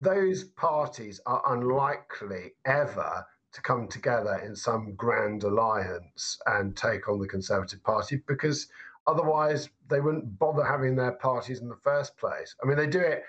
those 0.00 0.44
parties 0.44 1.20
are 1.26 1.42
unlikely 1.54 2.54
ever 2.64 3.24
to 3.56 3.62
come 3.62 3.88
together 3.88 4.42
in 4.44 4.54
some 4.54 4.94
grand 4.96 5.42
alliance 5.42 6.38
and 6.46 6.76
take 6.76 7.08
on 7.08 7.18
the 7.18 7.26
Conservative 7.26 7.82
Party 7.82 8.20
because 8.28 8.68
otherwise 9.06 9.70
they 9.88 9.98
wouldn't 9.98 10.38
bother 10.38 10.62
having 10.62 10.94
their 10.94 11.12
parties 11.12 11.60
in 11.60 11.68
the 11.70 11.80
first 11.82 12.18
place. 12.18 12.54
I 12.62 12.66
mean, 12.66 12.76
they 12.76 12.86
do 12.86 13.00
it. 13.00 13.24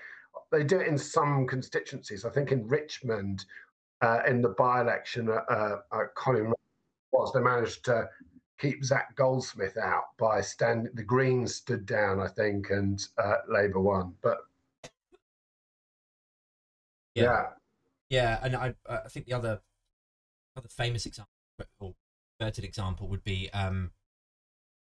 They 0.52 0.64
do 0.64 0.80
it 0.80 0.86
in 0.86 0.98
some 0.98 1.46
constituencies. 1.46 2.26
I 2.26 2.30
think 2.30 2.52
in 2.52 2.68
Richmond, 2.68 3.46
uh, 4.02 4.20
in 4.26 4.42
the 4.42 4.50
by-election, 4.50 5.30
uh, 5.30 5.76
uh, 5.90 6.04
Colin 6.14 6.52
was 7.10 7.32
they 7.32 7.40
managed 7.40 7.86
to 7.86 8.06
keep 8.58 8.84
Zach 8.84 9.16
Goldsmith 9.16 9.78
out 9.78 10.14
by 10.18 10.42
standing. 10.42 10.92
The 10.94 11.02
Greens 11.02 11.54
stood 11.54 11.86
down, 11.86 12.20
I 12.20 12.28
think, 12.28 12.68
and 12.68 13.02
uh, 13.16 13.36
Labour 13.48 13.80
won. 13.80 14.14
But 14.20 14.38
Yeah. 17.14 17.24
yeah, 17.24 17.46
Yeah, 18.10 18.38
and 18.42 18.54
I 18.56 18.74
I 18.86 19.08
think 19.08 19.24
the 19.24 19.32
other 19.32 19.62
other 20.58 20.68
famous 20.68 21.06
example 21.06 21.30
or 21.80 21.94
inverted 22.40 22.64
example 22.64 23.08
would 23.08 23.24
be 23.24 23.50
um 23.52 23.90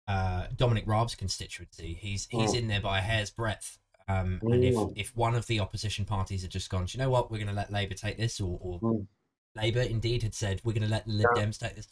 uh 0.08 0.46
Dominic 0.56 0.86
Raab's 0.86 1.14
constituency. 1.14 1.94
He's 1.94 2.26
he's 2.30 2.52
Mm. 2.54 2.58
in 2.58 2.68
there 2.68 2.80
by 2.80 2.98
a 2.98 3.02
hair's 3.02 3.30
breadth. 3.30 3.78
Um 4.08 4.40
and 4.42 4.64
if 4.64 4.74
Mm. 4.74 4.92
if 4.96 5.16
one 5.16 5.34
of 5.34 5.46
the 5.46 5.60
opposition 5.60 6.04
parties 6.04 6.42
had 6.42 6.50
just 6.50 6.70
gone, 6.70 6.86
"Do 6.86 6.96
you 6.96 7.02
know 7.02 7.10
what, 7.10 7.30
we're 7.30 7.38
gonna 7.38 7.52
let 7.52 7.70
Labour 7.72 7.94
take 7.94 8.16
this 8.18 8.40
or, 8.40 8.58
or 8.60 8.80
Mm. 8.80 9.06
Labour 9.54 9.80
indeed 9.82 10.22
had 10.22 10.34
said 10.34 10.60
we're 10.64 10.72
gonna 10.72 10.88
let 10.88 11.06
the 11.06 11.12
Lib 11.12 11.26
Yeah. 11.36 11.42
Dems 11.44 11.58
take 11.58 11.74
this, 11.76 11.88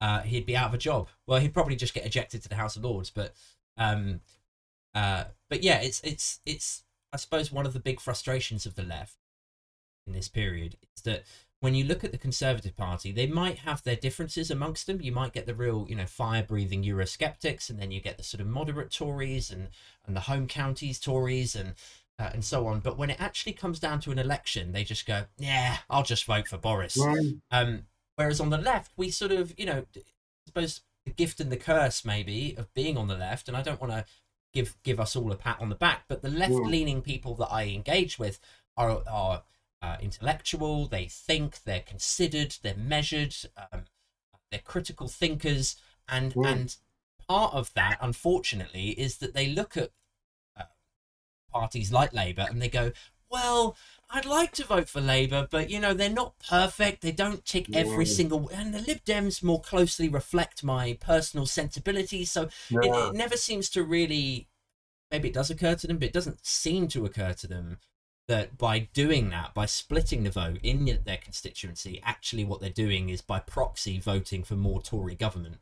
uh 0.00 0.20
he'd 0.22 0.46
be 0.46 0.56
out 0.56 0.68
of 0.68 0.74
a 0.74 0.78
job. 0.78 1.08
Well 1.26 1.40
he'd 1.40 1.54
probably 1.54 1.76
just 1.76 1.94
get 1.94 2.06
ejected 2.06 2.42
to 2.42 2.48
the 2.48 2.56
House 2.56 2.76
of 2.76 2.84
Lords, 2.84 3.10
but 3.10 3.34
um 3.76 4.20
uh 4.94 5.24
but 5.48 5.62
yeah, 5.62 5.80
it's 5.80 6.00
it's 6.02 6.40
it's 6.44 6.84
I 7.12 7.16
suppose 7.16 7.50
one 7.52 7.66
of 7.66 7.72
the 7.72 7.80
big 7.80 8.00
frustrations 8.00 8.66
of 8.66 8.74
the 8.74 8.82
left 8.82 9.16
in 10.06 10.12
this 10.12 10.28
period 10.28 10.76
is 10.96 11.02
that 11.04 11.24
when 11.64 11.74
you 11.74 11.82
look 11.82 12.04
at 12.04 12.12
the 12.12 12.18
Conservative 12.18 12.76
Party, 12.76 13.10
they 13.10 13.26
might 13.26 13.60
have 13.60 13.82
their 13.82 13.96
differences 13.96 14.50
amongst 14.50 14.86
them. 14.86 15.00
You 15.00 15.12
might 15.12 15.32
get 15.32 15.46
the 15.46 15.54
real, 15.54 15.86
you 15.88 15.96
know, 15.96 16.04
fire-breathing 16.04 16.84
Eurosceptics, 16.84 17.70
and 17.70 17.78
then 17.78 17.90
you 17.90 18.02
get 18.02 18.18
the 18.18 18.22
sort 18.22 18.42
of 18.42 18.46
moderate 18.46 18.90
Tories 18.90 19.50
and 19.50 19.68
and 20.06 20.14
the 20.14 20.20
home 20.20 20.46
counties 20.46 21.00
Tories 21.00 21.56
and 21.56 21.72
uh, 22.18 22.28
and 22.34 22.44
so 22.44 22.66
on. 22.66 22.80
But 22.80 22.98
when 22.98 23.08
it 23.08 23.18
actually 23.18 23.54
comes 23.54 23.80
down 23.80 24.00
to 24.00 24.12
an 24.12 24.18
election, 24.18 24.72
they 24.72 24.84
just 24.84 25.06
go, 25.06 25.24
"Yeah, 25.38 25.78
I'll 25.88 26.02
just 26.02 26.26
vote 26.26 26.48
for 26.48 26.58
Boris." 26.58 26.98
Mm. 26.98 27.40
Um, 27.50 27.86
whereas 28.16 28.40
on 28.40 28.50
the 28.50 28.58
left, 28.58 28.92
we 28.98 29.08
sort 29.10 29.32
of, 29.32 29.58
you 29.58 29.64
know, 29.64 29.86
I 29.96 30.02
suppose 30.44 30.82
the 31.06 31.12
gift 31.12 31.40
and 31.40 31.50
the 31.50 31.56
curse 31.56 32.04
maybe 32.04 32.54
of 32.58 32.74
being 32.74 32.98
on 32.98 33.08
the 33.08 33.16
left, 33.16 33.48
and 33.48 33.56
I 33.56 33.62
don't 33.62 33.80
want 33.80 33.94
to 33.94 34.04
give 34.52 34.76
give 34.82 35.00
us 35.00 35.16
all 35.16 35.32
a 35.32 35.36
pat 35.36 35.62
on 35.62 35.70
the 35.70 35.76
back, 35.76 36.04
but 36.08 36.20
the 36.20 36.28
left-leaning 36.28 37.00
people 37.00 37.34
that 37.36 37.48
I 37.50 37.68
engage 37.68 38.18
with 38.18 38.38
are 38.76 39.00
are 39.08 39.44
uh, 39.84 39.96
intellectual. 40.00 40.74
They 40.96 41.06
think, 41.28 41.50
they're 41.64 41.88
considered, 41.94 42.50
they're 42.62 42.76
measured, 42.96 43.34
um, 43.62 43.80
they're 44.50 44.60
critical 44.74 45.08
thinkers, 45.08 45.66
and 46.16 46.28
Mm. 46.34 46.52
and 46.52 46.76
part 47.28 47.52
of 47.60 47.66
that, 47.74 47.96
unfortunately, 48.00 48.88
is 49.06 49.12
that 49.18 49.34
they 49.34 49.48
look 49.48 49.76
at 49.76 49.90
uh, 50.60 50.64
parties 51.52 51.90
like 51.98 52.12
Labour 52.22 52.46
and 52.50 52.60
they 52.60 52.68
go, 52.80 52.92
well. 53.30 53.76
I'd 54.16 54.26
like 54.40 54.52
to 54.52 54.64
vote 54.64 54.88
for 54.88 55.00
Labour, 55.00 55.48
but 55.50 55.70
you 55.70 55.80
know 55.80 55.92
they're 55.94 56.20
not 56.22 56.38
perfect. 56.38 57.00
They 57.02 57.10
don't 57.24 57.44
tick 57.44 57.66
every 57.72 58.04
Mm. 58.04 58.16
single, 58.16 58.48
and 58.58 58.72
the 58.74 58.84
Lib 58.88 59.00
Dems 59.04 59.42
more 59.42 59.60
closely 59.60 60.08
reflect 60.08 60.62
my 60.62 60.96
personal 61.00 61.46
sensibilities. 61.46 62.30
So 62.30 62.42
it, 62.80 62.92
it 62.94 63.12
never 63.12 63.36
seems 63.36 63.68
to 63.70 63.82
really 63.82 64.48
maybe 65.10 65.28
it 65.28 65.34
does 65.34 65.50
occur 65.50 65.74
to 65.76 65.86
them 65.86 65.98
but 65.98 66.08
it 66.08 66.12
doesn't 66.12 66.44
seem 66.46 66.88
to 66.88 67.04
occur 67.06 67.32
to 67.34 67.46
them 67.46 67.78
that 68.28 68.56
by 68.56 68.78
doing 68.78 69.30
that 69.30 69.52
by 69.54 69.66
splitting 69.66 70.24
the 70.24 70.30
vote 70.30 70.58
in 70.62 70.98
their 71.04 71.18
constituency 71.18 72.00
actually 72.04 72.44
what 72.44 72.60
they're 72.60 72.70
doing 72.70 73.08
is 73.08 73.20
by 73.20 73.38
proxy 73.38 73.98
voting 73.98 74.42
for 74.42 74.54
more 74.54 74.80
tory 74.80 75.14
government 75.14 75.56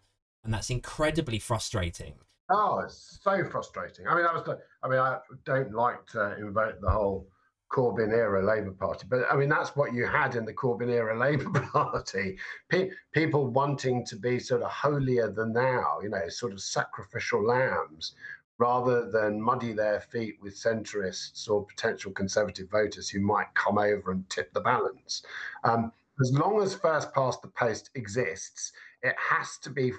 and 0.45 0.53
that's 0.55 0.71
incredibly 0.71 1.39
frustrating 1.39 2.15
Oh, 2.55 2.81
it's 2.81 3.19
so 3.23 3.45
frustrating. 3.45 4.07
I 4.07 4.15
mean, 4.15 4.27
I 4.27 4.33
was. 4.35 4.47
I 4.83 4.89
mean, 4.89 4.99
I 4.99 5.19
don't 5.47 5.73
like 5.73 6.05
to 6.09 6.37
invoke 6.37 6.81
the 6.81 6.91
whole 6.91 7.27
Corbyn 7.73 8.13
era 8.13 8.45
Labour 8.45 8.73
Party. 8.73 9.07
But 9.09 9.25
I 9.31 9.37
mean, 9.37 9.49
that's 9.49 9.75
what 9.75 9.95
you 9.95 10.07
had 10.07 10.35
in 10.35 10.45
the 10.45 10.53
Corbyn 10.53 10.91
era 10.91 11.19
Labour 11.19 11.51
Party. 11.73 12.37
Pe- 12.69 12.91
people 13.13 13.47
wanting 13.49 14.05
to 14.07 14.17
be 14.17 14.39
sort 14.39 14.63
of 14.63 14.71
holier 14.71 15.31
than 15.31 15.53
thou, 15.55 16.01
you 16.03 16.11
know, 16.11 16.29
sort 16.29 16.53
of 16.53 16.61
sacrificial 16.61 17.45
lambs, 17.45 18.15
rather 18.63 19.11
than 19.11 19.43
muddy 19.43 19.73
their 19.73 20.01
feet 20.01 20.37
with 20.41 20.55
centrists 20.55 21.51
or 21.51 21.67
potential 21.67 22.13
conservative 22.13 22.71
voters 22.71 23.09
who 23.09 23.19
might 23.19 23.53
come 23.55 23.77
over 23.77 24.13
and 24.13 24.31
tip 24.31 24.53
the 24.53 24.61
balance. 24.61 25.25
Um, 25.65 25.91
as 26.21 26.33
long 26.33 26.63
as 26.63 26.73
first 26.73 27.13
past 27.13 27.43
the 27.43 27.49
post 27.49 27.91
exists, 27.97 28.73
it 29.03 29.17
has 29.19 29.59
to 29.63 29.71
be 29.71 29.91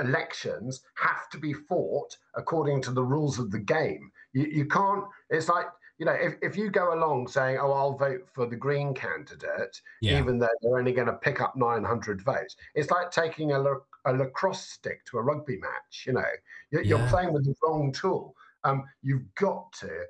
elections 0.00 0.82
have 0.94 1.28
to 1.30 1.38
be 1.38 1.52
fought 1.52 2.16
according 2.34 2.80
to 2.82 2.90
the 2.90 3.04
rules 3.04 3.38
of 3.38 3.52
the 3.52 3.60
game. 3.60 4.10
You, 4.32 4.46
you 4.46 4.64
can't, 4.64 5.04
it's 5.30 5.48
like 5.48 5.66
you 5.98 6.06
know, 6.06 6.12
if, 6.12 6.34
if 6.42 6.56
you 6.56 6.70
go 6.70 6.94
along 6.94 7.28
saying, 7.28 7.58
oh, 7.60 7.70
I'll 7.70 7.96
vote 7.96 8.26
for 8.32 8.46
the 8.46 8.56
Green 8.56 8.94
candidate, 8.94 9.80
yeah. 10.00 10.18
even 10.18 10.40
though 10.40 10.48
they're 10.60 10.76
only 10.76 10.90
going 10.90 11.06
to 11.06 11.12
pick 11.12 11.40
up 11.40 11.54
900 11.54 12.20
votes, 12.22 12.56
it's 12.74 12.90
like 12.90 13.12
taking 13.12 13.52
a, 13.52 13.62
a 14.04 14.12
lacrosse 14.12 14.66
stick 14.66 15.04
to 15.06 15.18
a 15.18 15.22
rugby 15.22 15.58
match. 15.58 16.04
You 16.06 16.14
know, 16.14 16.24
you're, 16.70 16.82
yeah. 16.82 16.96
you're 16.96 17.08
playing 17.08 17.32
with 17.32 17.44
the 17.44 17.54
wrong 17.62 17.92
tool. 17.92 18.34
Um, 18.64 18.84
you've 19.02 19.34
got 19.34 19.72
to 19.80 20.04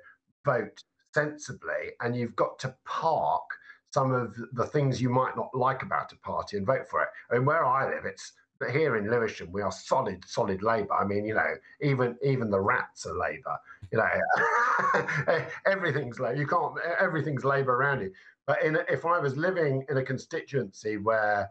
vote 0.45 0.83
sensibly 1.13 1.91
and 2.01 2.15
you've 2.15 2.35
got 2.35 2.59
to 2.59 2.75
park 2.85 3.43
some 3.91 4.11
of 4.11 4.35
the 4.53 4.65
things 4.65 5.01
you 5.01 5.09
might 5.09 5.35
not 5.35 5.53
like 5.53 5.83
about 5.83 6.11
a 6.11 6.15
party 6.17 6.57
and 6.57 6.65
vote 6.65 6.87
for 6.89 7.01
it. 7.01 7.09
I 7.29 7.35
mean, 7.35 7.45
where 7.45 7.65
I 7.65 7.85
live, 7.93 8.05
it's 8.05 8.33
but 8.59 8.71
here 8.71 8.95
in 8.95 9.09
Lewisham, 9.09 9.51
we 9.51 9.61
are 9.61 9.71
solid, 9.71 10.23
solid 10.25 10.63
Labour. 10.63 10.93
I 10.93 11.05
mean, 11.05 11.25
you 11.25 11.33
know, 11.33 11.55
even 11.81 12.15
even 12.23 12.49
the 12.49 12.61
rats 12.61 13.05
are 13.05 13.17
Labour. 13.17 13.57
You 13.91 13.97
know, 13.97 15.45
everything's 15.65 16.19
Labour. 16.19 16.39
You 16.39 16.47
can't. 16.47 16.73
Everything's 16.99 17.43
Labour 17.43 17.75
around 17.75 18.01
you. 18.01 18.13
But 18.45 18.63
in, 18.63 18.77
if 18.89 19.05
I 19.05 19.19
was 19.19 19.35
living 19.35 19.85
in 19.89 19.97
a 19.97 20.03
constituency 20.03 20.97
where 20.97 21.49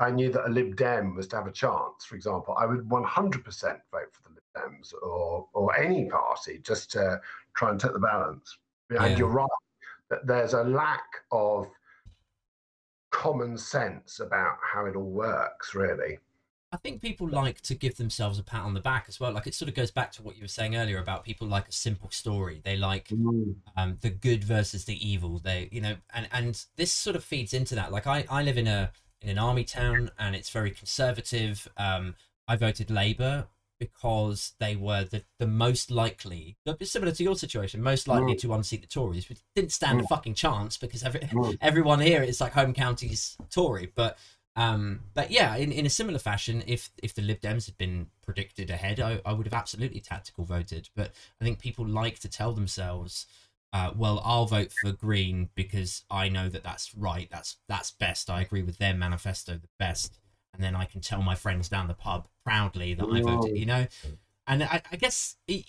I 0.00 0.10
knew 0.10 0.30
that 0.32 0.46
a 0.46 0.50
Lib 0.50 0.76
Dem 0.76 1.16
was 1.16 1.26
to 1.28 1.36
have 1.36 1.46
a 1.46 1.52
chance, 1.52 2.04
for 2.04 2.14
example, 2.14 2.54
I 2.58 2.66
would 2.66 2.88
100% 2.88 2.88
vote 2.90 4.12
for 4.12 4.22
the 4.22 4.34
Lib 4.34 4.42
Dems 4.56 4.92
or 5.02 5.48
or 5.52 5.76
any 5.76 6.06
party 6.06 6.60
just 6.62 6.90
to 6.92 7.20
try 7.54 7.70
and 7.70 7.80
take 7.80 7.92
the 7.92 7.98
balance. 7.98 8.58
Yeah. 8.90 9.04
And 9.04 9.18
you're 9.18 9.28
right 9.28 9.48
that 10.10 10.26
there's 10.26 10.54
a 10.54 10.62
lack 10.62 11.04
of 11.32 11.68
common 13.10 13.56
sense 13.56 14.20
about 14.20 14.56
how 14.62 14.86
it 14.86 14.96
all 14.96 15.10
works, 15.10 15.74
really. 15.74 16.18
I 16.70 16.76
think 16.76 17.00
people 17.00 17.26
like 17.26 17.62
to 17.62 17.74
give 17.74 17.96
themselves 17.96 18.38
a 18.38 18.42
pat 18.42 18.62
on 18.62 18.74
the 18.74 18.80
back 18.80 19.06
as 19.08 19.18
well. 19.18 19.32
Like 19.32 19.46
it 19.46 19.54
sort 19.54 19.70
of 19.70 19.74
goes 19.74 19.90
back 19.90 20.12
to 20.12 20.22
what 20.22 20.36
you 20.36 20.42
were 20.42 20.48
saying 20.48 20.76
earlier 20.76 20.98
about 20.98 21.24
people 21.24 21.48
like 21.48 21.66
a 21.66 21.72
simple 21.72 22.10
story. 22.10 22.60
They 22.62 22.76
like 22.76 23.08
mm. 23.08 23.54
um, 23.76 23.96
the 24.02 24.10
good 24.10 24.44
versus 24.44 24.84
the 24.84 25.08
evil. 25.08 25.38
They, 25.38 25.70
you 25.72 25.80
know, 25.80 25.96
and 26.12 26.28
and 26.30 26.62
this 26.76 26.92
sort 26.92 27.16
of 27.16 27.24
feeds 27.24 27.54
into 27.54 27.74
that. 27.76 27.90
Like 27.90 28.06
I, 28.06 28.26
I 28.28 28.42
live 28.42 28.58
in 28.58 28.66
a 28.66 28.92
in 29.20 29.30
an 29.30 29.38
army 29.38 29.64
town 29.64 30.10
and 30.18 30.34
it's 30.34 30.50
very 30.50 30.70
conservative. 30.70 31.68
Um, 31.76 32.14
I 32.46 32.56
voted 32.56 32.90
Labour 32.90 33.46
because 33.78 34.54
they 34.58 34.74
were 34.74 35.04
the, 35.04 35.22
the 35.38 35.46
most 35.46 35.90
likely, 35.90 36.56
similar 36.82 37.12
to 37.12 37.22
your 37.22 37.36
situation, 37.36 37.82
most 37.82 38.08
likely 38.08 38.34
mm. 38.34 38.40
to 38.40 38.52
unseat 38.52 38.80
the 38.80 38.88
Tories, 38.88 39.28
which 39.28 39.38
didn't 39.54 39.72
stand 39.72 40.00
mm. 40.00 40.04
a 40.04 40.08
fucking 40.08 40.34
chance 40.34 40.76
because 40.76 41.02
every, 41.02 41.20
mm. 41.20 41.58
everyone 41.60 42.00
here 42.00 42.22
is 42.22 42.40
like 42.40 42.52
home 42.52 42.74
counties 42.74 43.36
Tory. 43.50 43.92
But 43.94 44.18
um, 44.56 45.02
but 45.14 45.30
yeah, 45.30 45.54
in, 45.54 45.70
in 45.70 45.86
a 45.86 45.90
similar 45.90 46.18
fashion, 46.18 46.64
if 46.66 46.90
if 47.00 47.14
the 47.14 47.22
Lib 47.22 47.40
Dems 47.40 47.66
had 47.66 47.78
been 47.78 48.08
predicted 48.22 48.70
ahead, 48.70 48.98
I, 48.98 49.20
I 49.24 49.32
would 49.32 49.46
have 49.46 49.54
absolutely 49.54 50.00
tactical 50.00 50.44
voted. 50.44 50.88
But 50.96 51.12
I 51.40 51.44
think 51.44 51.60
people 51.60 51.86
like 51.86 52.18
to 52.20 52.28
tell 52.28 52.52
themselves, 52.52 53.26
uh, 53.72 53.92
well, 53.96 54.22
I'll 54.24 54.46
vote 54.46 54.72
for 54.80 54.92
Green 54.92 55.50
because 55.54 56.04
I 56.10 56.28
know 56.28 56.48
that 56.48 56.64
that's 56.64 56.94
right. 56.94 57.28
That's 57.30 57.56
that's 57.68 57.90
best. 57.90 58.30
I 58.30 58.42
agree 58.42 58.62
with 58.62 58.78
their 58.78 58.94
manifesto 58.94 59.54
the 59.54 59.68
best, 59.78 60.18
and 60.54 60.62
then 60.62 60.74
I 60.74 60.84
can 60.84 61.00
tell 61.00 61.22
my 61.22 61.34
friends 61.34 61.68
down 61.68 61.88
the 61.88 61.94
pub 61.94 62.28
proudly 62.44 62.94
that 62.94 63.06
I 63.06 63.20
voted. 63.20 63.56
You 63.56 63.66
know, 63.66 63.86
and 64.46 64.62
I, 64.62 64.82
I 64.90 64.96
guess. 64.96 65.36
It, 65.46 65.64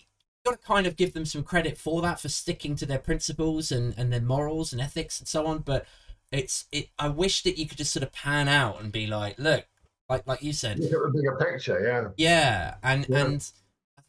got 0.45 0.51
to 0.51 0.65
kind 0.65 0.87
of 0.87 0.95
give 0.95 1.13
them 1.13 1.25
some 1.25 1.43
credit 1.43 1.77
for 1.77 2.01
that 2.01 2.17
for 2.17 2.29
sticking 2.29 2.73
to 2.73 2.85
their 2.85 2.97
principles 2.97 3.73
and, 3.73 3.93
and 3.97 4.11
their 4.11 4.21
morals 4.21 4.71
and 4.71 4.81
ethics 4.81 5.19
and 5.19 5.27
so 5.27 5.45
on 5.45 5.59
but 5.59 5.85
it's 6.31 6.65
it. 6.71 6.89
I 6.97 7.09
wish 7.09 7.43
that 7.43 7.57
you 7.57 7.67
could 7.67 7.77
just 7.77 7.93
sort 7.93 8.03
of 8.03 8.11
pan 8.11 8.47
out 8.47 8.81
and 8.81 8.91
be 8.91 9.07
like, 9.07 9.39
look, 9.39 9.65
like 10.07 10.27
like 10.27 10.43
you 10.43 10.53
said, 10.53 10.79
you 10.79 11.03
a 11.03 11.11
bigger 11.11 11.35
picture, 11.35 12.13
yeah, 12.17 12.29
yeah, 12.29 12.75
and 12.83 13.05
yeah. 13.09 13.25
and 13.25 13.51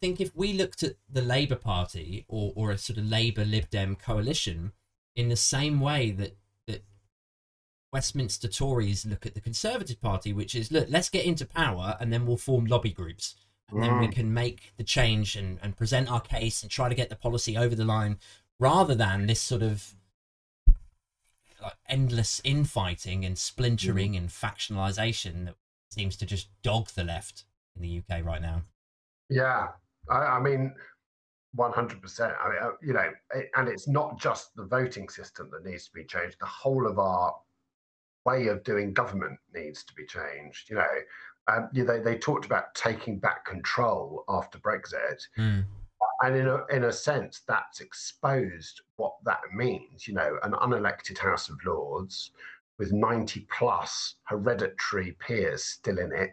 think 0.01 0.19
if 0.19 0.35
we 0.35 0.53
looked 0.53 0.83
at 0.83 0.95
the 1.09 1.21
Labour 1.21 1.55
Party 1.55 2.25
or 2.27 2.51
or 2.55 2.71
a 2.71 2.77
sort 2.77 2.97
of 2.97 3.05
Labour 3.05 3.45
Lib 3.45 3.69
Dem 3.69 3.95
coalition 3.95 4.73
in 5.15 5.29
the 5.29 5.35
same 5.35 5.79
way 5.79 6.11
that 6.11 6.35
that 6.67 6.83
Westminster 7.93 8.47
Tories 8.47 9.05
look 9.05 9.25
at 9.25 9.35
the 9.35 9.41
Conservative 9.41 10.01
Party, 10.01 10.33
which 10.33 10.55
is 10.55 10.71
look, 10.71 10.87
let's 10.89 11.09
get 11.09 11.25
into 11.25 11.45
power 11.45 11.97
and 11.99 12.11
then 12.11 12.25
we'll 12.25 12.37
form 12.37 12.65
lobby 12.65 12.91
groups. 12.91 13.35
And 13.69 13.81
then 13.81 13.99
we 13.99 14.07
mm. 14.07 14.11
can 14.11 14.33
make 14.33 14.73
the 14.75 14.83
change 14.83 15.37
and, 15.37 15.57
and 15.63 15.77
present 15.77 16.11
our 16.11 16.19
case 16.19 16.61
and 16.61 16.69
try 16.69 16.89
to 16.89 16.95
get 16.95 17.07
the 17.07 17.15
policy 17.15 17.55
over 17.55 17.73
the 17.73 17.85
line 17.85 18.17
rather 18.59 18.93
than 18.93 19.27
this 19.27 19.39
sort 19.39 19.61
of 19.61 19.95
like 21.61 21.75
endless 21.87 22.41
infighting 22.43 23.23
and 23.23 23.37
splintering 23.37 24.13
mm. 24.13 24.17
and 24.17 24.29
factionalization 24.29 25.45
that 25.45 25.55
seems 25.89 26.17
to 26.17 26.25
just 26.25 26.49
dog 26.63 26.89
the 26.89 27.03
left 27.05 27.45
in 27.77 27.81
the 27.81 27.99
UK 27.99 28.25
right 28.25 28.41
now. 28.41 28.63
Yeah, 29.29 29.69
I, 30.11 30.37
I 30.37 30.39
mean, 30.39 30.73
one 31.53 31.71
hundred 31.71 32.01
percent. 32.01 32.33
I 32.43 32.49
mean, 32.49 32.57
uh, 32.61 32.69
you 32.81 32.93
know, 32.93 33.09
it, 33.35 33.49
and 33.55 33.67
it's 33.67 33.87
not 33.87 34.19
just 34.19 34.55
the 34.55 34.65
voting 34.65 35.09
system 35.09 35.49
that 35.51 35.65
needs 35.69 35.85
to 35.85 35.93
be 35.93 36.03
changed. 36.03 36.37
The 36.39 36.45
whole 36.45 36.87
of 36.87 36.99
our 36.99 37.35
way 38.25 38.47
of 38.47 38.63
doing 38.63 38.93
government 38.93 39.39
needs 39.53 39.83
to 39.85 39.93
be 39.93 40.05
changed. 40.05 40.69
You 40.69 40.75
know, 40.77 40.87
um, 41.47 41.69
you 41.73 41.83
know, 41.83 41.93
they 41.93 42.03
they 42.03 42.17
talked 42.17 42.45
about 42.45 42.75
taking 42.75 43.19
back 43.19 43.45
control 43.45 44.23
after 44.29 44.59
Brexit. 44.59 45.21
Mm 45.37 45.65
and 46.21 46.35
in 46.35 46.47
a, 46.47 46.65
in 46.67 46.83
a 46.85 46.91
sense, 46.91 47.41
that's 47.47 47.81
exposed 47.81 48.81
what 48.97 49.13
that 49.25 49.41
means. 49.53 50.07
You 50.07 50.13
know, 50.13 50.37
an 50.43 50.53
unelected 50.53 51.17
House 51.17 51.49
of 51.49 51.57
Lords 51.65 52.31
with 52.77 52.91
90 52.91 53.47
plus 53.51 54.15
hereditary 54.23 55.15
peers 55.19 55.63
still 55.63 55.99
in 55.99 56.11
it, 56.13 56.31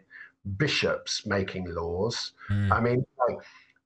bishops 0.57 1.25
making 1.25 1.73
laws. 1.73 2.33
Mm. 2.49 2.71
I 2.71 2.79
mean, 2.79 3.05
like, 3.27 3.37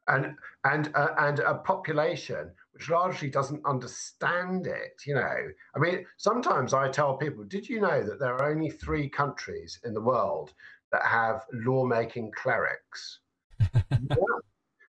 and 0.07 0.35
and 0.65 0.91
uh, 0.95 1.09
and 1.17 1.39
a 1.39 1.55
population 1.55 2.51
which 2.73 2.89
largely 2.89 3.29
doesn't 3.29 3.65
understand 3.65 4.67
it. 4.67 5.01
You 5.05 5.15
know, 5.15 5.37
I 5.75 5.79
mean, 5.79 6.05
sometimes 6.17 6.73
I 6.73 6.89
tell 6.89 7.17
people, 7.17 7.43
did 7.43 7.69
you 7.69 7.79
know 7.79 8.03
that 8.03 8.19
there 8.19 8.33
are 8.33 8.49
only 8.49 8.69
three 8.69 9.09
countries 9.09 9.79
in 9.85 9.93
the 9.93 10.01
world 10.01 10.53
that 10.91 11.05
have 11.05 11.45
lawmaking 11.53 12.31
clerics? 12.35 13.19
yeah. 13.73 14.15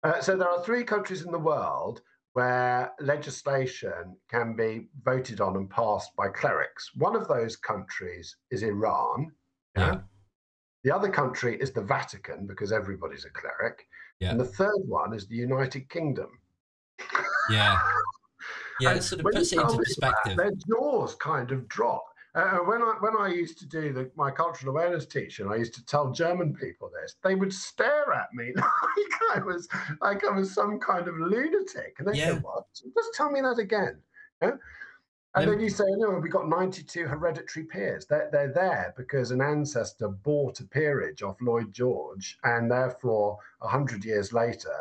Uh, 0.03 0.21
so 0.21 0.37
there 0.37 0.49
are 0.49 0.63
three 0.63 0.85
countries 0.85 1.23
in 1.23 1.33
the 1.33 1.39
world 1.39 2.03
where 2.35 2.93
legislation 3.01 4.17
can 4.29 4.55
be 4.55 4.89
voted 5.05 5.41
on 5.41 5.57
and 5.57 5.71
passed 5.71 6.15
by 6.17 6.29
clerics. 6.29 6.91
One 6.97 7.17
of 7.17 7.29
those 7.29 7.57
countries 7.57 8.37
is 8.51 8.63
Iran. 8.63 9.33
Yeah. 9.77 9.87
yeah. 9.87 10.01
The 10.83 10.95
other 10.95 11.09
country 11.09 11.57
is 11.59 11.73
the 11.73 11.83
Vatican 11.83 12.47
because 12.47 12.71
everybody's 12.71 13.25
a 13.25 13.31
cleric. 13.31 13.87
Yeah. 14.25 14.31
And 14.31 14.41
the 14.41 14.47
third 14.47 14.81
one 14.87 15.13
is 15.13 15.27
the 15.27 15.37
United 15.37 15.89
Kingdom. 15.91 16.39
Yeah. 17.51 17.79
Yeah, 18.81 18.95
it 18.95 19.05
sort 19.05 19.21
of 19.21 19.27
puts 19.27 19.53
it 19.53 19.61
into 19.61 19.77
perspective. 19.77 20.37
That, 20.37 20.43
their 20.43 20.51
jaws 20.67 21.15
kind 21.15 21.53
of 21.53 21.69
drop. 21.69 22.05
Uh, 22.35 22.57
when 22.57 22.83
I 22.83 22.97
when 22.99 23.13
I 23.17 23.29
used 23.29 23.57
to 23.61 23.67
do 23.67 23.93
the, 23.93 24.11
my 24.17 24.33
cultural 24.33 24.75
awareness 24.75 25.07
teaching, 25.07 25.47
I 25.47 25.55
used 25.55 25.75
to 25.75 25.87
tell 25.87 26.11
German 26.11 26.55
people 26.55 26.91
this. 27.01 27.15
They 27.23 27.37
would 27.37 27.53
stare 27.53 28.13
at 28.13 28.35
me 28.35 28.53
like 28.57 29.37
I 29.37 29.39
was 29.39 29.69
like 30.01 30.25
I 30.25 30.37
was 30.37 30.53
some 30.53 30.81
kind 30.81 31.07
of 31.07 31.15
lunatic, 31.17 31.95
and 32.01 32.09
they 32.09 32.19
yeah. 32.19 32.33
say, 32.33 32.39
"What? 32.41 32.65
Just 32.75 33.15
tell 33.15 33.31
me 33.31 33.41
that 33.43 33.61
again." 33.61 34.01
Yeah? 34.43 34.57
And 35.37 35.51
then 35.51 35.61
you 35.61 35.69
say, 35.69 35.85
"No, 35.89 36.11
we've 36.11 36.31
got 36.31 36.49
92 36.49 37.07
hereditary 37.07 37.67
peers. 37.67 38.07
They're 38.07 38.29
they're 38.31 38.53
there 38.53 38.95
because 38.97 39.31
an 39.31 39.41
ancestor 39.41 40.09
bought 40.09 40.61
a 40.61 40.65
peerage 40.65 41.23
off 41.23 41.41
Lloyd 41.41 41.73
George, 41.73 42.39
and 42.45 42.71
therefore, 42.71 43.39
hundred 43.61 44.05
years 44.05 44.33
later." 44.33 44.75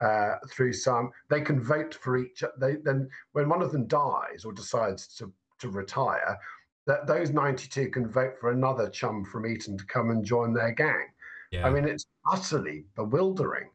Uh, 0.00 0.36
through 0.50 0.72
some, 0.72 1.10
they 1.30 1.40
can 1.40 1.58
vote 1.58 1.94
for 1.94 2.18
each. 2.18 2.42
They 2.58 2.76
then, 2.76 3.08
when 3.32 3.48
one 3.48 3.62
of 3.62 3.72
them 3.72 3.86
dies 3.86 4.44
or 4.44 4.52
decides 4.52 5.06
to 5.16 5.32
to 5.60 5.70
retire, 5.70 6.38
that 6.86 7.06
those 7.06 7.30
92 7.30 7.90
can 7.90 8.06
vote 8.06 8.38
for 8.38 8.50
another 8.50 8.90
chum 8.90 9.24
from 9.24 9.46
Eton 9.46 9.78
to 9.78 9.84
come 9.86 10.10
and 10.10 10.24
join 10.24 10.52
their 10.52 10.72
gang. 10.72 11.06
Yeah. 11.50 11.66
I 11.66 11.70
mean, 11.70 11.86
it's 11.86 12.06
utterly 12.30 12.84
bewildering. 12.96 13.70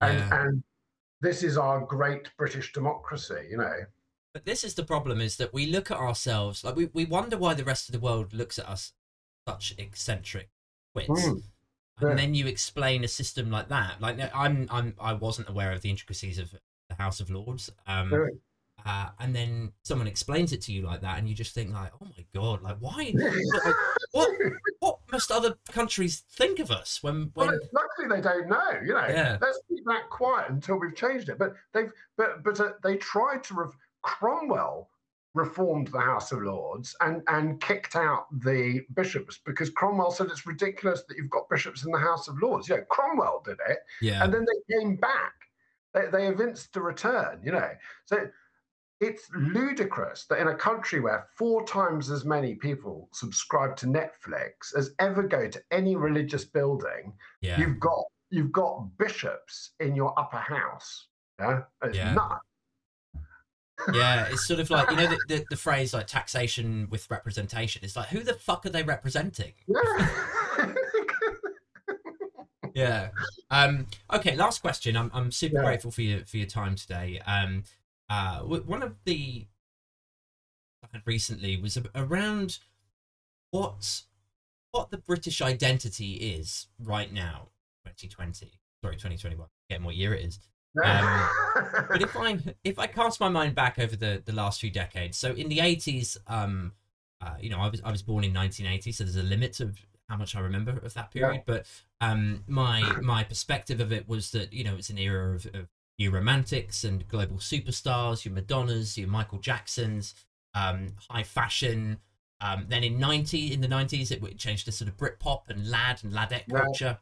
And, 0.00 0.18
yeah. 0.18 0.44
and 0.44 0.62
this 1.20 1.42
is 1.42 1.56
our 1.56 1.80
great 1.80 2.28
British 2.36 2.72
democracy, 2.72 3.46
you 3.50 3.58
know. 3.58 3.76
But 4.32 4.44
this 4.44 4.62
is 4.62 4.74
the 4.74 4.84
problem 4.84 5.20
is 5.20 5.36
that 5.36 5.52
we 5.52 5.66
look 5.66 5.90
at 5.90 5.96
ourselves, 5.96 6.62
like 6.62 6.76
we, 6.76 6.86
we 6.92 7.04
wonder 7.04 7.36
why 7.36 7.54
the 7.54 7.64
rest 7.64 7.88
of 7.88 7.92
the 7.92 8.00
world 8.00 8.32
looks 8.32 8.58
at 8.58 8.68
us 8.68 8.92
such 9.48 9.74
eccentric 9.76 10.50
wits. 10.94 11.08
Mm. 11.08 11.42
And 12.00 12.10
yeah. 12.10 12.14
then 12.14 12.34
you 12.34 12.46
explain 12.46 13.04
a 13.04 13.08
system 13.08 13.50
like 13.50 13.68
that. 13.68 14.00
Like 14.00 14.18
I'm 14.34 14.68
I'm 14.70 14.94
I 15.00 15.12
wasn't 15.12 15.48
aware 15.48 15.72
of 15.72 15.82
the 15.82 15.90
intricacies 15.90 16.38
of 16.38 16.54
the 16.88 16.94
House 16.94 17.20
of 17.20 17.30
Lords. 17.30 17.70
Um, 17.86 18.30
uh, 18.86 19.08
and 19.18 19.34
then 19.34 19.72
someone 19.82 20.06
explains 20.06 20.52
it 20.52 20.62
to 20.62 20.72
you 20.72 20.82
like 20.82 21.02
that, 21.02 21.18
and 21.18 21.28
you 21.28 21.34
just 21.34 21.54
think 21.54 21.72
like, 21.72 21.92
"Oh 22.00 22.06
my 22.06 22.24
god! 22.34 22.62
Like, 22.62 22.76
why? 22.80 23.12
like, 23.64 23.74
what? 24.12 24.30
What 24.78 24.98
must 25.12 25.30
other 25.30 25.56
countries 25.70 26.22
think 26.30 26.58
of 26.58 26.70
us 26.70 27.02
when? 27.02 27.30
when... 27.34 27.48
Well, 27.48 27.58
luckily, 27.72 28.16
they 28.16 28.22
don't 28.22 28.48
know. 28.48 28.80
You 28.82 28.94
know, 28.94 29.06
Yeah. 29.06 29.36
let's 29.40 29.60
keep 29.68 29.84
that 29.84 30.08
quiet 30.08 30.48
until 30.48 30.76
we've 30.76 30.94
changed 30.94 31.28
it. 31.28 31.38
But 31.38 31.54
they've, 31.74 31.92
but 32.16 32.42
but 32.42 32.58
uh, 32.60 32.72
they 32.82 32.96
tried 32.96 33.44
to. 33.44 33.54
Re- 33.54 33.66
Cromwell 34.02 34.90
reformed 35.34 35.88
the 35.88 36.00
House 36.00 36.32
of 36.32 36.42
Lords 36.42 36.96
and 37.00 37.22
and 37.28 37.60
kicked 37.60 37.94
out 37.94 38.26
the 38.42 38.80
bishops 38.94 39.38
because 39.44 39.70
Cromwell 39.70 40.10
said 40.10 40.26
it's 40.28 40.46
ridiculous 40.46 41.04
that 41.04 41.16
you've 41.16 41.30
got 41.30 41.48
bishops 41.48 41.84
in 41.84 41.92
the 41.92 41.98
House 41.98 42.26
of 42.28 42.40
Lords. 42.42 42.68
You 42.68 42.76
know, 42.76 42.84
Cromwell 42.90 43.42
did 43.44 43.58
it, 43.68 43.78
yeah, 44.02 44.24
and 44.24 44.32
then 44.34 44.44
they 44.44 44.76
came 44.78 44.96
back. 44.96 45.34
They, 45.94 46.06
they 46.12 46.26
evinced 46.28 46.76
a 46.76 46.80
return, 46.80 47.40
you 47.44 47.52
know. 47.52 47.70
So 48.06 48.28
it's 49.00 49.30
ludicrous 49.34 50.26
that 50.26 50.40
in 50.40 50.48
a 50.48 50.54
country 50.54 51.00
where 51.00 51.26
four 51.36 51.64
times 51.64 52.10
as 52.10 52.24
many 52.24 52.54
people 52.54 53.08
subscribe 53.12 53.74
to 53.76 53.86
Netflix 53.86 54.76
as 54.76 54.94
ever 54.98 55.22
go 55.22 55.48
to 55.48 55.62
any 55.70 55.96
religious 55.96 56.44
building, 56.44 57.12
yeah, 57.40 57.58
you've 57.58 57.80
got 57.80 58.04
you've 58.30 58.52
got 58.52 58.96
bishops 58.98 59.70
in 59.80 59.94
your 59.94 60.12
upper 60.18 60.38
house. 60.38 61.06
Yeah, 61.38 61.62
it's 61.82 61.96
Yeah. 61.96 62.14
nuts. 62.14 62.44
Yeah. 63.92 64.26
It's 64.30 64.46
sort 64.46 64.60
of 64.60 64.70
like 64.70 64.90
you 64.90 64.96
know 64.96 65.06
the, 65.06 65.18
the, 65.28 65.44
the 65.50 65.56
phrase 65.56 65.92
like 65.94 66.06
taxation 66.06 66.88
with 66.90 67.10
representation. 67.10 67.82
It's 67.84 67.96
like 67.96 68.08
who 68.08 68.20
the 68.20 68.34
fuck 68.34 68.66
are 68.66 68.70
they 68.70 68.82
representing? 68.82 69.52
Yeah. 69.66 70.08
Yeah. 72.74 73.08
Um. 73.50 73.86
Okay. 74.12 74.36
Last 74.36 74.60
question. 74.60 74.96
I'm 74.96 75.10
I'm 75.12 75.32
super 75.32 75.56
Yeah. 75.56 75.64
grateful 75.64 75.90
for 75.90 76.02
your 76.02 76.24
for 76.24 76.36
your 76.36 76.46
time 76.46 76.76
today. 76.76 77.20
Um. 77.26 77.64
Uh. 78.08 78.40
One 78.40 78.82
of 78.82 78.94
the 79.04 79.46
I 80.84 80.88
had 80.92 81.02
recently 81.04 81.56
was 81.60 81.78
around 81.94 82.58
what 83.50 84.02
what 84.70 84.90
the 84.90 84.98
British 84.98 85.42
identity 85.42 86.14
is 86.14 86.68
right 86.78 87.12
now, 87.12 87.48
2020. 87.86 88.52
Sorry, 88.82 88.94
2021. 88.94 89.48
Getting 89.68 89.84
what 89.84 89.96
year 89.96 90.14
it 90.14 90.24
is. 90.24 90.38
Um, 90.84 91.28
But 91.88 92.02
if 92.02 92.16
I 92.16 92.38
if 92.64 92.78
I 92.78 92.86
cast 92.86 93.18
my 93.20 93.28
mind 93.28 93.54
back 93.54 93.78
over 93.78 93.96
the 93.96 94.22
the 94.24 94.32
last 94.32 94.60
few 94.60 94.70
decades, 94.70 95.18
so 95.18 95.32
in 95.32 95.48
the 95.48 95.58
80s, 95.58 96.16
um, 96.28 96.72
uh, 97.20 97.34
you 97.40 97.50
know, 97.50 97.58
I 97.58 97.68
was 97.68 97.80
I 97.82 97.90
was 97.90 98.02
born 98.02 98.24
in 98.24 98.32
1980, 98.32 98.92
so 98.92 99.04
there's 99.04 99.16
a 99.16 99.22
limit 99.22 99.60
of 99.60 99.78
how 100.08 100.16
much 100.16 100.34
I 100.36 100.40
remember 100.40 100.72
of 100.72 100.94
that 100.94 101.10
period. 101.10 101.42
But 101.46 101.66
um, 102.00 102.44
my 102.46 102.82
my 103.02 103.24
perspective 103.24 103.80
of 103.80 103.92
it 103.92 104.08
was 104.08 104.30
that 104.30 104.52
you 104.52 104.62
know 104.64 104.76
it's 104.76 104.90
an 104.90 104.98
era 104.98 105.34
of, 105.34 105.46
of 105.46 105.68
new 105.98 106.10
romantics 106.10 106.84
and 106.84 107.06
global 107.08 107.36
superstars, 107.38 108.24
your 108.24 108.32
Madonnas, 108.34 108.96
your 108.96 109.08
Michael 109.08 109.38
Jacksons, 109.38 110.14
um, 110.54 110.94
high 111.10 111.24
fashion. 111.24 111.98
Um, 112.40 112.66
then 112.68 112.82
in 112.84 112.98
90 112.98 113.52
in 113.52 113.60
the 113.60 113.68
90s, 113.68 114.10
it, 114.10 114.22
it 114.22 114.38
changed 114.38 114.64
to 114.66 114.72
sort 114.72 114.88
of 114.88 114.96
Britpop 114.96 115.48
and 115.48 115.68
lad 115.68 116.02
and 116.04 116.12
ladette 116.12 116.44
Yeah. 116.48 116.60
culture. 116.64 116.98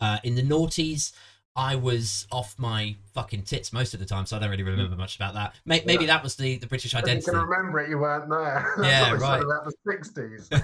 Uh, 0.00 0.18
in 0.24 0.34
the 0.34 0.42
noughties, 0.42 1.12
I 1.56 1.74
was 1.76 2.26
off 2.30 2.54
my 2.58 2.96
fucking 3.14 3.44
tits 3.44 3.72
most 3.72 3.94
of 3.94 4.00
the 4.00 4.04
time, 4.06 4.26
so 4.26 4.36
I 4.36 4.40
don't 4.40 4.50
really 4.50 4.62
remember 4.62 4.94
much 4.94 5.16
about 5.16 5.32
that. 5.34 5.54
Maybe 5.64 5.92
Yeah. 5.94 6.06
that 6.08 6.22
was 6.22 6.36
the, 6.36 6.58
the 6.58 6.66
British 6.66 6.92
If 6.92 7.00
you 7.00 7.04
identity. 7.04 7.30
can 7.30 7.40
remember 7.40 7.78
it, 7.80 7.88
you 7.88 7.98
weren't 7.98 8.28
there. 8.28 8.74
Yeah, 8.82 9.12
right. 9.14 9.42
About 9.42 9.64
the 9.64 9.72
sixties. 9.90 10.48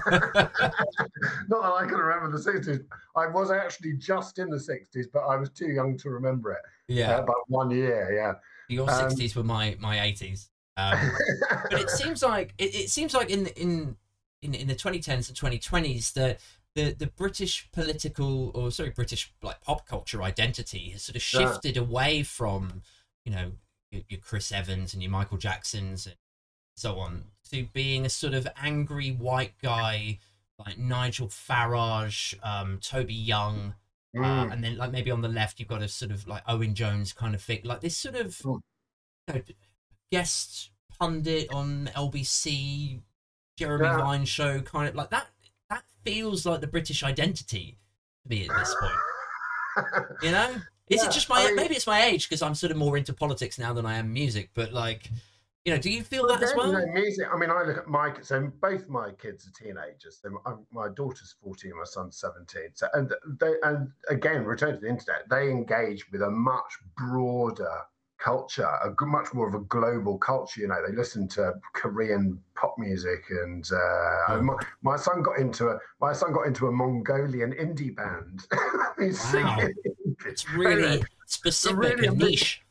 Not 1.47 1.61
that 1.63 1.73
I 1.73 1.85
can 1.87 1.97
remember 1.97 2.31
the 2.37 2.43
sixties. 2.43 2.79
I 3.15 3.27
was 3.27 3.51
actually 3.51 3.93
just 3.93 4.39
in 4.39 4.49
the 4.49 4.59
sixties, 4.59 5.07
but 5.11 5.21
I 5.21 5.35
was 5.35 5.49
too 5.49 5.67
young 5.67 5.97
to 5.97 6.09
remember 6.09 6.51
it. 6.51 6.59
yeah, 6.87 7.15
Uh, 7.17 7.23
about 7.23 7.35
one 7.47 7.71
year, 7.71 8.13
yeah. 8.13 8.33
your 8.69 8.89
um, 8.89 9.09
60s 9.09 9.35
were 9.35 9.43
my 9.43 9.75
my 9.79 9.97
80s. 9.97 10.49
Um, 10.77 10.97
but 11.71 11.81
it 11.81 11.89
seems 11.89 12.21
like 12.23 12.53
it, 12.57 12.73
it 12.75 12.89
seems 12.89 13.13
like 13.13 13.29
in 13.29 13.47
in 13.47 13.95
in 14.41 14.53
in 14.53 14.67
the 14.67 14.75
2010s 14.75 15.29
and 15.29 15.37
2020s 15.37 16.13
the 16.13 16.37
the 16.75 16.91
the 16.93 17.07
British 17.07 17.69
political 17.71 18.51
or 18.55 18.71
sorry 18.71 18.89
British 18.89 19.31
like 19.41 19.61
pop 19.61 19.87
culture 19.87 20.23
identity 20.23 20.89
has 20.89 21.03
sort 21.03 21.15
of 21.15 21.33
Yeah. 21.33 21.51
shifted 21.51 21.77
away 21.77 22.23
from 22.23 22.81
you 23.25 23.31
know 23.31 23.51
your, 23.91 24.01
your 24.09 24.19
Chris 24.19 24.51
Evans 24.51 24.93
and 24.93 25.01
your 25.03 25.11
Michael 25.11 25.37
Jacksons 25.37 26.05
and 26.07 26.15
so 26.75 26.97
on 26.99 27.25
to 27.51 27.65
being 27.73 28.05
a 28.05 28.09
sort 28.09 28.33
of 28.33 28.47
angry 28.57 29.11
white 29.11 29.53
guy 29.61 30.17
like 30.59 30.77
Nigel 30.77 31.27
Farage, 31.27 32.35
um, 32.43 32.79
Toby 32.79 33.13
Young, 33.13 33.75
uh, 34.15 34.19
Mm. 34.19 34.53
and 34.53 34.63
then 34.63 34.77
like 34.77 34.91
maybe 34.91 35.09
on 35.11 35.21
the 35.21 35.27
left 35.27 35.59
you've 35.59 35.67
got 35.69 35.81
a 35.81 35.87
sort 35.87 36.11
of 36.11 36.27
like 36.27 36.43
Owen 36.47 36.73
Jones 36.75 37.13
kind 37.13 37.33
of 37.35 37.41
thing, 37.41 37.61
like 37.63 37.81
this 37.81 37.97
sort 37.97 38.15
of 38.15 38.27
Mm. 38.37 38.61
you 39.27 39.33
know, 39.33 39.41
guest 40.11 40.71
pundit 40.99 41.51
on 41.51 41.89
LBC, 41.95 43.01
Jeremy 43.57 43.85
Yeah. 43.85 43.97
Vine 43.97 44.25
show, 44.25 44.61
kind 44.61 44.87
of 44.89 44.95
like 44.95 45.09
that. 45.09 45.27
Feels 46.03 46.45
like 46.45 46.61
the 46.61 46.67
British 46.67 47.03
identity 47.03 47.77
to 48.23 48.29
me 48.29 48.47
at 48.47 48.55
this 48.57 48.75
point. 48.79 50.13
You 50.21 50.31
know, 50.31 50.49
is 50.89 51.01
Yeah, 51.01 51.07
it 51.07 51.11
just 51.11 51.29
my 51.29 51.41
I 51.41 51.47
mean- 51.47 51.55
maybe 51.55 51.75
it's 51.75 51.87
my 51.87 52.03
age 52.03 52.27
because 52.29 52.41
I'm 52.41 52.55
sort 52.55 52.71
of 52.71 52.77
more 52.77 52.97
into 52.97 53.13
politics 53.13 53.57
now 53.57 53.73
than 53.73 53.85
I 53.85 53.95
am 53.97 54.11
music, 54.13 54.49
but 54.53 54.71
like, 54.73 55.09
you 55.65 55.73
know, 55.73 55.79
do 55.79 55.89
you 55.89 56.03
feel 56.03 56.27
that 56.27 56.43
as 56.43 56.53
well? 56.57 56.67
you 56.67 56.85
know, 56.85 56.91
music. 56.93 57.25
I 57.33 57.37
mean, 57.37 57.49
I 57.49 57.63
look 57.63 57.77
at 57.77 57.87
my 57.87 58.13
so 58.21 58.51
both 58.61 58.87
my 58.89 59.11
kids 59.11 59.47
are 59.47 59.63
teenagers. 59.63 60.19
So 60.21 60.29
my, 60.45 60.53
my 60.71 60.89
daughter's 60.93 61.35
fourteen, 61.41 61.71
my 61.77 61.85
son's 61.85 62.17
seventeen. 62.17 62.69
So 62.73 62.87
and 62.93 63.13
they 63.39 63.53
and 63.63 63.89
again, 64.09 64.43
return 64.43 64.73
to 64.73 64.79
the 64.79 64.89
internet. 64.89 65.29
They 65.29 65.49
engage 65.49 66.11
with 66.11 66.21
a 66.21 66.29
much 66.29 66.77
broader 66.97 67.77
culture, 68.23 68.69
a 68.83 69.05
much 69.05 69.33
more 69.33 69.47
of 69.47 69.53
a 69.53 69.59
global 69.65 70.17
culture. 70.17 70.61
You 70.61 70.67
know, 70.67 70.77
they 70.87 70.95
listen 70.95 71.27
to 71.29 71.53
Korean 71.73 72.39
pop 72.55 72.75
music, 72.77 73.23
and 73.29 73.67
uh, 73.71 74.41
my, 74.41 74.55
my 74.81 74.95
son 74.95 75.21
got 75.21 75.39
into 75.39 75.69
a 75.69 75.77
my 75.99 76.13
son 76.13 76.31
got 76.33 76.47
into 76.47 76.67
a 76.67 76.71
Mongolian 76.71 77.51
indie 77.53 77.95
band. 77.95 78.47
Wow. 79.33 79.57
It's 80.25 80.49
really 80.51 81.03
specific 81.25 81.77
really 81.77 82.07
and 82.07 82.17
niche. 82.17 82.61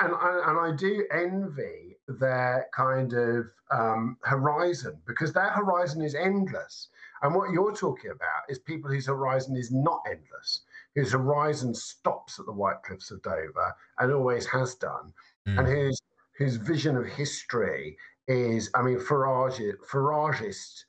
and 0.00 0.14
I, 0.14 0.42
and 0.46 0.58
I 0.58 0.76
do 0.76 1.04
envy 1.10 1.96
their 2.06 2.66
kind 2.72 3.12
of 3.14 3.46
um, 3.72 4.16
horizon 4.22 5.00
because 5.06 5.32
their 5.32 5.50
horizon 5.50 6.02
is 6.02 6.14
endless. 6.14 6.88
And 7.22 7.34
what 7.34 7.50
you're 7.50 7.74
talking 7.74 8.10
about 8.10 8.42
is 8.48 8.58
people 8.58 8.90
whose 8.90 9.06
horizon 9.06 9.56
is 9.56 9.72
not 9.72 10.02
endless, 10.08 10.60
whose 10.96 11.12
horizon 11.12 11.74
stops 11.74 12.40
at 12.40 12.46
the 12.46 12.52
White 12.52 12.82
Cliffs 12.82 13.12
of 13.12 13.22
Dover 13.22 13.72
and 13.98 14.12
always 14.12 14.46
has 14.46 14.74
done, 14.74 15.12
Mm. 15.46 15.58
and 15.60 15.68
whose 15.68 16.02
whose 16.38 16.56
vision 16.56 16.96
of 16.96 17.06
history 17.06 17.96
is, 18.26 18.70
I 18.74 18.82
mean, 18.82 18.98
Farage, 18.98 19.72
Farageist 19.88 20.84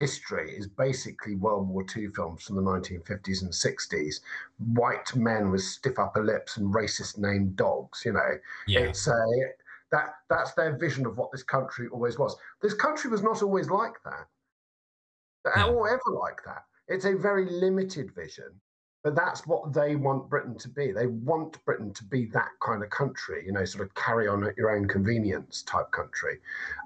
history 0.00 0.56
is 0.56 0.66
basically 0.66 1.34
World 1.36 1.68
War 1.68 1.84
II 1.96 2.08
films 2.08 2.44
from 2.44 2.56
the 2.56 2.62
1950s 2.62 3.42
and 3.42 3.52
60s. 3.52 4.20
White 4.74 5.14
men 5.14 5.50
with 5.50 5.60
stiff 5.62 5.98
upper 5.98 6.24
lips 6.24 6.56
and 6.56 6.72
racist 6.74 7.18
named 7.18 7.56
dogs, 7.56 8.04
you 8.04 8.12
know. 8.12 8.38
Yeah, 8.66 8.80
It's 8.80 9.06
a 9.06 9.22
that 9.90 10.14
that's 10.28 10.52
their 10.54 10.76
vision 10.76 11.06
of 11.06 11.16
what 11.16 11.30
this 11.32 11.42
country 11.44 11.88
always 11.88 12.18
was. 12.18 12.36
This 12.60 12.74
country 12.74 13.10
was 13.10 13.22
not 13.22 13.42
always 13.42 13.70
like 13.70 14.02
that, 14.04 14.28
or 15.68 15.88
ever 15.88 16.10
like 16.10 16.42
that. 16.44 16.64
It's 16.88 17.04
a 17.04 17.14
very 17.14 17.46
limited 17.46 18.12
vision, 18.14 18.60
but 19.08 19.16
that's 19.16 19.46
what 19.46 19.72
they 19.72 19.96
want 19.96 20.28
Britain 20.28 20.54
to 20.58 20.68
be. 20.68 20.92
They 20.92 21.06
want 21.06 21.64
Britain 21.64 21.94
to 21.94 22.04
be 22.04 22.26
that 22.26 22.50
kind 22.62 22.82
of 22.82 22.90
country, 22.90 23.42
you 23.46 23.52
know, 23.52 23.64
sort 23.64 23.82
of 23.82 23.94
carry 23.94 24.28
on 24.28 24.44
at 24.44 24.54
your 24.58 24.76
own 24.76 24.86
convenience 24.86 25.62
type 25.62 25.90
country. 25.92 26.36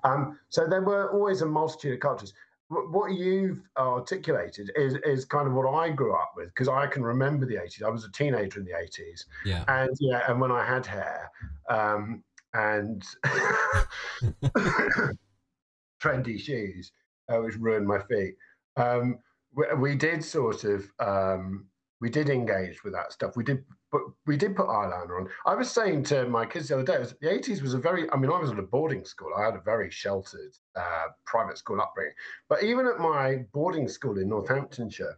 Um, 0.04 0.38
so 0.48 0.68
there 0.68 0.82
were 0.82 1.10
always 1.12 1.42
a 1.42 1.46
multitude 1.46 1.94
of 1.94 1.98
cultures. 1.98 2.32
What 2.68 3.14
you've 3.14 3.58
articulated 3.76 4.70
is, 4.76 4.94
is 5.04 5.24
kind 5.24 5.48
of 5.48 5.54
what 5.54 5.68
I 5.68 5.90
grew 5.90 6.14
up 6.14 6.34
with 6.36 6.50
because 6.50 6.68
I 6.68 6.86
can 6.86 7.02
remember 7.02 7.44
the 7.44 7.56
80s. 7.56 7.82
I 7.82 7.88
was 7.88 8.04
a 8.04 8.12
teenager 8.12 8.60
in 8.60 8.66
the 8.66 8.70
80s 8.70 9.24
yeah, 9.44 9.64
and 9.66 9.90
yeah, 9.98 10.22
and 10.28 10.40
when 10.40 10.52
I 10.52 10.64
had 10.64 10.86
hair, 10.86 11.28
um, 11.68 12.22
and 12.54 13.04
trendy 16.00 16.38
shoes, 16.38 16.92
uh, 17.28 17.38
which 17.38 17.56
ruined 17.56 17.88
my 17.88 17.98
feet. 18.04 18.36
Um, 18.76 19.18
we, 19.56 19.64
we 19.76 19.96
did 19.96 20.24
sort 20.24 20.62
of 20.62 20.88
um, 21.00 21.66
we 22.02 22.10
did 22.10 22.28
engage 22.28 22.82
with 22.82 22.92
that 22.94 23.12
stuff. 23.12 23.36
We 23.36 23.44
did, 23.44 23.64
but 23.92 24.02
we 24.26 24.36
did 24.36 24.56
put 24.56 24.66
eyeliner 24.66 25.20
on. 25.20 25.28
I 25.46 25.54
was 25.54 25.70
saying 25.70 26.02
to 26.04 26.26
my 26.26 26.44
kids 26.44 26.68
the 26.68 26.74
other 26.74 26.84
day, 26.84 26.98
was, 26.98 27.14
the 27.20 27.32
eighties 27.32 27.62
was 27.62 27.74
a 27.74 27.78
very. 27.78 28.10
I 28.10 28.16
mean, 28.16 28.30
I 28.30 28.40
was 28.40 28.50
at 28.50 28.58
a 28.58 28.62
boarding 28.62 29.04
school. 29.04 29.30
I 29.38 29.44
had 29.44 29.54
a 29.54 29.60
very 29.60 29.88
sheltered 29.88 30.52
uh, 30.74 31.06
private 31.24 31.58
school 31.58 31.80
upbringing. 31.80 32.12
But 32.48 32.64
even 32.64 32.86
at 32.86 32.98
my 32.98 33.44
boarding 33.54 33.86
school 33.86 34.18
in 34.18 34.28
Northamptonshire, 34.28 35.16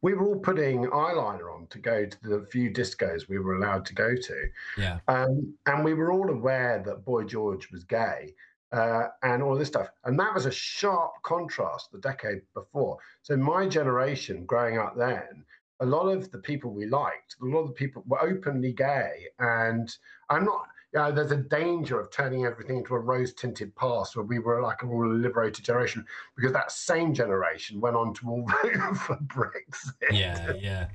we 0.00 0.14
were 0.14 0.24
all 0.26 0.38
putting 0.38 0.86
eyeliner 0.86 1.54
on 1.54 1.66
to 1.68 1.78
go 1.78 2.06
to 2.06 2.18
the 2.22 2.46
few 2.50 2.70
discos 2.70 3.28
we 3.28 3.38
were 3.38 3.56
allowed 3.56 3.84
to 3.86 3.94
go 3.94 4.16
to. 4.16 4.44
yeah, 4.78 5.00
Um, 5.06 5.54
and 5.66 5.84
we 5.84 5.92
were 5.92 6.12
all 6.12 6.30
aware 6.30 6.82
that 6.86 7.04
Boy 7.04 7.24
George 7.24 7.70
was 7.70 7.84
gay 7.84 8.34
uh, 8.72 9.08
and 9.22 9.42
all 9.42 9.56
this 9.56 9.68
stuff. 9.68 9.88
And 10.04 10.18
that 10.18 10.34
was 10.34 10.46
a 10.46 10.50
sharp 10.50 11.12
contrast 11.22 11.92
the 11.92 11.98
decade 11.98 12.42
before. 12.54 12.98
So, 13.22 13.36
my 13.36 13.68
generation 13.68 14.44
growing 14.46 14.78
up 14.78 14.96
then, 14.96 15.44
a 15.80 15.86
lot 15.86 16.08
of 16.08 16.30
the 16.30 16.38
people 16.38 16.70
we 16.70 16.86
liked, 16.86 17.36
a 17.42 17.44
lot 17.44 17.60
of 17.60 17.68
the 17.68 17.74
people 17.74 18.02
were 18.06 18.22
openly 18.22 18.72
gay. 18.72 19.26
And 19.38 19.94
I'm 20.30 20.44
not, 20.44 20.66
you 20.94 21.00
know, 21.00 21.12
there's 21.12 21.32
a 21.32 21.36
danger 21.36 21.98
of 22.00 22.10
turning 22.10 22.44
everything 22.44 22.78
into 22.78 22.94
a 22.94 22.98
rose-tinted 22.98 23.74
past 23.76 24.16
where 24.16 24.24
we 24.24 24.38
were 24.38 24.62
like 24.62 24.82
a 24.82 24.86
more 24.86 25.08
liberated 25.08 25.64
generation 25.64 26.04
because 26.36 26.52
that 26.52 26.70
same 26.70 27.12
generation 27.12 27.80
went 27.80 27.96
on 27.96 28.14
to 28.14 28.28
all 28.28 28.46
vote 28.62 28.96
for 28.96 29.16
Brexit. 29.16 30.12
Yeah, 30.12 30.52
yeah. 30.58 30.88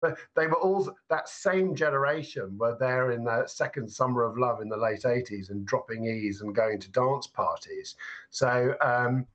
But 0.00 0.18
they 0.36 0.46
were 0.46 0.60
all 0.60 0.88
that 1.10 1.28
same 1.28 1.74
generation 1.74 2.56
were 2.56 2.76
there 2.78 3.10
in 3.10 3.24
the 3.24 3.46
second 3.46 3.90
summer 3.90 4.22
of 4.22 4.38
love 4.38 4.60
in 4.60 4.68
the 4.68 4.76
late 4.76 5.02
80s 5.02 5.50
and 5.50 5.66
dropping 5.66 6.04
E's 6.04 6.40
and 6.40 6.54
going 6.54 6.78
to 6.80 6.90
dance 6.90 7.26
parties. 7.26 7.96
So 8.30 8.74
um, 8.80 9.26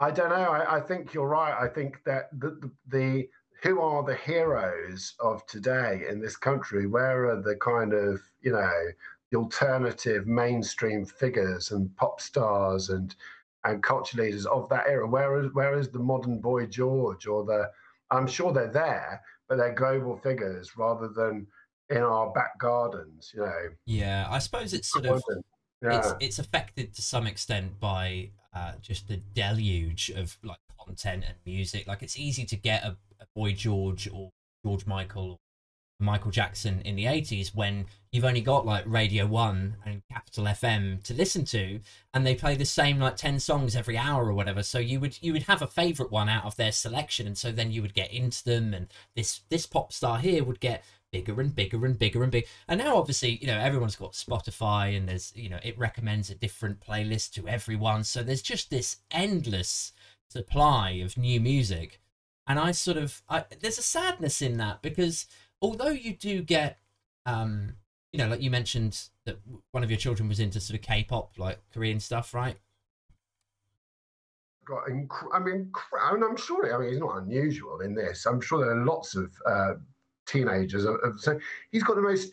I 0.00 0.10
don't 0.10 0.30
know. 0.30 0.50
I, 0.50 0.76
I, 0.76 0.80
think 0.80 1.14
you're 1.14 1.28
right. 1.28 1.54
I 1.58 1.68
think 1.68 2.02
that 2.04 2.28
the, 2.38 2.50
the, 2.60 2.70
the 2.88 3.28
who 3.64 3.80
are 3.80 4.02
the 4.02 4.16
heroes 4.16 5.14
of 5.20 5.46
today 5.46 6.04
in 6.08 6.20
this 6.20 6.36
country? 6.36 6.86
Where 6.86 7.30
are 7.30 7.40
the 7.40 7.56
kind 7.56 7.94
of 7.94 8.20
you 8.42 8.52
know 8.52 8.82
the 9.30 9.38
alternative 9.38 10.26
mainstream 10.26 11.06
figures 11.06 11.70
and 11.70 11.94
pop 11.96 12.20
stars 12.20 12.90
and 12.90 13.14
and 13.64 13.82
culture 13.82 14.18
leaders 14.18 14.44
of 14.46 14.68
that 14.68 14.86
era? 14.86 15.08
Where 15.08 15.42
is 15.42 15.52
where 15.54 15.78
is 15.78 15.88
the 15.88 15.98
modern 15.98 16.40
boy 16.40 16.66
George 16.66 17.26
or 17.26 17.44
the? 17.44 17.70
I'm 18.10 18.26
sure 18.26 18.52
they're 18.52 18.70
there, 18.70 19.22
but 19.48 19.58
they're 19.58 19.74
global 19.74 20.16
figures 20.16 20.76
rather 20.76 21.08
than 21.08 21.46
in 21.90 21.98
our 21.98 22.32
back 22.32 22.58
gardens. 22.58 23.32
You 23.34 23.42
know. 23.42 23.68
Yeah, 23.86 24.26
I 24.28 24.38
suppose 24.38 24.72
it's 24.72 24.90
sort 24.90 25.06
of. 25.06 25.22
Yeah. 25.82 25.98
It's 25.98 26.14
it's 26.20 26.38
affected 26.38 26.94
to 26.94 27.02
some 27.02 27.26
extent 27.26 27.78
by 27.78 28.30
uh, 28.54 28.72
just 28.80 29.08
the 29.08 29.18
deluge 29.34 30.10
of 30.10 30.36
like 30.42 30.58
content 30.84 31.24
and 31.26 31.36
music. 31.44 31.86
Like 31.86 32.02
it's 32.02 32.18
easy 32.18 32.44
to 32.46 32.56
get 32.56 32.84
a, 32.84 32.96
a 33.20 33.26
Boy 33.34 33.52
George 33.52 34.08
or 34.12 34.30
George 34.64 34.86
Michael 34.86 35.40
Michael 35.98 36.30
Jackson 36.30 36.80
in 36.82 36.96
the 36.96 37.04
80s 37.04 37.54
when 37.54 37.86
you've 38.12 38.24
only 38.24 38.40
got 38.40 38.66
like 38.66 38.84
Radio 38.86 39.26
1 39.26 39.76
and 39.86 40.02
Capital 40.10 40.44
FM 40.44 41.02
to 41.04 41.14
listen 41.14 41.44
to 41.46 41.80
and 42.12 42.26
they 42.26 42.34
play 42.34 42.54
the 42.54 42.64
same 42.64 42.98
like 42.98 43.16
10 43.16 43.40
songs 43.40 43.76
every 43.76 43.96
hour 43.96 44.26
or 44.26 44.34
whatever. 44.34 44.62
So 44.62 44.78
you 44.78 45.00
would 45.00 45.18
you 45.22 45.32
would 45.32 45.44
have 45.44 45.62
a 45.62 45.66
favorite 45.66 46.10
one 46.10 46.28
out 46.28 46.44
of 46.44 46.56
their 46.56 46.72
selection 46.72 47.26
and 47.26 47.38
so 47.38 47.52
then 47.52 47.70
you 47.70 47.82
would 47.82 47.94
get 47.94 48.12
into 48.12 48.44
them 48.44 48.74
and 48.74 48.88
this 49.14 49.40
this 49.48 49.66
pop 49.66 49.92
star 49.92 50.18
here 50.18 50.44
would 50.44 50.60
get 50.60 50.84
bigger 51.12 51.40
and 51.40 51.54
bigger 51.54 51.86
and 51.86 51.96
bigger 51.96 52.24
and 52.24 52.32
big 52.32 52.44
and 52.66 52.80
now 52.80 52.96
obviously 52.96 53.38
you 53.40 53.46
know 53.46 53.58
everyone's 53.58 53.94
got 53.94 54.12
Spotify 54.12 54.96
and 54.96 55.08
there's 55.08 55.32
you 55.36 55.48
know 55.48 55.60
it 55.62 55.78
recommends 55.78 56.28
a 56.28 56.34
different 56.34 56.80
playlist 56.80 57.32
to 57.32 57.48
everyone. 57.48 58.04
So 58.04 58.22
there's 58.22 58.42
just 58.42 58.70
this 58.70 58.96
endless 59.10 59.92
supply 60.34 60.90
of 61.04 61.16
new 61.16 61.40
music. 61.40 62.00
And 62.46 62.58
I 62.58 62.72
sort 62.72 62.98
of 62.98 63.22
I, 63.28 63.44
there's 63.60 63.78
a 63.78 63.82
sadness 63.82 64.42
in 64.42 64.58
that 64.58 64.82
because 64.82 65.26
although 65.62 65.90
you 65.90 66.14
do 66.14 66.42
get 66.42 66.78
um 67.26 67.74
you 68.12 68.18
know 68.18 68.28
like 68.28 68.40
you 68.40 68.50
mentioned 68.50 69.08
that 69.24 69.38
one 69.72 69.82
of 69.82 69.90
your 69.90 69.98
children 69.98 70.28
was 70.28 70.40
into 70.40 70.60
sort 70.60 70.78
of 70.78 70.86
k-pop 70.86 71.32
like 71.38 71.58
korean 71.72 71.98
stuff 72.00 72.34
right? 72.34 72.56
Got 74.66 74.86
inc- 74.88 75.34
i 75.34 75.38
mean 75.38 75.70
I 76.00 76.10
i'm 76.10 76.36
sure 76.36 76.74
i 76.74 76.78
mean 76.78 76.90
he's 76.90 77.00
not 77.00 77.18
unusual 77.18 77.80
in 77.80 77.94
this. 77.94 78.26
I'm 78.26 78.40
sure 78.40 78.64
there 78.64 78.78
are 78.78 78.84
lots 78.84 79.14
of 79.14 79.32
uh, 79.46 79.74
teenagers 80.26 80.86
so 81.18 81.38
he's 81.70 81.82
got 81.82 81.96
the 81.96 82.02
most 82.02 82.32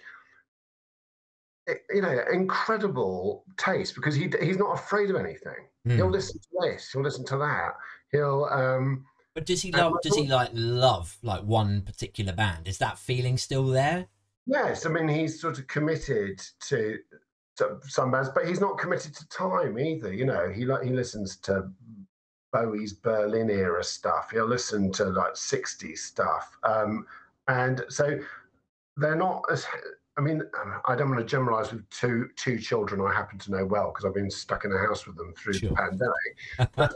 eh, 1.68 1.74
you 1.94 2.02
know 2.02 2.20
incredible 2.32 3.44
taste 3.58 3.96
because 3.96 4.16
he 4.16 4.30
he's 4.42 4.58
not 4.58 4.74
afraid 4.74 5.10
of 5.10 5.16
anything. 5.16 5.68
Mm. 5.88 5.96
he'll 5.96 6.10
listen 6.10 6.40
to 6.40 6.70
this 6.70 6.92
he'll 6.92 7.02
listen 7.02 7.26
to 7.26 7.38
that. 7.38 7.74
He'll 8.12 8.46
um 8.52 9.06
but 9.34 9.46
does 9.46 9.62
he 9.62 9.72
love? 9.72 9.94
Does 10.04 10.16
he 10.16 10.28
like 10.28 10.50
love 10.54 11.18
like 11.24 11.44
one 11.44 11.82
particular 11.82 12.34
band? 12.34 12.68
Is 12.68 12.78
that 12.80 12.98
feeling 12.98 13.38
still 13.38 13.66
there? 13.68 14.08
Yes, 14.46 14.86
I 14.86 14.90
mean 14.90 15.08
he's 15.08 15.40
sort 15.40 15.60
of 15.60 15.68
committed 15.68 16.42
to, 16.68 16.98
to 17.58 17.80
some 17.84 18.12
bands, 18.12 18.30
but 18.34 18.46
he's 18.46 18.60
not 18.60 18.78
committed 18.78 19.16
to 19.16 19.28
time 19.30 19.80
either. 19.80 20.14
You 20.14 20.26
know, 20.26 20.50
he 20.50 20.66
like 20.66 20.84
he 20.84 20.90
listens 20.90 21.38
to 21.38 21.70
Bowie's 22.52 22.94
Berlin 22.94 23.50
era 23.50 23.84
stuff. 23.84 24.32
He'll 24.32 24.48
listen 24.48 24.92
to 24.94 25.06
like 25.06 25.34
'60s 25.34 26.00
stuff, 26.00 26.58
um, 26.64 27.06
and 27.48 27.86
so 27.90 28.20
they're 28.98 29.16
not 29.16 29.44
as. 29.52 29.66
I 30.18 30.22
mean, 30.22 30.42
I 30.86 30.96
don't 30.96 31.10
want 31.10 31.22
to 31.22 31.26
generalize 31.26 31.72
with 31.72 31.90
two 31.90 32.28
two 32.36 32.60
children 32.60 33.00
I 33.00 33.14
happen 33.14 33.40
to 33.40 33.52
know 33.52 33.66
well 33.66 33.92
because 33.92 34.04
I've 34.04 34.14
been 34.14 34.30
stuck 34.30 34.66
in 34.66 34.74
a 34.74 34.78
house 34.78 35.08
with 35.08 35.16
them 35.16 35.34
through 35.38 35.54
sure. 35.54 35.70
the 35.70 35.76
pandemic. 35.76 36.72
But 36.76 36.94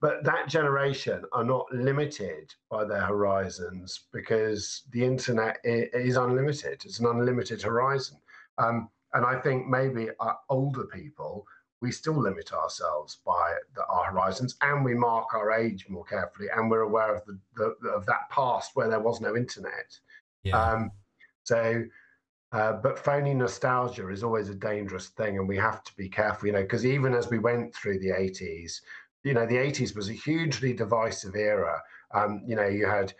but 0.00 0.22
that 0.24 0.48
generation 0.48 1.24
are 1.32 1.44
not 1.44 1.66
limited 1.72 2.54
by 2.70 2.84
their 2.84 3.00
horizons 3.00 4.02
because 4.12 4.82
the 4.92 5.02
internet 5.02 5.58
is 5.64 6.16
unlimited. 6.16 6.82
It's 6.84 7.00
an 7.00 7.06
unlimited 7.06 7.62
horizon. 7.62 8.18
Um, 8.58 8.90
and 9.14 9.24
I 9.24 9.40
think 9.40 9.66
maybe 9.66 10.08
our 10.20 10.38
older 10.50 10.84
people, 10.84 11.46
we 11.80 11.90
still 11.92 12.20
limit 12.20 12.52
ourselves 12.52 13.18
by 13.24 13.54
the, 13.74 13.86
our 13.86 14.04
horizons 14.12 14.56
and 14.60 14.84
we 14.84 14.94
mark 14.94 15.32
our 15.34 15.52
age 15.52 15.86
more 15.88 16.04
carefully 16.04 16.48
and 16.54 16.70
we're 16.70 16.80
aware 16.80 17.14
of 17.14 17.22
the, 17.24 17.38
the 17.56 17.88
of 17.88 18.04
that 18.06 18.28
past 18.30 18.72
where 18.74 18.88
there 18.88 19.00
was 19.00 19.20
no 19.20 19.34
internet. 19.34 19.98
Yeah. 20.42 20.60
Um, 20.60 20.90
so, 21.44 21.84
uh, 22.52 22.74
but 22.74 22.98
phony 22.98 23.34
nostalgia 23.34 24.08
is 24.08 24.22
always 24.22 24.50
a 24.50 24.54
dangerous 24.54 25.08
thing 25.08 25.38
and 25.38 25.48
we 25.48 25.56
have 25.56 25.82
to 25.84 25.96
be 25.96 26.08
careful, 26.08 26.46
you 26.48 26.52
know, 26.52 26.62
because 26.62 26.84
even 26.84 27.14
as 27.14 27.30
we 27.30 27.38
went 27.38 27.74
through 27.74 27.98
the 27.98 28.10
80s, 28.10 28.80
you 29.26 29.34
know, 29.34 29.44
the 29.44 29.56
80s 29.56 29.96
was 29.96 30.08
a 30.08 30.12
hugely 30.12 30.72
divisive 30.72 31.34
era. 31.34 31.82
Um, 32.14 32.42
you 32.46 32.54
know, 32.54 32.68
you 32.68 32.86
had 32.86 33.12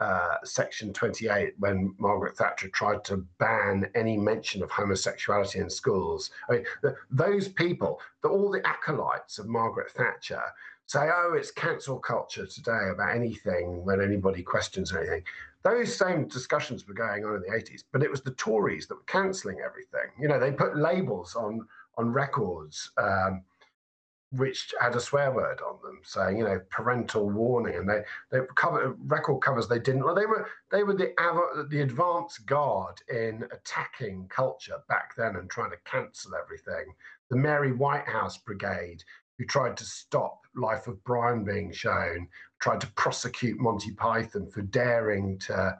uh, 0.00 0.36
Section 0.42 0.90
28 0.94 1.52
when 1.58 1.94
Margaret 1.98 2.34
Thatcher 2.34 2.70
tried 2.70 3.04
to 3.04 3.18
ban 3.38 3.90
any 3.94 4.16
mention 4.16 4.62
of 4.62 4.70
homosexuality 4.70 5.58
in 5.58 5.68
schools. 5.68 6.30
I 6.48 6.52
mean, 6.52 6.64
the, 6.82 6.96
those 7.10 7.48
people, 7.48 8.00
the, 8.22 8.30
all 8.30 8.50
the 8.50 8.66
acolytes 8.66 9.38
of 9.38 9.48
Margaret 9.48 9.90
Thatcher, 9.90 10.42
say, 10.86 11.10
oh, 11.12 11.34
it's 11.36 11.50
cancel 11.50 11.98
culture 11.98 12.46
today 12.46 12.88
about 12.90 13.14
anything 13.14 13.84
when 13.84 14.00
anybody 14.00 14.42
questions 14.42 14.94
anything. 14.94 15.22
Those 15.62 15.94
same 15.94 16.26
discussions 16.26 16.88
were 16.88 16.94
going 16.94 17.26
on 17.26 17.34
in 17.34 17.42
the 17.42 17.54
80s, 17.54 17.84
but 17.92 18.02
it 18.02 18.10
was 18.10 18.22
the 18.22 18.30
Tories 18.30 18.86
that 18.86 18.94
were 18.94 19.02
cancelling 19.02 19.58
everything. 19.62 20.10
You 20.18 20.28
know, 20.28 20.40
they 20.40 20.52
put 20.52 20.78
labels 20.78 21.36
on 21.36 21.66
on 21.98 22.10
records. 22.10 22.92
Um, 22.96 23.42
which 24.32 24.72
had 24.80 24.94
a 24.94 25.00
swear 25.00 25.32
word 25.32 25.60
on 25.60 25.78
them, 25.82 26.00
saying 26.04 26.38
you 26.38 26.44
know 26.44 26.60
parental 26.70 27.28
warning, 27.28 27.74
and 27.76 27.88
they 27.88 28.02
they 28.30 28.38
cover 28.54 28.94
record 29.06 29.42
covers 29.42 29.66
they 29.66 29.78
didn't. 29.78 30.04
Well, 30.04 30.14
they 30.14 30.26
were 30.26 30.48
they 30.70 30.84
were 30.84 30.94
the 30.94 31.12
the 31.68 31.80
advance 31.80 32.38
guard 32.38 33.00
in 33.08 33.44
attacking 33.52 34.28
culture 34.28 34.78
back 34.88 35.16
then 35.16 35.36
and 35.36 35.50
trying 35.50 35.70
to 35.70 35.76
cancel 35.84 36.32
everything. 36.34 36.94
The 37.28 37.36
Mary 37.36 37.72
Whitehouse 37.72 38.38
Brigade, 38.38 39.02
who 39.38 39.44
tried 39.44 39.76
to 39.78 39.84
stop 39.84 40.40
Life 40.54 40.86
of 40.86 41.02
Brian 41.04 41.44
being 41.44 41.72
shown, 41.72 42.28
tried 42.60 42.80
to 42.82 42.92
prosecute 42.92 43.58
Monty 43.58 43.92
Python 43.92 44.48
for 44.48 44.62
daring 44.62 45.38
to 45.40 45.76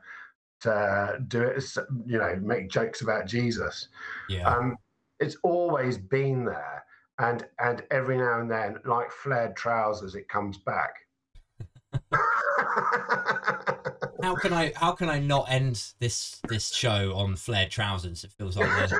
to 0.62 1.18
do 1.28 1.42
it, 1.42 1.64
you 2.04 2.18
know, 2.18 2.36
make 2.42 2.68
jokes 2.68 3.00
about 3.00 3.26
Jesus. 3.26 3.88
Yeah. 4.28 4.46
Um, 4.46 4.76
it's 5.20 5.36
always 5.42 5.96
been 5.96 6.44
there 6.44 6.84
and 7.20 7.46
and 7.58 7.82
every 7.90 8.16
now 8.16 8.40
and 8.40 8.50
then, 8.50 8.76
like 8.84 9.10
flared 9.10 9.54
trousers, 9.54 10.14
it 10.14 10.28
comes 10.28 10.58
back. 10.58 10.94
how 14.22 14.34
can 14.36 14.52
I 14.52 14.72
how 14.76 14.92
can 14.92 15.08
I 15.08 15.18
not 15.18 15.50
end 15.50 15.92
this 15.98 16.40
this 16.48 16.72
show 16.72 17.14
on 17.14 17.36
flared 17.36 17.70
trousers? 17.70 18.24
It 18.24 18.32
feels 18.32 18.56
like 18.56 18.68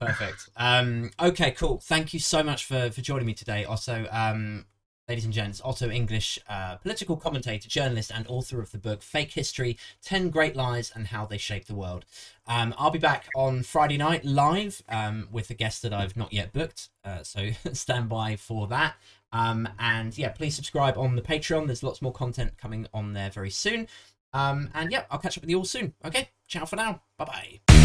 Perfect. 0.00 0.50
Um, 0.56 1.10
okay, 1.20 1.52
cool. 1.52 1.80
Thank 1.82 2.12
you 2.12 2.20
so 2.20 2.42
much 2.42 2.64
for 2.64 2.90
for 2.90 3.02
joining 3.02 3.26
me 3.26 3.34
today. 3.34 3.64
Also, 3.64 4.06
um, 4.10 4.66
ladies 5.08 5.24
and 5.24 5.34
gents, 5.34 5.60
Otto 5.64 5.88
English, 5.88 6.38
uh, 6.48 6.76
political 6.76 7.16
commentator, 7.16 7.68
journalist, 7.68 8.10
and 8.12 8.26
author 8.28 8.60
of 8.60 8.72
the 8.72 8.78
book 8.78 9.02
Fake 9.02 9.32
History 9.32 9.78
10 10.02 10.30
Great 10.30 10.56
Lies 10.56 10.90
and 10.94 11.08
How 11.08 11.26
They 11.26 11.38
Shaped 11.38 11.68
the 11.68 11.74
World. 11.74 12.04
Um, 12.46 12.74
I'll 12.76 12.90
be 12.90 12.98
back 12.98 13.28
on 13.36 13.62
Friday 13.62 13.96
night 13.96 14.24
live 14.24 14.82
um, 14.88 15.28
with 15.30 15.48
a 15.50 15.54
guest 15.54 15.82
that 15.82 15.92
I've 15.92 16.16
not 16.16 16.32
yet 16.32 16.52
booked, 16.52 16.88
uh, 17.04 17.22
so 17.22 17.50
stand 17.72 18.08
by 18.08 18.36
for 18.36 18.66
that. 18.68 18.96
Um, 19.32 19.68
and 19.78 20.16
yeah, 20.16 20.30
please 20.30 20.56
subscribe 20.56 20.98
on 20.98 21.14
the 21.14 21.22
Patreon. 21.22 21.66
There's 21.66 21.82
lots 21.82 22.02
more 22.02 22.12
content 22.12 22.58
coming 22.58 22.86
on 22.92 23.12
there 23.12 23.30
very 23.30 23.50
soon. 23.50 23.86
Um, 24.32 24.70
and 24.74 24.90
yeah, 24.90 25.04
I'll 25.10 25.18
catch 25.18 25.38
up 25.38 25.42
with 25.42 25.50
you 25.50 25.58
all 25.58 25.64
soon. 25.64 25.94
Okay, 26.04 26.30
ciao 26.48 26.64
for 26.64 26.76
now. 26.76 27.02
Bye 27.16 27.24
bye. 27.24 27.75